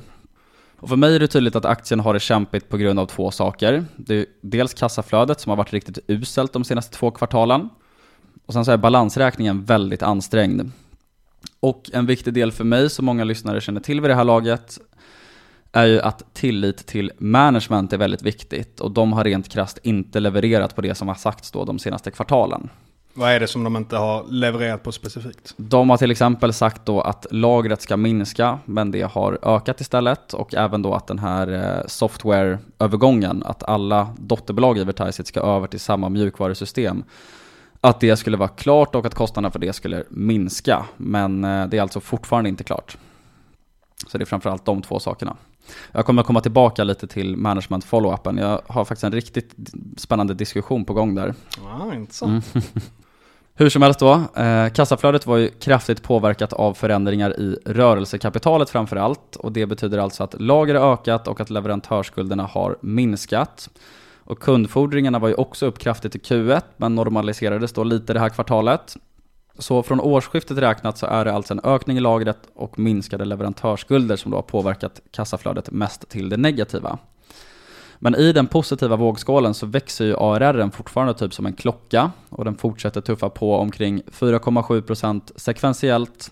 Och 0.81 0.89
för 0.89 0.95
mig 0.95 1.15
är 1.15 1.19
det 1.19 1.27
tydligt 1.27 1.55
att 1.55 1.65
aktien 1.65 1.99
har 1.99 2.13
det 2.13 2.19
kämpigt 2.19 2.69
på 2.69 2.77
grund 2.77 2.99
av 2.99 3.05
två 3.05 3.31
saker. 3.31 3.85
Det 3.95 4.15
är 4.15 4.25
dels 4.41 4.73
kassaflödet 4.73 5.39
som 5.39 5.49
har 5.49 5.57
varit 5.57 5.73
riktigt 5.73 5.99
uselt 6.07 6.53
de 6.53 6.63
senaste 6.63 6.97
två 6.97 7.11
kvartalen. 7.11 7.69
Och 8.45 8.53
sen 8.53 8.65
så 8.65 8.71
är 8.71 8.77
balansräkningen 8.77 9.63
väldigt 9.63 10.03
ansträngd. 10.03 10.71
Och 11.59 11.89
en 11.93 12.05
viktig 12.05 12.33
del 12.33 12.51
för 12.51 12.63
mig, 12.63 12.89
som 12.89 13.05
många 13.05 13.23
lyssnare 13.23 13.61
känner 13.61 13.81
till 13.81 14.01
vid 14.01 14.09
det 14.09 14.15
här 14.15 14.23
laget, 14.23 14.79
är 15.71 15.85
ju 15.85 16.01
att 16.01 16.33
tillit 16.33 16.87
till 16.87 17.11
management 17.17 17.93
är 17.93 17.97
väldigt 17.97 18.21
viktigt 18.21 18.79
och 18.79 18.91
de 18.91 19.13
har 19.13 19.23
rent 19.23 19.49
krast 19.49 19.79
inte 19.83 20.19
levererat 20.19 20.75
på 20.75 20.81
det 20.81 20.95
som 20.95 21.07
har 21.07 21.15
sagts 21.15 21.51
då 21.51 21.65
de 21.65 21.79
senaste 21.79 22.11
kvartalen. 22.11 22.69
Vad 23.13 23.31
är 23.31 23.39
det 23.39 23.47
som 23.47 23.63
de 23.63 23.75
inte 23.75 23.97
har 23.97 24.23
levererat 24.29 24.83
på 24.83 24.91
specifikt? 24.91 25.53
De 25.57 25.89
har 25.89 25.97
till 25.97 26.11
exempel 26.11 26.53
sagt 26.53 26.85
då 26.85 27.01
att 27.01 27.25
lagret 27.31 27.81
ska 27.81 27.97
minska, 27.97 28.59
men 28.65 28.91
det 28.91 29.01
har 29.01 29.39
ökat 29.41 29.81
istället 29.81 30.33
och 30.33 30.55
även 30.55 30.81
då 30.81 30.93
att 30.93 31.07
den 31.07 31.19
här 31.19 31.47
eh, 31.53 31.87
softwareövergången, 31.87 33.43
att 33.45 33.63
alla 33.63 34.15
dotterbolag 34.19 34.77
i 34.77 34.83
Vertiseit 34.83 35.27
ska 35.27 35.39
över 35.39 35.67
till 35.67 35.79
samma 35.79 36.09
mjukvarusystem, 36.09 37.03
att 37.81 37.99
det 37.99 38.17
skulle 38.17 38.37
vara 38.37 38.49
klart 38.49 38.95
och 38.95 39.05
att 39.05 39.15
kostnaderna 39.15 39.51
för 39.51 39.59
det 39.59 39.73
skulle 39.73 40.03
minska. 40.09 40.85
Men 40.97 41.43
eh, 41.43 41.67
det 41.67 41.77
är 41.77 41.81
alltså 41.81 41.99
fortfarande 41.99 42.49
inte 42.49 42.63
klart. 42.63 42.97
Så 44.07 44.17
det 44.17 44.23
är 44.23 44.25
framförallt 44.25 44.65
de 44.65 44.81
två 44.81 44.99
sakerna. 44.99 45.37
Jag 45.91 46.05
kommer 46.05 46.23
komma 46.23 46.41
tillbaka 46.41 46.83
lite 46.83 47.07
till 47.07 47.37
management 47.37 47.85
follow-upen. 47.85 48.39
Jag 48.41 48.61
har 48.67 48.85
faktiskt 48.85 49.03
en 49.03 49.11
riktigt 49.11 49.55
spännande 49.97 50.33
diskussion 50.33 50.85
på 50.85 50.93
gång 50.93 51.15
där. 51.15 51.33
Ja, 51.63 51.95
intressant. 51.95 52.55
Mm. 52.55 52.67
Hur 53.53 53.69
som 53.69 53.81
helst 53.81 53.99
då, 53.99 54.23
eh, 54.35 54.69
kassaflödet 54.69 55.25
var 55.25 55.37
ju 55.37 55.47
kraftigt 55.47 56.03
påverkat 56.03 56.53
av 56.53 56.73
förändringar 56.73 57.39
i 57.39 57.57
rörelsekapitalet 57.65 58.69
framför 58.69 58.95
allt. 58.95 59.35
Och 59.35 59.51
det 59.51 59.65
betyder 59.65 59.97
alltså 59.97 60.23
att 60.23 60.41
lager 60.41 60.75
har 60.75 60.93
ökat 60.93 61.27
och 61.27 61.41
att 61.41 61.49
leverantörsskulderna 61.49 62.43
har 62.43 62.77
minskat. 62.81 63.69
Och 64.23 64.39
kundfordringarna 64.39 65.19
var 65.19 65.27
ju 65.27 65.33
också 65.33 65.65
upp 65.65 65.79
kraftigt 65.79 66.15
i 66.15 66.19
Q1, 66.19 66.61
men 66.77 66.95
normaliserades 66.95 67.73
då 67.73 67.83
lite 67.83 68.13
det 68.13 68.19
här 68.19 68.29
kvartalet. 68.29 68.97
Så 69.59 69.83
från 69.83 69.99
årsskiftet 69.99 70.57
räknat 70.57 70.97
så 70.97 71.05
är 71.05 71.25
det 71.25 71.33
alltså 71.33 71.53
en 71.53 71.61
ökning 71.63 71.97
i 71.97 71.99
lagret 71.99 72.37
och 72.53 72.79
minskade 72.79 73.25
leverantörsskulder 73.25 74.15
som 74.15 74.31
då 74.31 74.37
har 74.37 74.41
påverkat 74.41 75.01
kassaflödet 75.11 75.71
mest 75.71 76.09
till 76.09 76.29
det 76.29 76.37
negativa. 76.37 76.97
Men 77.99 78.15
i 78.15 78.33
den 78.33 78.47
positiva 78.47 78.95
vågskålen 78.95 79.53
så 79.53 79.65
växer 79.65 80.05
ju 80.05 80.15
ARR 80.15 80.69
fortfarande 80.69 81.13
typ 81.13 81.33
som 81.33 81.45
en 81.45 81.53
klocka 81.53 82.11
och 82.29 82.45
den 82.45 82.55
fortsätter 82.55 83.01
tuffa 83.01 83.29
på 83.29 83.55
omkring 83.55 84.01
4,7% 84.01 85.31
sekventiellt 85.35 86.31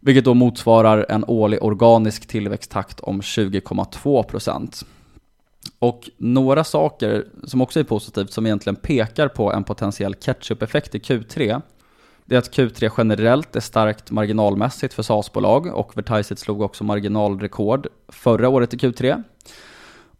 vilket 0.00 0.24
då 0.24 0.34
motsvarar 0.34 1.06
en 1.08 1.24
årlig 1.24 1.62
organisk 1.62 2.26
tillväxttakt 2.26 3.00
om 3.00 3.20
20,2%. 3.20 4.84
Och 5.78 6.10
några 6.16 6.64
saker 6.64 7.26
som 7.44 7.60
också 7.60 7.80
är 7.80 7.84
positivt 7.84 8.32
som 8.32 8.46
egentligen 8.46 8.76
pekar 8.76 9.28
på 9.28 9.52
en 9.52 9.64
potentiell 9.64 10.14
catch-up-effekt 10.14 10.94
i 10.94 10.98
Q3 10.98 11.62
det 12.30 12.36
är 12.36 12.38
att 12.38 12.56
Q3 12.56 12.92
generellt 12.98 13.56
är 13.56 13.60
starkt 13.60 14.10
marginalmässigt 14.10 14.94
för 14.94 15.02
SaaS-bolag 15.02 15.66
och 15.66 15.96
Vertiseit 15.96 16.38
slog 16.38 16.60
också 16.60 16.84
marginalrekord 16.84 17.86
förra 18.08 18.48
året 18.48 18.74
i 18.74 18.76
Q3. 18.76 19.22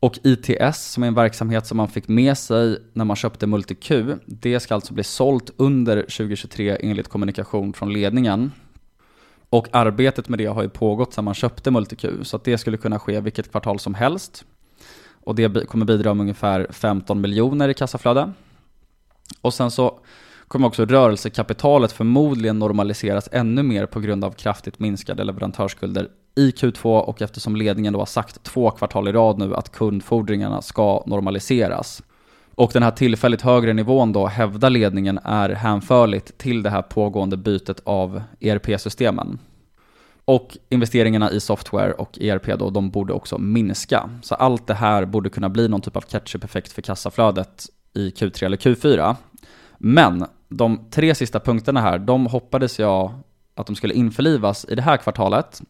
Och 0.00 0.18
ITS, 0.22 0.92
som 0.92 1.02
är 1.02 1.06
en 1.06 1.14
verksamhet 1.14 1.66
som 1.66 1.76
man 1.76 1.88
fick 1.88 2.08
med 2.08 2.38
sig 2.38 2.82
när 2.92 3.04
man 3.04 3.16
köpte 3.16 3.46
MultiQ, 3.46 3.92
det 4.26 4.60
ska 4.60 4.74
alltså 4.74 4.94
bli 4.94 5.04
sålt 5.04 5.50
under 5.56 6.02
2023 6.02 6.76
enligt 6.80 7.08
kommunikation 7.08 7.72
från 7.72 7.92
ledningen. 7.92 8.52
Och 9.50 9.68
arbetet 9.72 10.28
med 10.28 10.38
det 10.38 10.46
har 10.46 10.62
ju 10.62 10.68
pågått 10.68 11.14
sedan 11.14 11.24
man 11.24 11.34
köpte 11.34 11.70
MultiQ, 11.70 12.04
så 12.22 12.36
att 12.36 12.44
det 12.44 12.58
skulle 12.58 12.76
kunna 12.76 12.98
ske 12.98 13.20
vilket 13.20 13.50
kvartal 13.50 13.78
som 13.78 13.94
helst. 13.94 14.44
Och 15.24 15.34
det 15.34 15.68
kommer 15.68 15.86
bidra 15.86 16.14
med 16.14 16.20
ungefär 16.20 16.66
15 16.70 17.20
miljoner 17.20 17.68
i 17.68 17.74
kassaflöde. 17.74 18.32
Och 19.40 19.54
sen 19.54 19.70
så 19.70 20.00
kommer 20.50 20.66
också 20.66 20.84
rörelsekapitalet 20.84 21.92
förmodligen 21.92 22.58
normaliseras 22.58 23.28
ännu 23.32 23.62
mer 23.62 23.86
på 23.86 24.00
grund 24.00 24.24
av 24.24 24.30
kraftigt 24.30 24.78
minskade 24.78 25.24
leverantörsskulder 25.24 26.08
i 26.36 26.50
Q2 26.50 27.00
och 27.00 27.22
eftersom 27.22 27.56
ledningen 27.56 27.92
då 27.92 27.98
har 27.98 28.06
sagt 28.06 28.42
två 28.42 28.70
kvartal 28.70 29.08
i 29.08 29.12
rad 29.12 29.38
nu 29.38 29.54
att 29.54 29.72
kundfordringarna 29.72 30.62
ska 30.62 31.02
normaliseras. 31.06 32.02
Och 32.54 32.70
den 32.72 32.82
här 32.82 32.90
tillfälligt 32.90 33.42
högre 33.42 33.72
nivån 33.72 34.12
då 34.12 34.26
hävdar 34.26 34.70
ledningen 34.70 35.18
är 35.24 35.50
hänförligt 35.50 36.38
till 36.38 36.62
det 36.62 36.70
här 36.70 36.82
pågående 36.82 37.36
bytet 37.36 37.80
av 37.84 38.22
ERP-systemen. 38.40 39.38
Och 40.24 40.58
investeringarna 40.68 41.30
i 41.30 41.40
software 41.40 41.92
och 41.92 42.18
ERP 42.20 42.58
då, 42.58 42.70
de 42.70 42.90
borde 42.90 43.12
också 43.12 43.38
minska. 43.38 44.10
Så 44.22 44.34
allt 44.34 44.66
det 44.66 44.74
här 44.74 45.04
borde 45.04 45.30
kunna 45.30 45.48
bli 45.48 45.68
någon 45.68 45.80
typ 45.80 45.96
av 45.96 46.00
catch-up-effekt 46.00 46.72
för 46.72 46.82
kassaflödet 46.82 47.66
i 47.94 48.10
Q3 48.10 48.44
eller 48.44 48.56
Q4. 48.56 49.16
Men 49.82 50.26
de 50.48 50.90
tre 50.90 51.14
sista 51.14 51.40
punkterna 51.40 51.80
här, 51.80 51.98
de 51.98 52.26
hoppades 52.26 52.78
jag 52.78 53.14
att 53.54 53.66
de 53.66 53.76
skulle 53.76 53.94
införlivas 53.94 54.66
i 54.68 54.74
det 54.74 54.82
här 54.82 54.96
kvartalet. 54.96 55.62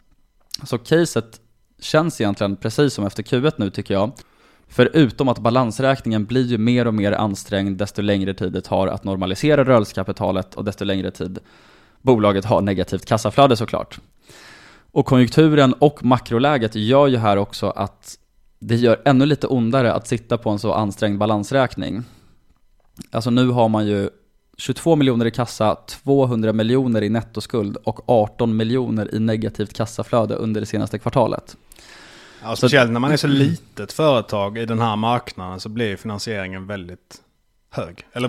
Så 0.65 0.79
caset 0.79 1.41
känns 1.81 2.21
egentligen 2.21 2.57
precis 2.57 2.95
som 2.95 3.07
efter 3.07 3.23
Q1 3.23 3.53
nu 3.57 3.71
tycker 3.71 3.95
jag. 3.95 4.13
Förutom 4.69 5.29
att 5.29 5.39
balansräkningen 5.39 6.25
blir 6.25 6.47
ju 6.47 6.59
mer 6.59 6.87
och 6.87 6.95
mer 6.95 7.13
ansträngd 7.13 7.79
desto 7.79 8.03
längre 8.03 8.35
tid 8.35 8.53
det 8.53 8.61
tar 8.61 8.87
att 8.87 9.05
normalisera 9.05 9.65
rörelsekapitalet 9.65 10.55
och 10.55 10.65
desto 10.65 10.85
längre 10.85 11.11
tid 11.11 11.39
bolaget 12.03 12.45
har 12.45 12.61
negativt 12.61 13.07
kassaflöde 13.07 13.57
såklart. 13.57 14.01
Och 14.93 15.07
konjunkturen 15.07 15.73
och 15.73 16.05
makroläget 16.05 16.75
gör 16.75 17.07
ju 17.07 17.17
här 17.17 17.37
också 17.37 17.71
att 17.71 18.19
det 18.59 18.77
gör 18.77 19.01
ännu 19.05 19.27
lite 19.27 19.47
ondare 19.47 19.93
att 19.93 20.07
sitta 20.07 20.39
på 20.39 20.51
en 20.51 20.59
så 20.59 20.73
ansträngd 20.73 21.19
balansräkning. 21.19 22.05
Alltså 23.11 23.30
nu 23.30 23.48
har 23.48 23.68
man 23.68 23.86
ju 23.86 24.11
22 24.57 24.96
miljoner 24.96 25.26
i 25.26 25.30
kassa, 25.30 25.74
200 25.74 26.53
miljoner 26.53 27.03
i 27.03 27.09
nettoskuld 27.09 27.76
och 27.76 28.09
18 28.09 28.57
miljoner 28.57 29.14
i 29.14 29.18
negativt 29.18 29.72
kassaflöde 29.72 30.34
under 30.34 30.61
det 30.61 30.66
senaste 30.66 30.98
kvartalet. 30.98 31.57
Ja, 32.42 32.57
speciellt 32.57 32.90
när 32.90 33.01
man 33.01 33.12
är 33.12 33.16
så 33.16 33.26
litet 33.26 33.92
företag 33.92 34.59
i 34.59 34.66
den 34.66 34.78
här 34.78 34.96
marknaden 34.96 35.61
så 35.61 35.68
blir 35.68 35.96
finansieringen 35.96 36.66
väldigt 36.66 37.20
hög. 37.70 38.07
Eller 38.12 38.28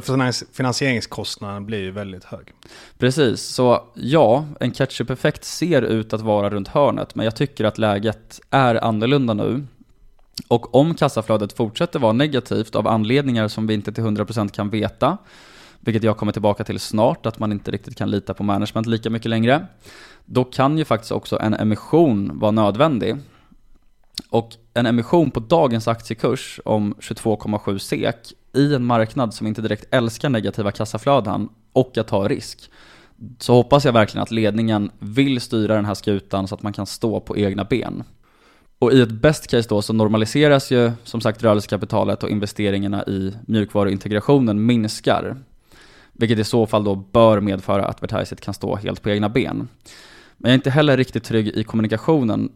finansieringskostnaden 0.53 1.65
blir 1.65 1.79
ju 1.79 1.91
väldigt 1.91 2.23
hög. 2.23 2.53
Precis, 2.97 3.41
så 3.41 3.83
ja, 3.93 4.45
en 4.59 4.71
catch-up-effekt 4.71 5.43
ser 5.43 5.81
ut 5.81 6.13
att 6.13 6.21
vara 6.21 6.49
runt 6.49 6.67
hörnet, 6.67 7.15
men 7.15 7.23
jag 7.23 7.35
tycker 7.35 7.65
att 7.65 7.77
läget 7.77 8.39
är 8.49 8.83
annorlunda 8.83 9.33
nu. 9.33 9.65
Och 10.47 10.75
om 10.75 10.95
kassaflödet 10.95 11.53
fortsätter 11.53 11.99
vara 11.99 12.13
negativt 12.13 12.75
av 12.75 12.87
anledningar 12.87 13.47
som 13.47 13.67
vi 13.67 13.73
inte 13.73 13.91
till 13.91 14.03
100% 14.03 14.49
kan 14.49 14.69
veta, 14.69 15.17
vilket 15.79 16.03
jag 16.03 16.17
kommer 16.17 16.31
tillbaka 16.31 16.63
till 16.63 16.79
snart, 16.79 17.25
att 17.25 17.39
man 17.39 17.51
inte 17.51 17.71
riktigt 17.71 17.95
kan 17.95 18.11
lita 18.11 18.33
på 18.33 18.43
management 18.43 18.87
lika 18.87 19.09
mycket 19.09 19.29
längre, 19.29 19.67
då 20.25 20.43
kan 20.43 20.77
ju 20.77 20.85
faktiskt 20.85 21.11
också 21.11 21.39
en 21.39 21.53
emission 21.53 22.39
vara 22.39 22.51
nödvändig. 22.51 23.15
Och 24.29 24.49
en 24.73 24.85
emission 24.85 25.31
på 25.31 25.39
dagens 25.39 25.87
aktiekurs 25.87 26.59
om 26.65 26.93
22,7 26.99 27.77
SEK 27.77 28.33
i 28.53 28.75
en 28.75 28.85
marknad 28.85 29.33
som 29.33 29.47
inte 29.47 29.61
direkt 29.61 29.93
älskar 29.93 30.29
negativa 30.29 30.71
kassaflöden 30.71 31.49
och 31.73 31.97
att 31.97 32.07
ta 32.07 32.27
risk, 32.27 32.71
så 33.39 33.53
hoppas 33.53 33.85
jag 33.85 33.93
verkligen 33.93 34.23
att 34.23 34.31
ledningen 34.31 34.91
vill 34.99 35.41
styra 35.41 35.75
den 35.75 35.85
här 35.85 35.93
skutan 35.93 36.47
så 36.47 36.55
att 36.55 36.61
man 36.61 36.73
kan 36.73 36.85
stå 36.85 37.19
på 37.19 37.37
egna 37.37 37.63
ben. 37.63 38.03
Och 38.81 38.93
i 38.93 39.01
ett 39.01 39.11
best 39.11 39.47
case 39.47 39.69
då 39.69 39.81
så 39.81 39.93
normaliseras 39.93 40.71
ju 40.71 40.91
som 41.03 41.21
sagt 41.21 41.43
rörelsekapitalet 41.43 42.23
och 42.23 42.29
investeringarna 42.29 43.03
i 43.03 43.33
mjukvaruintegrationen 43.47 44.65
minskar. 44.65 45.37
Vilket 46.13 46.39
i 46.39 46.43
så 46.43 46.67
fall 46.67 46.83
då 46.83 46.95
bör 46.95 47.39
medföra 47.39 47.85
att 47.85 48.03
Vertiseit 48.03 48.41
kan 48.41 48.53
stå 48.53 48.75
helt 48.75 49.01
på 49.01 49.09
egna 49.09 49.29
ben. 49.29 49.67
Men 50.37 50.49
jag 50.49 50.49
är 50.49 50.53
inte 50.55 50.69
heller 50.69 50.97
riktigt 50.97 51.23
trygg 51.23 51.47
i 51.47 51.63
kommunikationen 51.63 52.51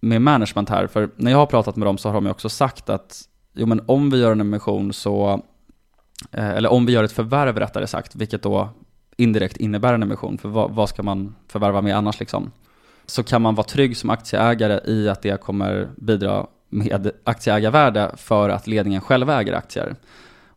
med 0.00 0.22
management 0.22 0.68
här, 0.68 0.86
för 0.86 1.10
när 1.16 1.30
jag 1.30 1.38
har 1.38 1.46
pratat 1.46 1.76
med 1.76 1.86
dem 1.86 1.98
så 1.98 2.08
har 2.08 2.14
de 2.14 2.26
också 2.26 2.48
sagt 2.48 2.90
att 2.90 3.22
jo 3.54 3.66
men 3.66 3.80
om 3.86 4.10
vi 4.10 4.20
gör 4.20 4.32
en 4.32 4.40
emission 4.40 4.92
så, 4.92 5.42
eh, 6.32 6.50
eller 6.50 6.72
om 6.72 6.86
vi 6.86 6.92
gör 6.92 7.04
ett 7.04 7.12
förvärv 7.12 7.58
rättare 7.58 7.86
sagt, 7.86 8.16
vilket 8.16 8.42
då 8.42 8.68
indirekt 9.16 9.56
innebär 9.56 9.94
en 9.94 10.02
emission, 10.02 10.38
för 10.38 10.48
vad, 10.48 10.70
vad 10.70 10.88
ska 10.88 11.02
man 11.02 11.34
förvärva 11.48 11.82
med 11.82 11.96
annars 11.96 12.20
liksom? 12.20 12.50
Så 13.06 13.22
kan 13.22 13.42
man 13.42 13.54
vara 13.54 13.66
trygg 13.66 13.96
som 13.96 14.10
aktieägare 14.10 14.80
i 14.92 15.08
att 15.08 15.22
det 15.22 15.40
kommer 15.40 15.88
bidra 15.96 16.46
med 16.68 17.10
aktieägarvärde 17.24 18.10
för 18.16 18.48
att 18.48 18.66
ledningen 18.66 19.00
själv 19.00 19.30
äger 19.30 19.52
aktier. 19.52 19.96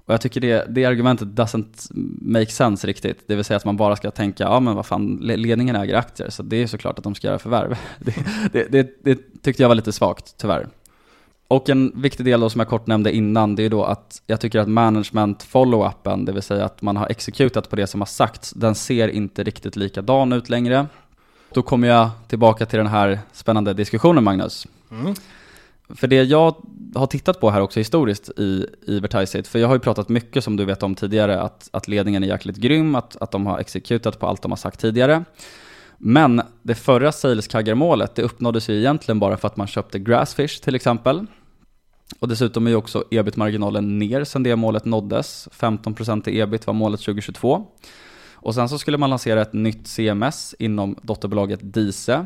Och 0.05 0.13
jag 0.13 0.21
tycker 0.21 0.41
det, 0.41 0.65
det 0.69 0.85
argumentet 0.85 1.27
doesn't 1.27 1.87
make 2.21 2.51
sense 2.51 2.87
riktigt. 2.87 3.27
Det 3.27 3.35
vill 3.35 3.45
säga 3.45 3.57
att 3.57 3.65
man 3.65 3.77
bara 3.77 3.95
ska 3.95 4.11
tänka, 4.11 4.43
ja 4.43 4.59
men 4.59 4.75
vad 4.75 4.85
fan, 4.85 5.19
ledningen 5.21 5.75
äger 5.75 5.95
aktier, 5.95 6.29
så 6.29 6.43
det 6.43 6.55
är 6.63 6.67
såklart 6.67 6.97
att 6.97 7.03
de 7.03 7.15
ska 7.15 7.27
göra 7.27 7.39
förvärv. 7.39 7.77
Det, 7.99 8.15
det, 8.51 8.71
det, 8.71 9.03
det 9.03 9.41
tyckte 9.41 9.63
jag 9.63 9.67
var 9.67 9.75
lite 9.75 9.91
svagt, 9.91 10.37
tyvärr. 10.37 10.67
Och 11.47 11.69
en 11.69 11.91
viktig 11.95 12.25
del 12.25 12.39
då 12.39 12.49
som 12.49 12.59
jag 12.59 12.67
kort 12.67 12.87
nämnde 12.87 13.15
innan, 13.15 13.55
det 13.55 13.63
är 13.63 13.69
då 13.69 13.83
att 13.83 14.21
jag 14.27 14.41
tycker 14.41 14.59
att 14.59 14.67
management 14.67 15.43
follow-upen, 15.43 16.25
det 16.25 16.31
vill 16.31 16.41
säga 16.41 16.65
att 16.65 16.81
man 16.81 16.97
har 16.97 17.07
exekutat 17.07 17.69
på 17.69 17.75
det 17.75 17.87
som 17.87 18.01
har 18.01 18.05
sagts, 18.05 18.51
den 18.51 18.75
ser 18.75 19.07
inte 19.07 19.43
riktigt 19.43 19.75
likadan 19.75 20.33
ut 20.33 20.49
längre. 20.49 20.87
Då 21.53 21.61
kommer 21.61 21.87
jag 21.87 22.09
tillbaka 22.27 22.65
till 22.65 22.77
den 22.77 22.87
här 22.87 23.19
spännande 23.33 23.73
diskussionen 23.73 24.23
Magnus. 24.23 24.67
Mm. 24.91 25.13
För 25.89 26.07
det 26.07 26.23
jag 26.23 26.55
har 26.95 27.07
tittat 27.07 27.39
på 27.39 27.49
här 27.49 27.61
också 27.61 27.79
historiskt 27.79 28.29
i, 28.39 28.67
i 28.87 28.99
Vertiseit, 28.99 29.47
för 29.47 29.59
jag 29.59 29.67
har 29.67 29.75
ju 29.75 29.79
pratat 29.79 30.09
mycket 30.09 30.43
som 30.43 30.55
du 30.55 30.65
vet 30.65 30.83
om 30.83 30.95
tidigare, 30.95 31.41
att, 31.41 31.69
att 31.71 31.87
ledningen 31.87 32.23
är 32.23 32.27
jäkligt 32.27 32.57
grym, 32.57 32.95
att, 32.95 33.15
att 33.21 33.31
de 33.31 33.45
har 33.45 33.59
exekutat 33.59 34.19
på 34.19 34.27
allt 34.27 34.41
de 34.41 34.51
har 34.51 34.57
sagt 34.57 34.79
tidigare. 34.79 35.23
Men 35.97 36.41
det 36.61 36.75
förra 36.75 37.11
sales 37.11 37.49
målet 37.75 38.15
det 38.15 38.21
uppnåddes 38.21 38.69
ju 38.69 38.79
egentligen 38.79 39.19
bara 39.19 39.37
för 39.37 39.47
att 39.47 39.57
man 39.57 39.67
köpte 39.67 39.99
Grassfish 39.99 40.61
till 40.61 40.75
exempel. 40.75 41.25
Och 42.19 42.27
dessutom 42.27 42.67
är 42.67 42.71
ju 42.71 42.75
också 42.75 43.03
ebit-marginalen 43.11 43.99
ner 43.99 44.23
sedan 44.23 44.43
det 44.43 44.55
målet 44.55 44.85
nåddes. 44.85 45.49
15% 45.51 46.29
i 46.29 46.39
ebit 46.39 46.67
var 46.67 46.73
målet 46.73 46.99
2022. 46.99 47.67
Och 48.41 48.55
sen 48.55 48.69
så 48.69 48.79
skulle 48.79 48.97
man 48.97 49.09
lansera 49.09 49.41
ett 49.41 49.53
nytt 49.53 49.87
CMS 49.87 50.55
inom 50.59 50.95
dotterbolaget 51.01 51.59
Dise. 51.63 52.25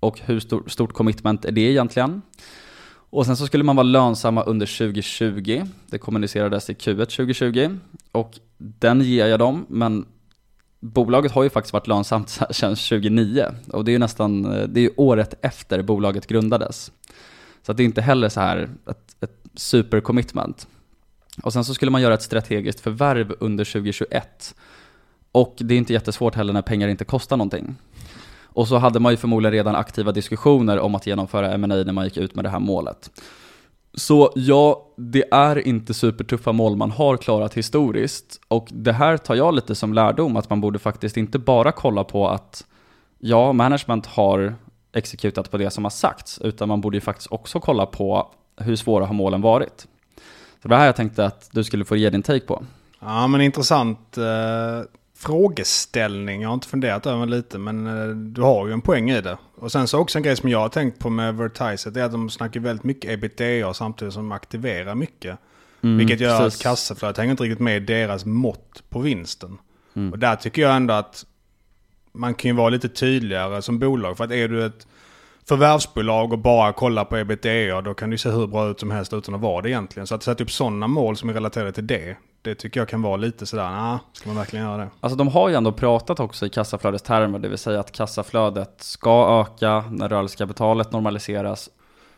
Och 0.00 0.20
hur 0.20 0.40
stor, 0.40 0.64
stort 0.66 0.92
commitment 0.92 1.44
är 1.44 1.52
det 1.52 1.60
egentligen? 1.60 2.22
Och 3.10 3.26
sen 3.26 3.36
så 3.36 3.46
skulle 3.46 3.64
man 3.64 3.76
vara 3.76 3.84
lönsamma 3.84 4.42
under 4.42 4.78
2020. 4.78 5.64
Det 5.86 5.98
kommunicerades 5.98 6.70
i 6.70 6.72
Q1 6.72 6.96
2020. 6.96 7.78
Och 8.12 8.38
den 8.58 9.00
ger 9.00 9.26
jag 9.26 9.38
dem, 9.38 9.66
men 9.68 10.06
bolaget 10.80 11.32
har 11.32 11.42
ju 11.42 11.50
faktiskt 11.50 11.72
varit 11.72 11.86
lönsamt 11.86 12.28
sedan 12.50 12.76
2009. 12.76 13.44
Och 13.72 13.84
det 13.84 13.90
är 13.90 13.92
ju 13.92 13.98
nästan, 13.98 14.44
eh, 14.44 14.68
det 14.68 14.80
är 14.80 14.82
ju 14.82 14.90
året 14.96 15.34
efter 15.42 15.82
bolaget 15.82 16.26
grundades. 16.26 16.92
Så 17.62 17.72
det 17.72 17.82
är 17.82 17.84
inte 17.84 18.02
heller 18.02 18.28
så 18.28 18.40
här 18.40 18.68
ett, 18.90 19.16
ett 19.20 19.42
supercommitment. 19.54 20.66
Och 21.42 21.52
sen 21.52 21.64
så 21.64 21.74
skulle 21.74 21.90
man 21.90 22.02
göra 22.02 22.14
ett 22.14 22.22
strategiskt 22.22 22.80
förvärv 22.80 23.34
under 23.40 23.64
2021. 23.64 24.54
Och 25.38 25.54
det 25.58 25.74
är 25.74 25.78
inte 25.78 25.92
jättesvårt 25.92 26.34
heller 26.34 26.52
när 26.52 26.62
pengar 26.62 26.88
inte 26.88 27.04
kostar 27.04 27.36
någonting. 27.36 27.76
Och 28.42 28.68
så 28.68 28.76
hade 28.76 29.00
man 29.00 29.12
ju 29.12 29.16
förmodligen 29.16 29.52
redan 29.52 29.74
aktiva 29.74 30.12
diskussioner 30.12 30.78
om 30.78 30.94
att 30.94 31.06
genomföra 31.06 31.52
M&A 31.52 31.66
när 31.66 31.92
man 31.92 32.04
gick 32.04 32.16
ut 32.16 32.34
med 32.34 32.44
det 32.44 32.48
här 32.48 32.58
målet. 32.58 33.10
Så 33.94 34.32
ja, 34.34 34.86
det 34.96 35.24
är 35.30 35.68
inte 35.68 35.94
supertuffa 35.94 36.52
mål 36.52 36.76
man 36.76 36.90
har 36.90 37.16
klarat 37.16 37.54
historiskt. 37.54 38.40
Och 38.48 38.68
det 38.72 38.92
här 38.92 39.16
tar 39.16 39.34
jag 39.34 39.54
lite 39.54 39.74
som 39.74 39.94
lärdom, 39.94 40.36
att 40.36 40.50
man 40.50 40.60
borde 40.60 40.78
faktiskt 40.78 41.16
inte 41.16 41.38
bara 41.38 41.72
kolla 41.72 42.04
på 42.04 42.28
att 42.28 42.64
ja, 43.18 43.52
management 43.52 44.06
har 44.06 44.54
exekutat 44.92 45.50
på 45.50 45.58
det 45.58 45.70
som 45.70 45.84
har 45.84 45.90
sagts, 45.90 46.38
utan 46.38 46.68
man 46.68 46.80
borde 46.80 46.96
ju 46.96 47.00
faktiskt 47.00 47.32
också 47.32 47.60
kolla 47.60 47.86
på 47.86 48.30
hur 48.56 48.76
svåra 48.76 49.06
har 49.06 49.14
målen 49.14 49.40
varit. 49.40 49.86
Så 50.62 50.62
det 50.62 50.68
var 50.68 50.76
här 50.76 50.86
jag 50.86 50.96
tänkte 50.96 51.24
att 51.24 51.48
du 51.52 51.64
skulle 51.64 51.84
få 51.84 51.96
ge 51.96 52.10
din 52.10 52.22
take 52.22 52.46
på. 52.46 52.64
Ja 53.00 53.26
men 53.26 53.40
intressant 53.40 54.18
eh, 54.18 54.82
frågeställning. 55.18 56.42
Jag 56.42 56.48
har 56.48 56.54
inte 56.54 56.68
funderat 56.68 57.06
över 57.06 57.26
lite 57.26 57.58
men 57.58 57.86
eh, 57.86 58.16
du 58.16 58.42
har 58.42 58.66
ju 58.66 58.72
en 58.72 58.80
poäng 58.80 59.10
i 59.10 59.20
det. 59.20 59.38
Och 59.54 59.72
sen 59.72 59.88
så 59.88 59.98
också 59.98 60.18
en 60.18 60.22
grej 60.22 60.36
som 60.36 60.48
jag 60.48 60.58
har 60.58 60.68
tänkt 60.68 60.98
på 60.98 61.10
med 61.10 61.34
Vertiset 61.34 61.96
är 61.96 62.04
att 62.04 62.12
de 62.12 62.30
snackar 62.30 62.60
väldigt 62.60 62.84
mycket 62.84 63.10
ebitda 63.10 63.74
samtidigt 63.74 64.14
som 64.14 64.22
de 64.22 64.32
aktiverar 64.32 64.94
mycket. 64.94 65.38
Mm, 65.82 65.98
vilket 65.98 66.20
gör 66.20 66.38
precis. 66.38 66.60
att 66.60 66.62
kassaflödet 66.62 67.16
hänger 67.16 67.30
inte 67.30 67.42
riktigt 67.42 67.60
med 67.60 67.76
i 67.76 67.80
deras 67.80 68.24
mått 68.24 68.82
på 68.88 68.98
vinsten. 68.98 69.58
Mm. 69.94 70.12
Och 70.12 70.18
där 70.18 70.36
tycker 70.36 70.62
jag 70.62 70.76
ändå 70.76 70.94
att 70.94 71.26
man 72.12 72.34
kan 72.34 72.50
ju 72.50 72.56
vara 72.56 72.68
lite 72.68 72.88
tydligare 72.88 73.62
som 73.62 73.78
bolag. 73.78 74.16
För 74.16 74.24
att 74.24 74.30
är 74.30 74.48
du 74.48 74.66
ett 74.66 74.86
förvärvsbolag 75.48 76.32
och 76.32 76.38
bara 76.38 76.72
kollar 76.72 77.04
på 77.04 77.16
ebitda 77.16 77.80
då 77.80 77.94
kan 77.94 78.10
det 78.10 78.18
se 78.18 78.30
hur 78.30 78.46
bra 78.46 78.70
ut 78.70 78.80
som 78.80 78.90
helst 78.90 79.12
utan 79.12 79.34
att 79.34 79.40
vara 79.40 79.62
det 79.62 79.70
egentligen. 79.70 80.06
Så 80.06 80.14
att 80.14 80.22
sätta 80.22 80.44
upp 80.44 80.50
sådana 80.50 80.86
mål 80.86 81.16
som 81.16 81.28
är 81.28 81.34
relaterade 81.34 81.72
till 81.72 81.86
det, 81.86 82.16
det 82.48 82.54
tycker 82.54 82.80
jag 82.80 82.88
kan 82.88 83.02
vara 83.02 83.16
lite 83.16 83.46
sådär, 83.46 83.70
nah, 83.70 83.98
ska 84.12 84.28
man 84.28 84.36
verkligen 84.36 84.64
göra 84.64 84.76
det? 84.76 84.90
Alltså 85.00 85.16
de 85.16 85.28
har 85.28 85.48
ju 85.48 85.54
ändå 85.54 85.72
pratat 85.72 86.20
också 86.20 86.46
i 86.46 86.48
kassaflödestermer, 86.48 87.38
det 87.38 87.48
vill 87.48 87.58
säga 87.58 87.80
att 87.80 87.92
kassaflödet 87.92 88.82
ska 88.82 89.40
öka 89.40 89.84
när 89.90 90.08
rörelsekapitalet 90.08 90.92
normaliseras. 90.92 91.70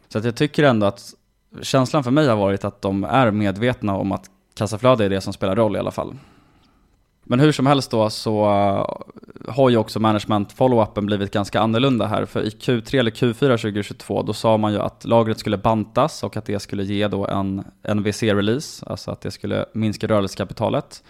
Så 0.08 0.18
att 0.18 0.24
jag 0.24 0.36
tycker 0.36 0.62
ändå 0.62 0.86
att 0.86 1.14
känslan 1.62 2.04
för 2.04 2.10
mig 2.10 2.28
har 2.28 2.36
varit 2.36 2.64
att 2.64 2.82
de 2.82 3.04
är 3.04 3.30
medvetna 3.30 3.96
om 3.96 4.12
att 4.12 4.24
kassaflöde 4.54 5.04
är 5.04 5.10
det 5.10 5.20
som 5.20 5.32
spelar 5.32 5.56
roll 5.56 5.76
i 5.76 5.78
alla 5.78 5.90
fall. 5.90 6.16
Men 7.30 7.40
hur 7.40 7.52
som 7.52 7.66
helst 7.66 7.90
då 7.90 8.10
så 8.10 8.44
eh, 8.44 9.52
har 9.52 9.70
ju 9.70 9.76
också 9.76 10.00
management 10.00 10.54
follow-upen 10.54 11.06
blivit 11.06 11.32
ganska 11.32 11.60
annorlunda 11.60 12.06
här. 12.06 12.24
För 12.24 12.42
i 12.42 12.48
Q3 12.48 12.98
eller 12.98 13.10
Q4 13.10 13.56
2022 13.56 14.22
då 14.22 14.32
sa 14.32 14.56
man 14.56 14.72
ju 14.72 14.78
att 14.78 15.04
lagret 15.04 15.38
skulle 15.38 15.56
bantas 15.56 16.22
och 16.22 16.36
att 16.36 16.44
det 16.44 16.60
skulle 16.60 16.84
ge 16.84 17.08
då 17.08 17.26
en 17.26 17.64
NVC-release, 17.82 18.84
alltså 18.86 19.10
att 19.10 19.20
det 19.20 19.30
skulle 19.30 19.64
minska 19.72 20.06
rörelsekapitalet. 20.06 21.02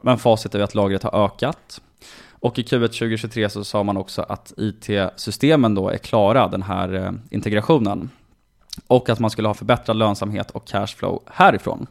Men 0.00 0.18
facit 0.18 0.54
är 0.54 0.58
ju 0.58 0.64
att 0.64 0.74
lagret 0.74 1.02
har 1.02 1.24
ökat. 1.24 1.80
Och 2.30 2.58
i 2.58 2.62
Q1 2.62 2.88
2023 2.88 3.48
så 3.48 3.64
sa 3.64 3.82
man 3.82 3.96
också 3.96 4.22
att 4.22 4.52
IT-systemen 4.56 5.74
då 5.74 5.88
är 5.88 5.98
klara, 5.98 6.48
den 6.48 6.62
här 6.62 6.94
eh, 6.94 7.12
integrationen. 7.30 8.10
Och 8.86 9.08
att 9.08 9.20
man 9.20 9.30
skulle 9.30 9.48
ha 9.48 9.54
förbättrad 9.54 9.96
lönsamhet 9.96 10.50
och 10.50 10.66
cashflow 10.66 11.22
härifrån. 11.26 11.86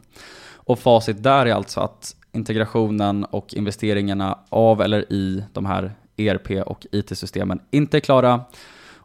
Och 0.54 0.78
facit 0.78 1.22
där 1.22 1.46
är 1.46 1.54
alltså 1.54 1.80
att 1.80 2.16
integrationen 2.36 3.24
och 3.24 3.54
investeringarna 3.54 4.38
av 4.48 4.82
eller 4.82 5.12
i 5.12 5.44
de 5.52 5.66
här 5.66 5.94
ERP 6.16 6.66
och 6.66 6.86
IT-systemen 6.92 7.60
inte 7.70 7.96
är 7.96 8.00
klara 8.00 8.44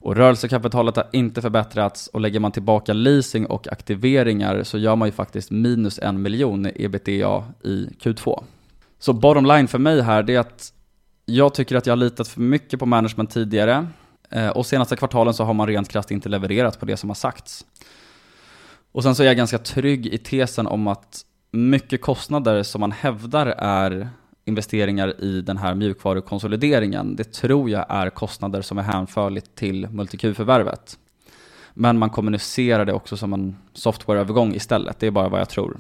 och 0.02 0.16
rörelsekapitalet 0.16 0.96
har 0.96 1.08
inte 1.12 1.42
förbättrats 1.42 2.08
och 2.08 2.22
lägger 2.22 2.40
man 2.40 2.52
tillbaka 2.52 2.94
leasing 2.94 3.46
och 3.46 3.68
aktiveringar 3.68 4.64
så 4.64 4.78
gör 4.78 4.96
man 4.96 5.08
ju 5.08 5.12
faktiskt 5.12 5.52
minus 5.52 6.00
en 6.00 6.22
miljon 6.22 6.66
i 6.66 6.74
ebitda 6.76 7.44
i 7.64 7.88
Q2. 8.00 8.44
Så 9.00 9.14
bottom 9.14 9.46
line 9.46 9.68
för 9.68 9.80
mig 9.80 10.02
här 10.02 10.24
det 10.24 10.36
är 10.36 10.40
att 10.40 10.74
jag 11.26 11.54
tycker 11.54 11.76
att 11.76 11.86
jag 11.86 11.92
har 11.92 11.98
litat 11.98 12.28
för 12.28 12.42
mycket 12.42 12.80
på 12.80 12.86
management 12.86 13.32
tidigare 13.32 13.88
eh, 14.30 14.50
och 14.50 14.66
senaste 14.66 14.96
kvartalen 14.96 15.34
så 15.34 15.44
har 15.44 15.54
man 15.54 15.68
rent 15.68 15.90
krasst 15.90 16.12
inte 16.12 16.30
levererat 16.30 16.80
på 16.80 16.86
det 16.86 16.98
som 16.98 17.10
har 17.10 17.16
sagts. 17.16 17.66
Och 18.92 19.04
sen 19.04 19.16
så 19.16 19.24
är 19.24 19.28
jag 19.28 19.38
ganska 19.38 19.58
trygg 19.58 20.08
i 20.08 20.18
tesen 20.18 20.68
om 20.68 20.88
att 20.88 21.26
mycket 21.52 22.02
kostnader 22.02 22.64
som 22.64 22.82
man 22.82 22.92
hävdar 22.92 23.46
är 23.58 24.10
investeringar 24.46 25.24
i 25.24 25.42
den 25.42 25.58
här 25.58 25.76
mjukvarukonsolideringen, 25.76 27.16
det 27.16 27.24
tror 27.24 27.70
jag 27.70 27.86
är 27.90 28.10
kostnader 28.10 28.62
som 28.62 28.78
är 28.78 28.84
hänförligt 28.84 29.56
till 29.56 29.88
MultiQ-förvärvet. 29.88 30.98
Men 31.74 31.98
man 32.00 32.10
kommunicerar 32.10 32.86
det 32.86 32.94
också 32.94 33.18
som 33.18 33.34
en 33.34 33.56
softwareövergång 33.74 34.56
istället, 34.56 35.00
det 35.00 35.08
är 35.08 35.12
bara 35.12 35.30
vad 35.30 35.40
jag 35.40 35.50
tror. 35.50 35.78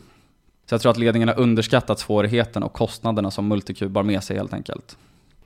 Så 0.65 0.73
jag 0.73 0.81
tror 0.81 0.91
att 0.91 0.97
ledningen 0.97 1.27
har 1.27 1.39
underskattat 1.39 1.99
svårigheten 1.99 2.63
och 2.63 2.73
kostnaderna 2.73 3.31
som 3.31 3.47
MultiQ 3.47 3.81
bar 3.81 4.03
med 4.03 4.23
sig 4.23 4.37
helt 4.37 4.53
enkelt. 4.53 4.97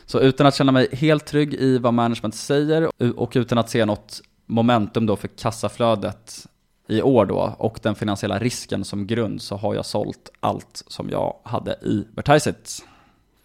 Så 0.05 0.19
utan 0.19 0.47
att 0.47 0.55
känna 0.55 0.71
mig 0.71 0.87
helt 0.91 1.25
trygg 1.25 1.53
i 1.53 1.77
vad 1.77 1.93
management 1.93 2.35
säger 2.35 2.89
och 3.19 3.31
utan 3.35 3.57
att 3.57 3.69
se 3.69 3.85
något 3.85 4.21
momentum 4.45 5.05
då 5.05 5.15
för 5.15 5.27
kassaflödet 5.27 6.47
i 6.87 7.01
år 7.01 7.25
då 7.25 7.55
och 7.57 7.79
den 7.81 7.95
finansiella 7.95 8.39
risken 8.39 8.85
som 8.85 9.07
grund 9.07 9.41
så 9.41 9.55
har 9.55 9.75
jag 9.75 9.85
sålt 9.85 10.29
allt 10.39 10.83
som 10.87 11.09
jag 11.09 11.35
hade 11.43 11.71
i 11.71 12.03
Vertiseit. 12.15 12.85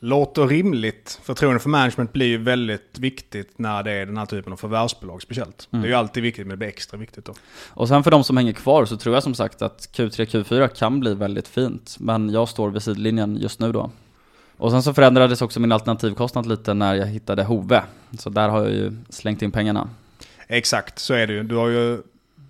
Låter 0.03 0.47
rimligt. 0.47 1.21
Förtroende 1.23 1.61
för 1.61 1.69
management 1.69 2.13
blir 2.13 2.27
ju 2.27 2.39
väldigt 2.39 2.99
viktigt 2.99 3.59
när 3.59 3.83
det 3.83 3.93
är 3.93 4.07
den 4.07 4.17
här 4.17 4.27
typen 4.27 4.53
av 4.53 4.57
förvärvsbolag 4.57 5.23
speciellt. 5.23 5.69
Mm. 5.71 5.83
Det 5.83 5.89
är 5.89 5.91
ju 5.91 5.97
alltid 5.97 6.23
viktigt 6.23 6.47
men 6.47 6.51
det 6.51 6.57
blir 6.57 6.69
extra 6.69 6.99
viktigt 6.99 7.25
då. 7.25 7.35
Och 7.69 7.89
sen 7.89 8.05
för 8.05 8.11
de 8.11 8.25
som 8.25 8.37
hänger 8.37 8.53
kvar 8.53 8.85
så 8.85 8.97
tror 8.97 9.15
jag 9.15 9.23
som 9.23 9.35
sagt 9.35 9.63
att 9.63 9.89
Q3, 9.93 10.25
Q4 10.25 10.69
kan 10.69 11.01
bli 11.01 11.15
väldigt 11.15 11.49
fint. 11.49 11.97
Men 12.01 12.31
jag 12.31 12.49
står 12.49 12.71
vid 12.71 12.83
sidlinjen 12.83 13.37
just 13.37 13.61
nu 13.61 13.73
då. 13.73 13.91
Och 14.57 14.71
sen 14.71 14.83
så 14.83 14.95
förändrades 14.95 15.43
också 15.43 15.61
min 15.61 15.73
alternativkostnad 15.73 16.47
lite 16.47 16.75
när 16.75 16.95
jag 16.95 17.07
hittade 17.07 17.45
Hove. 17.45 17.83
Så 18.19 18.31
där 18.31 18.49
har 18.49 18.63
jag 18.63 18.73
ju 18.73 18.93
slängt 19.09 19.43
in 19.43 19.51
pengarna. 19.53 19.89
Exakt, 20.49 20.99
så 20.99 21.15
är 21.15 21.27
det 21.27 21.33
ju. 21.33 21.43
Du 21.43 21.57
har 21.57 21.69
ju 21.69 22.03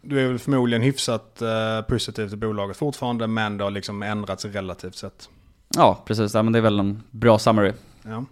du 0.02 0.20
är 0.20 0.28
väl 0.28 0.38
förmodligen 0.38 0.82
hyfsat 0.82 1.42
uh, 1.42 1.86
positiv 1.88 2.28
till 2.28 2.38
bolaget 2.38 2.76
fortfarande, 2.76 3.26
men 3.26 3.58
det 3.58 3.64
har 3.64 3.70
liksom 3.70 4.02
ändrats 4.02 4.44
relativt 4.44 4.94
sett. 4.94 5.28
Ja, 5.76 6.02
precis. 6.06 6.34
Ja, 6.34 6.42
men 6.42 6.52
det 6.52 6.58
är 6.58 6.62
väl 6.62 6.78
en 6.78 7.02
bra 7.10 7.38
summary. 7.38 7.72
Ja. 8.02 8.24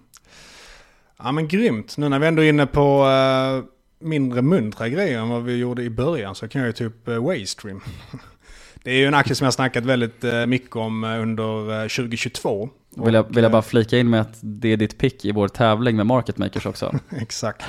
ja, 1.18 1.32
men 1.32 1.48
grymt. 1.48 1.96
Nu 1.96 2.08
när 2.08 2.18
vi 2.18 2.26
ändå 2.26 2.42
är 2.42 2.48
inne 2.48 2.66
på 2.66 3.04
uh, 3.04 3.64
mindre 3.98 4.42
muntra 4.42 4.88
grejer 4.88 5.18
än 5.18 5.28
vad 5.28 5.42
vi 5.42 5.56
gjorde 5.56 5.82
i 5.82 5.90
början 5.90 6.34
så 6.34 6.48
kan 6.48 6.60
jag 6.60 6.66
ju 6.66 6.72
ta 6.72 6.84
upp 6.84 7.08
uh, 7.08 7.26
Waystream. 7.26 7.80
det 8.82 8.90
är 8.90 8.96
ju 8.96 9.06
en 9.06 9.14
aktie 9.14 9.34
som 9.34 9.44
jag 9.44 9.54
snackat 9.54 9.84
väldigt 9.84 10.24
uh, 10.24 10.46
mycket 10.46 10.76
om 10.76 11.04
under 11.04 11.88
2022. 11.88 12.68
Vill 13.04 13.14
jag, 13.14 13.34
vill 13.34 13.42
jag 13.42 13.52
bara 13.52 13.62
flika 13.62 13.98
in 13.98 14.10
med 14.10 14.20
att 14.20 14.38
det 14.40 14.68
är 14.68 14.76
ditt 14.76 14.98
pick 14.98 15.24
i 15.24 15.32
vår 15.32 15.48
tävling 15.48 15.96
med 15.96 16.06
Market 16.06 16.38
Makers 16.38 16.66
också. 16.66 16.94
Exakt. 17.20 17.64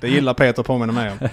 Det 0.00 0.08
gillar 0.08 0.34
Peter 0.34 0.62
påminner 0.62 0.92
mig 0.92 1.12
om. 1.12 1.28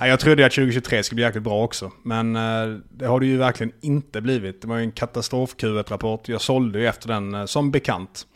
Jag 0.00 0.20
trodde 0.20 0.46
att 0.46 0.52
2023 0.52 1.02
skulle 1.02 1.16
bli 1.16 1.24
jäkligt 1.24 1.44
bra 1.44 1.64
också. 1.64 1.92
Men 2.02 2.36
eh, 2.36 2.78
det 2.90 3.06
har 3.06 3.20
det 3.20 3.26
ju 3.26 3.36
verkligen 3.36 3.72
inte 3.80 4.20
blivit. 4.20 4.62
Det 4.62 4.68
var 4.68 4.76
ju 4.76 4.82
en 4.82 4.92
katastrof 4.92 5.56
Q1-rapport. 5.56 6.28
Jag 6.28 6.40
sålde 6.40 6.78
ju 6.78 6.86
efter 6.86 7.08
den 7.08 7.34
eh, 7.34 7.44
som 7.44 7.70
bekant. 7.70 8.26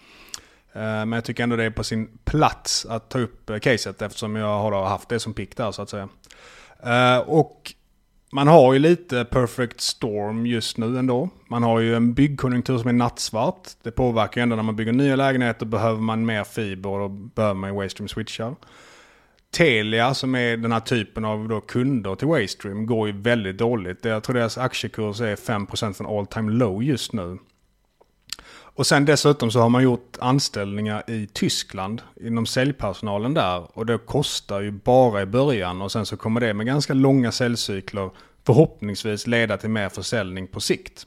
Eh, 0.72 0.80
men 0.80 1.12
jag 1.12 1.24
tycker 1.24 1.42
ändå 1.42 1.56
det 1.56 1.64
är 1.64 1.70
på 1.70 1.84
sin 1.84 2.18
plats 2.24 2.86
att 2.86 3.10
ta 3.10 3.18
upp 3.18 3.50
caset 3.62 4.02
eftersom 4.02 4.36
jag 4.36 4.58
har 4.58 4.88
haft 4.88 5.08
det 5.08 5.20
som 5.20 5.34
pick 5.34 5.56
där 5.56 5.72
så 5.72 5.82
att 5.82 5.90
säga. 5.90 6.08
Och 7.26 7.74
man 8.32 8.48
har 8.48 8.72
ju 8.72 8.78
lite 8.78 9.24
perfect 9.24 9.80
storm 9.80 10.46
just 10.46 10.78
nu 10.78 10.98
ändå. 10.98 11.28
Man 11.48 11.62
har 11.62 11.80
ju 11.80 11.96
en 11.96 12.14
byggkonjunktur 12.14 12.78
som 12.78 12.88
är 12.88 12.92
nattsvart. 12.92 13.68
Det 13.82 13.90
påverkar 13.90 14.40
ju 14.40 14.42
ändå 14.42 14.56
när 14.56 14.62
man 14.62 14.76
bygger 14.76 14.92
nya 14.92 15.16
lägenheter 15.16 15.66
behöver 15.66 16.00
man 16.00 16.26
mer 16.26 16.44
fiber 16.44 16.90
och 16.90 17.10
behöver 17.10 17.54
man 17.54 17.70
ju 17.70 17.76
Waystream 17.76 18.08
switchar. 18.08 18.54
Telia 19.50 20.14
som 20.14 20.34
är 20.34 20.56
den 20.56 20.72
här 20.72 20.80
typen 20.80 21.24
av 21.24 21.48
då 21.48 21.60
kunder 21.60 22.14
till 22.14 22.28
Waystream 22.28 22.86
går 22.86 23.08
ju 23.08 23.20
väldigt 23.20 23.58
dåligt. 23.58 24.04
Jag 24.04 24.22
tror 24.22 24.34
deras 24.36 24.58
aktiekurs 24.58 25.20
är 25.20 25.36
5% 25.36 25.92
från 25.92 26.18
all 26.18 26.26
time 26.26 26.52
low 26.52 26.82
just 26.82 27.12
nu. 27.12 27.38
Och 28.76 28.86
sen 28.86 29.04
dessutom 29.04 29.50
så 29.50 29.60
har 29.60 29.68
man 29.68 29.82
gjort 29.82 30.16
anställningar 30.20 31.10
i 31.10 31.28
Tyskland 31.32 32.02
inom 32.20 32.46
säljpersonalen 32.46 33.34
där. 33.34 33.78
Och 33.78 33.86
det 33.86 33.98
kostar 33.98 34.60
ju 34.60 34.70
bara 34.70 35.22
i 35.22 35.26
början 35.26 35.82
och 35.82 35.92
sen 35.92 36.06
så 36.06 36.16
kommer 36.16 36.40
det 36.40 36.54
med 36.54 36.66
ganska 36.66 36.94
långa 36.94 37.32
säljcykler 37.32 38.10
förhoppningsvis 38.46 39.26
leda 39.26 39.56
till 39.56 39.70
mer 39.70 39.88
försäljning 39.88 40.46
på 40.46 40.60
sikt. 40.60 41.06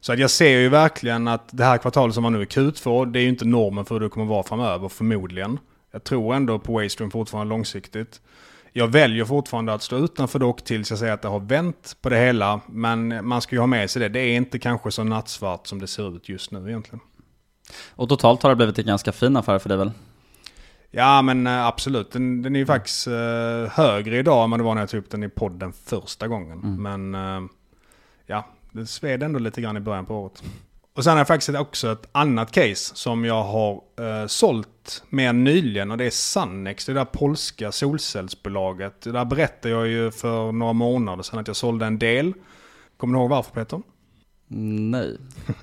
Så 0.00 0.12
att 0.12 0.18
jag 0.18 0.30
ser 0.30 0.58
ju 0.58 0.68
verkligen 0.68 1.28
att 1.28 1.48
det 1.50 1.64
här 1.64 1.78
kvartalet 1.78 2.14
som 2.14 2.22
man 2.22 2.32
nu 2.32 2.40
är 2.40 2.44
Q2, 2.44 3.12
det 3.12 3.18
är 3.18 3.22
ju 3.22 3.28
inte 3.28 3.44
normen 3.44 3.84
för 3.84 3.94
hur 3.94 4.00
det 4.00 4.08
kommer 4.08 4.26
vara 4.26 4.42
framöver 4.42 4.88
förmodligen. 4.88 5.58
Jag 5.92 6.04
tror 6.04 6.34
ändå 6.34 6.58
på 6.58 6.72
Waystream 6.72 7.10
fortfarande 7.10 7.50
långsiktigt. 7.50 8.20
Jag 8.76 8.88
väljer 8.88 9.24
fortfarande 9.24 9.74
att 9.74 9.82
stå 9.82 9.96
utanför 9.96 10.38
dock 10.38 10.64
tills 10.64 10.90
jag 10.90 10.98
säger 10.98 11.12
att 11.12 11.22
det 11.22 11.28
har 11.28 11.40
vänt 11.40 11.96
på 12.00 12.08
det 12.08 12.18
hela. 12.18 12.60
Men 12.66 13.26
man 13.26 13.42
ska 13.42 13.56
ju 13.56 13.60
ha 13.60 13.66
med 13.66 13.90
sig 13.90 14.00
det. 14.00 14.08
Det 14.08 14.20
är 14.20 14.36
inte 14.36 14.58
kanske 14.58 14.90
så 14.90 15.04
nattsvart 15.04 15.66
som 15.66 15.78
det 15.78 15.86
ser 15.86 16.16
ut 16.16 16.28
just 16.28 16.50
nu 16.50 16.68
egentligen. 16.68 17.00
Och 17.90 18.08
totalt 18.08 18.42
har 18.42 18.50
det 18.50 18.56
blivit 18.56 18.78
en 18.78 18.86
ganska 18.86 19.12
fin 19.12 19.36
affär 19.36 19.58
för 19.58 19.68
dig 19.68 19.78
väl? 19.78 19.90
Ja 20.90 21.22
men 21.22 21.46
eh, 21.46 21.66
absolut. 21.66 22.10
Den, 22.10 22.42
den 22.42 22.56
är 22.56 22.60
ju 22.60 22.66
faktiskt 22.66 23.08
uh, 23.08 23.14
högre 23.70 24.18
idag 24.18 24.44
än 24.44 24.50
vad 24.50 24.60
det 24.60 24.64
var 24.64 24.74
när 24.74 24.82
jag 24.82 24.88
tog 24.88 25.00
upp 25.00 25.10
den 25.10 25.22
i 25.22 25.28
podden 25.28 25.72
första 25.72 26.28
gången. 26.28 26.58
Mm. 26.58 26.82
Men 26.82 27.14
uh, 27.42 27.50
ja, 28.26 28.46
det 28.72 28.86
sved 28.86 29.22
ändå 29.22 29.38
lite 29.38 29.60
grann 29.60 29.76
i 29.76 29.80
början 29.80 30.06
på 30.06 30.14
året. 30.14 30.42
Och 30.96 31.04
sen 31.04 31.10
har 31.10 31.18
jag 31.18 31.26
faktiskt 31.26 31.58
också 31.58 31.92
ett 31.92 32.08
annat 32.12 32.52
case 32.52 32.96
som 32.96 33.24
jag 33.24 33.42
har 33.42 33.72
eh, 33.72 34.26
sålt 34.26 34.68
mer 35.08 35.32
nyligen 35.32 35.90
och 35.90 35.98
det 35.98 36.04
är 36.04 36.10
Sannex, 36.10 36.86
det 36.86 36.92
där 36.92 37.04
polska 37.04 37.72
solcellsbolaget. 37.72 39.00
Det 39.00 39.12
där 39.12 39.24
berättade 39.24 39.74
jag 39.74 39.88
ju 39.88 40.10
för 40.10 40.52
några 40.52 40.72
månader 40.72 41.22
sedan 41.22 41.38
att 41.38 41.46
jag 41.46 41.56
sålde 41.56 41.86
en 41.86 41.98
del. 41.98 42.32
Kommer 42.96 43.14
du 43.14 43.20
ihåg 43.20 43.30
varför 43.30 43.50
Peter? 43.50 43.82
Nej. 44.48 45.16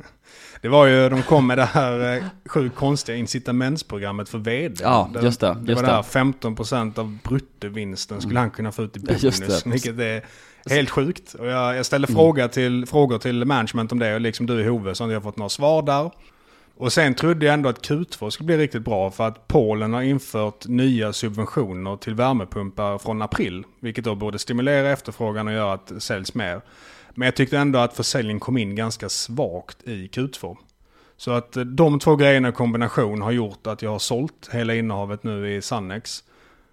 Det 0.62 0.70
var 0.70 0.86
ju, 0.86 1.10
de 1.10 1.24
kom 1.24 1.48
med 1.48 1.58
det 1.58 1.66
här 1.66 2.18
eh, 2.18 2.24
sjukt 2.46 2.76
konstiga 2.76 3.18
incitamentsprogrammet 3.18 4.30
för 4.30 4.38
vd. 4.38 4.76
Ja, 4.84 5.10
just 5.22 5.40
det. 5.40 5.48
Just 5.48 5.68
det 5.68 5.76
var 5.76 5.84
det 5.84 5.92
här 5.92 6.02
15% 6.02 7.00
av 7.00 7.18
bruttovinsten 7.24 8.22
skulle 8.22 8.40
han 8.40 8.52
kunna 8.52 8.72
få 8.72 8.84
ut 8.84 8.98
i 8.98 9.00
bonus. 9.00 9.66
Vilket 9.66 10.00
är 10.00 10.24
helt 10.70 10.90
sjukt. 10.90 11.34
Och 11.34 11.48
jag, 11.48 11.76
jag 11.76 11.86
ställde 11.86 12.08
mm. 12.08 12.16
fråga 12.16 12.48
till, 12.48 12.86
frågor 12.86 13.18
till 13.18 13.46
management 13.46 13.92
om 13.92 14.00
det 14.00 14.16
och 14.16 14.22
liksom 14.22 14.46
du 14.46 14.62
i 14.62 14.68
Hove 14.68 14.96
så 14.96 15.04
har 15.04 15.12
jag 15.12 15.24
fått 15.24 15.38
några 15.38 15.50
svar 15.50 15.82
där. 15.82 16.12
Och 16.76 16.94
sen 16.94 17.16
trodde 17.16 17.46
jag 17.46 17.54
ändå 17.54 17.70
att 17.70 17.88
Q2 17.88 18.30
skulle 18.30 18.46
bli 18.46 18.58
riktigt 18.58 18.82
bra 18.82 19.12
för 19.12 19.28
att 19.28 19.48
Polen 19.48 19.94
har 19.94 20.02
infört 20.02 20.68
nya 20.68 21.14
subventioner 21.14 21.98
till 21.98 22.14
värmepumpar 22.16 22.98
från 22.98 23.22
april. 23.22 23.64
Vilket 23.80 24.04
då 24.04 24.16
borde 24.16 24.40
stimulera 24.40 24.92
efterfrågan 24.92 25.48
och 25.48 25.54
göra 25.54 25.74
att 25.74 25.88
det 25.88 26.00
säljs 26.00 26.34
mer. 26.34 26.62
Men 27.16 27.26
jag 27.26 27.36
tyckte 27.36 27.58
ändå 27.58 27.80
att 27.80 27.96
försäljningen 27.96 28.40
kom 28.40 28.58
in 28.58 28.76
ganska 28.76 29.10
svagt 29.10 29.84
i 29.84 30.08
Q2. 30.08 30.58
Så 31.18 31.32
att 31.32 31.58
eh, 31.58 31.64
de 31.64 32.00
två 32.00 32.16
grejerna 32.16 32.50
i 32.50 32.52
kombination 32.52 33.22
har 33.22 33.32
gjort 33.32 33.68
att 33.68 33.82
jag 33.82 33.92
har 33.92 34.00
sålt 34.00 34.50
hela 34.52 34.76
innehavet 34.76 35.24
nu 35.24 35.56
i 35.56 35.62
Sannex. 35.62 36.24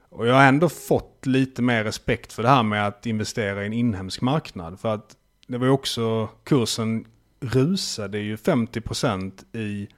Och 0.08 0.26
jag 0.26 0.34
har 0.34 0.44
ändå 0.44 0.68
fått 0.68 1.26
lite 1.26 1.62
mer 1.62 1.84
respekt 1.84 2.32
för 2.32 2.42
det 2.42 2.48
här 2.48 2.62
med 2.62 2.86
att 2.86 3.06
investera 3.06 3.62
i 3.62 3.66
en 3.66 3.72
inhemsk 3.72 4.20
marknad. 4.20 4.80
För 4.80 4.94
att 4.94 5.16
det 5.46 5.58
var 5.58 5.66
ju 5.66 5.72
också, 5.72 6.28
kursen 6.44 7.04
rusade 7.40 8.18
ju 8.18 8.36
50% 8.36 9.56
i, 9.56 9.88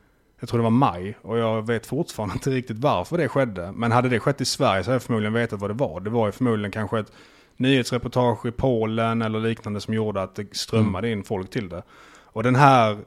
jag 0.41 0.49
tror 0.49 0.59
det 0.59 0.63
var 0.63 0.71
maj. 0.71 1.17
Och 1.23 1.39
jag 1.39 1.67
vet 1.67 1.87
fortfarande 1.87 2.33
inte 2.33 2.51
riktigt 2.51 2.79
varför 2.79 3.19
det 3.19 3.29
skedde. 3.29 3.73
Men 3.73 3.93
hade 3.93 4.09
det 4.09 4.21
skett 4.21 4.41
i 4.41 4.45
Sverige 4.45 4.85
så 4.85 4.91
hade 4.91 4.95
jag 4.95 5.03
förmodligen 5.03 5.33
vetat 5.33 5.61
vad 5.61 5.71
det 5.71 5.75
var. 5.75 6.01
Det 6.01 6.11
var 6.11 6.27
ju 6.27 6.33
förmodligen 6.33 6.71
kanske 6.71 6.99
ett 6.99 7.13
nyhetsreportage 7.57 8.47
i 8.47 8.51
Polen 8.51 9.23
eller 9.23 9.41
liknande 9.41 9.81
som 9.81 9.95
gjorde 9.95 10.23
att 10.23 10.35
det 10.35 10.57
strömmade 10.57 11.11
in 11.11 11.25
folk 11.25 11.51
till 11.51 11.69
det. 11.69 11.83
Och 12.25 12.43
den 12.43 12.57
här 12.57 12.99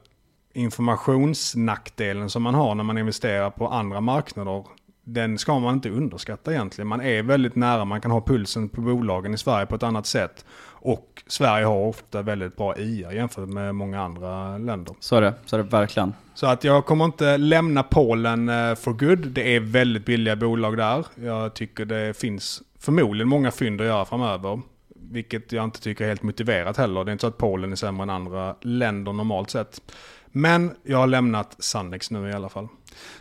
informationsnackdelen 0.54 2.30
som 2.30 2.44
man 2.44 2.56
har 2.56 2.76
när 2.76 2.84
man 2.84 2.98
investerar 2.98 3.50
på 3.50 3.68
andra 3.68 4.02
marknader, 4.02 4.66
den 5.04 5.38
ska 5.38 5.60
man 5.60 5.74
inte 5.74 5.90
underskatta 5.90 6.52
egentligen. 6.52 6.88
Man 6.88 7.02
är 7.02 7.24
väldigt 7.24 7.56
nära, 7.56 7.86
man 7.86 8.02
kan 8.02 8.12
ha 8.12 8.22
pulsen 8.22 8.70
på 8.70 8.82
bolagen 8.82 9.34
i 9.34 9.38
Sverige 9.38 9.66
på 9.66 9.76
ett 9.76 9.84
annat 9.84 10.06
sätt. 10.06 10.46
Och 10.86 11.24
Sverige 11.28 11.66
har 11.66 11.76
ofta 11.76 12.22
väldigt 12.22 12.58
bra 12.58 12.78
IA 12.78 13.14
jämfört 13.14 13.50
med 13.50 13.76
många 13.76 14.02
andra 14.02 14.58
länder. 14.58 14.96
Så 15.00 15.16
är 15.16 15.22
det, 15.22 15.34
så 15.46 15.56
är 15.56 15.64
det 15.64 15.70
verkligen. 15.70 16.14
Så 16.34 16.48
att 16.48 16.64
jag 16.64 16.86
kommer 16.86 17.06
inte 17.06 17.38
lämna 17.38 17.84
Polen 17.84 18.50
eh, 18.50 18.76
for 18.76 18.94
good. 18.94 19.28
Det 19.28 19.56
är 19.56 19.60
väldigt 19.60 20.06
billiga 20.06 20.36
bolag 20.36 20.78
där. 20.78 21.06
Jag 21.24 21.54
tycker 21.54 21.86
det 21.86 22.18
finns 22.18 22.62
förmodligen 22.80 23.28
många 23.28 23.52
fynd 23.52 23.82
att 23.82 23.88
göra 23.88 24.06
framöver. 24.06 24.62
Vilket 24.96 25.52
jag 25.52 25.64
inte 25.64 25.82
tycker 25.82 26.04
är 26.04 26.08
helt 26.08 26.24
motiverat 26.24 26.78
heller. 26.78 27.04
Det 27.04 27.10
är 27.10 27.14
inte 27.14 27.22
så 27.22 27.28
att 27.28 27.38
Polen 27.38 27.72
är 27.72 27.76
sämre 27.76 28.04
än 28.04 28.10
andra 28.10 28.56
länder 28.62 29.14
normalt 29.14 29.50
sett. 29.50 29.82
Men 30.28 30.72
jag 30.84 30.98
har 30.98 31.08
lämnat 31.08 31.56
Sannex 31.60 32.12
nu 32.12 32.30
i 32.30 32.34
alla 32.34 32.50
fall. 32.50 32.68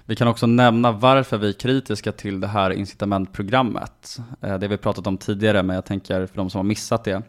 Vi 0.04 0.16
kan 0.16 0.28
också 0.28 0.46
nämna 0.46 0.92
varför 0.92 1.38
vi 1.38 1.48
är 1.48 1.52
kritiska 1.52 2.12
till 2.12 2.40
det 2.40 2.46
här 2.46 2.70
incitamentprogrammet. 2.70 4.18
Eh, 4.42 4.58
det 4.58 4.68
vi 4.68 4.76
pratat 4.76 5.06
om 5.06 5.18
tidigare, 5.18 5.62
men 5.62 5.74
jag 5.74 5.84
tänker 5.84 6.26
för 6.26 6.36
de 6.36 6.50
som 6.50 6.58
har 6.58 6.64
missat 6.64 7.04
det. 7.04 7.22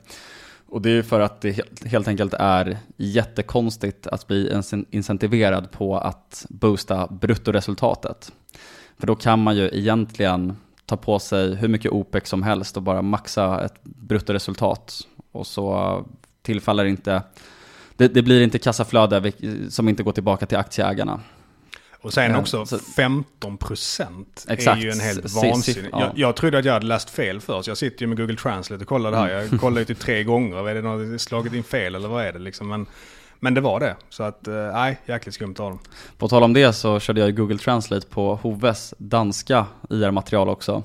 Och 0.67 0.81
det 0.81 0.89
är 0.89 1.03
för 1.03 1.19
att 1.19 1.41
det 1.41 1.85
helt 1.85 2.07
enkelt 2.07 2.33
är 2.33 2.77
jättekonstigt 2.97 4.07
att 4.07 4.27
bli 4.27 4.61
incentiverad 4.89 5.71
på 5.71 5.97
att 5.97 6.45
boosta 6.49 7.07
bruttoresultatet. 7.07 8.31
För 8.97 9.07
då 9.07 9.15
kan 9.15 9.43
man 9.43 9.55
ju 9.55 9.69
egentligen 9.73 10.57
ta 10.85 10.97
på 10.97 11.19
sig 11.19 11.55
hur 11.55 11.67
mycket 11.67 11.91
OPEC 11.91 12.27
som 12.27 12.43
helst 12.43 12.77
och 12.77 12.83
bara 12.83 13.01
maxa 13.01 13.65
ett 13.65 13.83
bruttoresultat. 13.83 15.07
Och 15.31 15.47
så 15.47 16.05
tillfaller 16.41 16.85
inte, 16.85 17.21
det, 17.95 18.07
det 18.07 18.21
blir 18.21 18.41
inte 18.41 18.59
kassaflöde 18.59 19.31
som 19.69 19.89
inte 19.89 20.03
går 20.03 20.11
tillbaka 20.11 20.45
till 20.45 20.57
aktieägarna. 20.57 21.19
Och 22.05 22.13
sen 22.13 22.35
också 22.35 22.65
så, 22.65 22.79
15 22.79 23.57
procent 23.57 24.45
är 24.47 24.75
ju 24.75 24.91
en 24.91 24.99
helt 24.99 25.33
vansinnig. 25.33 25.89
Ja. 25.91 25.99
Jag, 25.99 26.11
jag 26.15 26.35
trodde 26.35 26.59
att 26.59 26.65
jag 26.65 26.73
hade 26.73 26.85
läst 26.85 27.09
fel 27.09 27.41
först. 27.41 27.67
Jag 27.67 27.77
sitter 27.77 28.01
ju 28.01 28.07
med 28.07 28.17
Google 28.17 28.35
Translate 28.35 28.83
och 28.83 28.87
kollar 28.87 29.11
det 29.11 29.17
här. 29.17 29.29
Jag 29.29 29.59
kollar 29.59 29.79
ju 29.79 29.85
till 29.85 29.95
tre 29.95 30.23
gånger. 30.23 30.69
Är 30.69 30.75
det 30.75 30.81
något 30.81 31.21
slagit 31.21 31.53
in 31.53 31.63
fel 31.63 31.95
eller 31.95 32.07
vad 32.07 32.25
är 32.25 32.33
det 32.33 32.39
liksom? 32.39 32.67
Men, 32.67 32.85
men 33.39 33.53
det 33.53 33.61
var 33.61 33.79
det. 33.79 33.95
Så 34.09 34.23
att, 34.23 34.47
eh, 34.47 34.53
nej, 34.53 35.01
jäkligt 35.05 35.35
skumt 35.35 35.55
av 35.59 35.69
dem. 35.69 35.79
På 36.17 36.27
tal 36.27 36.43
om 36.43 36.53
det 36.53 36.73
så 36.73 36.99
körde 36.99 37.21
jag 37.21 37.35
Google 37.35 37.57
Translate 37.57 38.07
på 38.07 38.35
Hoves 38.35 38.93
danska 38.97 39.65
IR-material 39.89 40.49
också. 40.49 40.83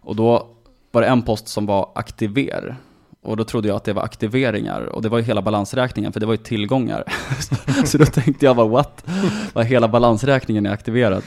Och 0.00 0.16
då 0.16 0.48
var 0.90 1.02
det 1.02 1.08
en 1.08 1.22
post 1.22 1.48
som 1.48 1.66
var 1.66 1.92
aktiver. 1.94 2.76
Och 3.22 3.36
då 3.36 3.44
trodde 3.44 3.68
jag 3.68 3.76
att 3.76 3.84
det 3.84 3.92
var 3.92 4.02
aktiveringar 4.02 4.80
och 4.80 5.02
det 5.02 5.08
var 5.08 5.18
ju 5.18 5.24
hela 5.24 5.42
balansräkningen 5.42 6.12
för 6.12 6.20
det 6.20 6.26
var 6.26 6.32
ju 6.32 6.38
tillgångar. 6.38 7.04
så 7.84 7.98
då 7.98 8.04
tänkte 8.04 8.46
jag 8.46 8.56
bara 8.56 8.68
what? 8.68 9.04
Vad 9.52 9.64
hela 9.64 9.88
balansräkningen 9.88 10.66
är 10.66 10.70
aktiverad. 10.70 11.22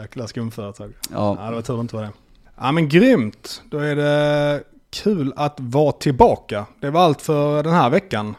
Jäkla 0.00 0.26
skumföretag. 0.26 0.92
Ja. 1.12 1.36
ja, 1.40 1.48
det 1.48 1.54
var 1.54 1.62
tur 1.62 1.80
inte 1.80 1.96
var 1.96 2.02
det. 2.02 2.10
Ja 2.56 2.72
men 2.72 2.88
grymt. 2.88 3.62
Då 3.70 3.78
är 3.78 3.96
det 3.96 4.62
kul 4.90 5.32
att 5.36 5.56
vara 5.58 5.92
tillbaka. 5.92 6.66
Det 6.80 6.90
var 6.90 7.00
allt 7.00 7.22
för 7.22 7.62
den 7.62 7.72
här 7.72 7.90
veckan. 7.90 8.34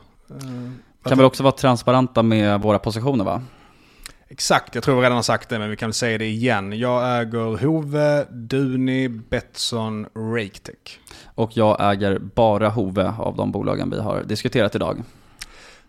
Kan 1.03 1.17
väl 1.17 1.25
också 1.25 1.43
vara 1.43 1.51
transparenta 1.51 2.23
med 2.23 2.61
våra 2.61 2.79
positioner 2.79 3.25
va? 3.25 3.41
Exakt, 4.29 4.75
jag 4.75 4.83
tror 4.83 4.95
vi 4.95 5.01
redan 5.01 5.15
har 5.15 5.23
sagt 5.23 5.49
det 5.49 5.59
men 5.59 5.69
vi 5.69 5.75
kan 5.75 5.89
väl 5.89 5.93
säga 5.93 6.17
det 6.17 6.25
igen. 6.25 6.79
Jag 6.79 7.21
äger 7.21 7.65
Hove, 7.65 8.25
Duni, 8.29 9.09
Betsson, 9.09 10.05
Raketech. 10.15 10.99
Och 11.35 11.51
jag 11.53 11.91
äger 11.93 12.19
bara 12.19 12.69
Hove 12.69 13.13
av 13.19 13.35
de 13.35 13.51
bolagen 13.51 13.89
vi 13.89 13.99
har 13.99 14.23
diskuterat 14.23 14.75
idag. 14.75 15.03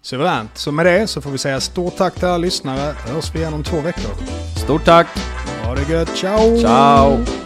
Suveränt. 0.03 0.59
Så 0.59 0.73
med 0.73 0.87
det 0.87 1.07
så 1.07 1.21
får 1.21 1.31
vi 1.31 1.39
säga 1.39 1.61
stort 1.61 1.97
tack 1.97 2.15
till 2.15 2.25
alla 2.25 2.39
lyssnare. 2.39 2.95
Hörs 3.07 3.35
vi 3.35 3.39
igen 3.39 3.55
om 3.55 3.63
två 3.63 3.81
veckor. 3.81 4.11
Stort 4.65 4.85
tack! 4.85 5.07
Ha 5.65 5.75
det 5.75 5.93
gött. 5.93 6.17
Ciao! 6.17 6.59
Ciao! 6.59 7.46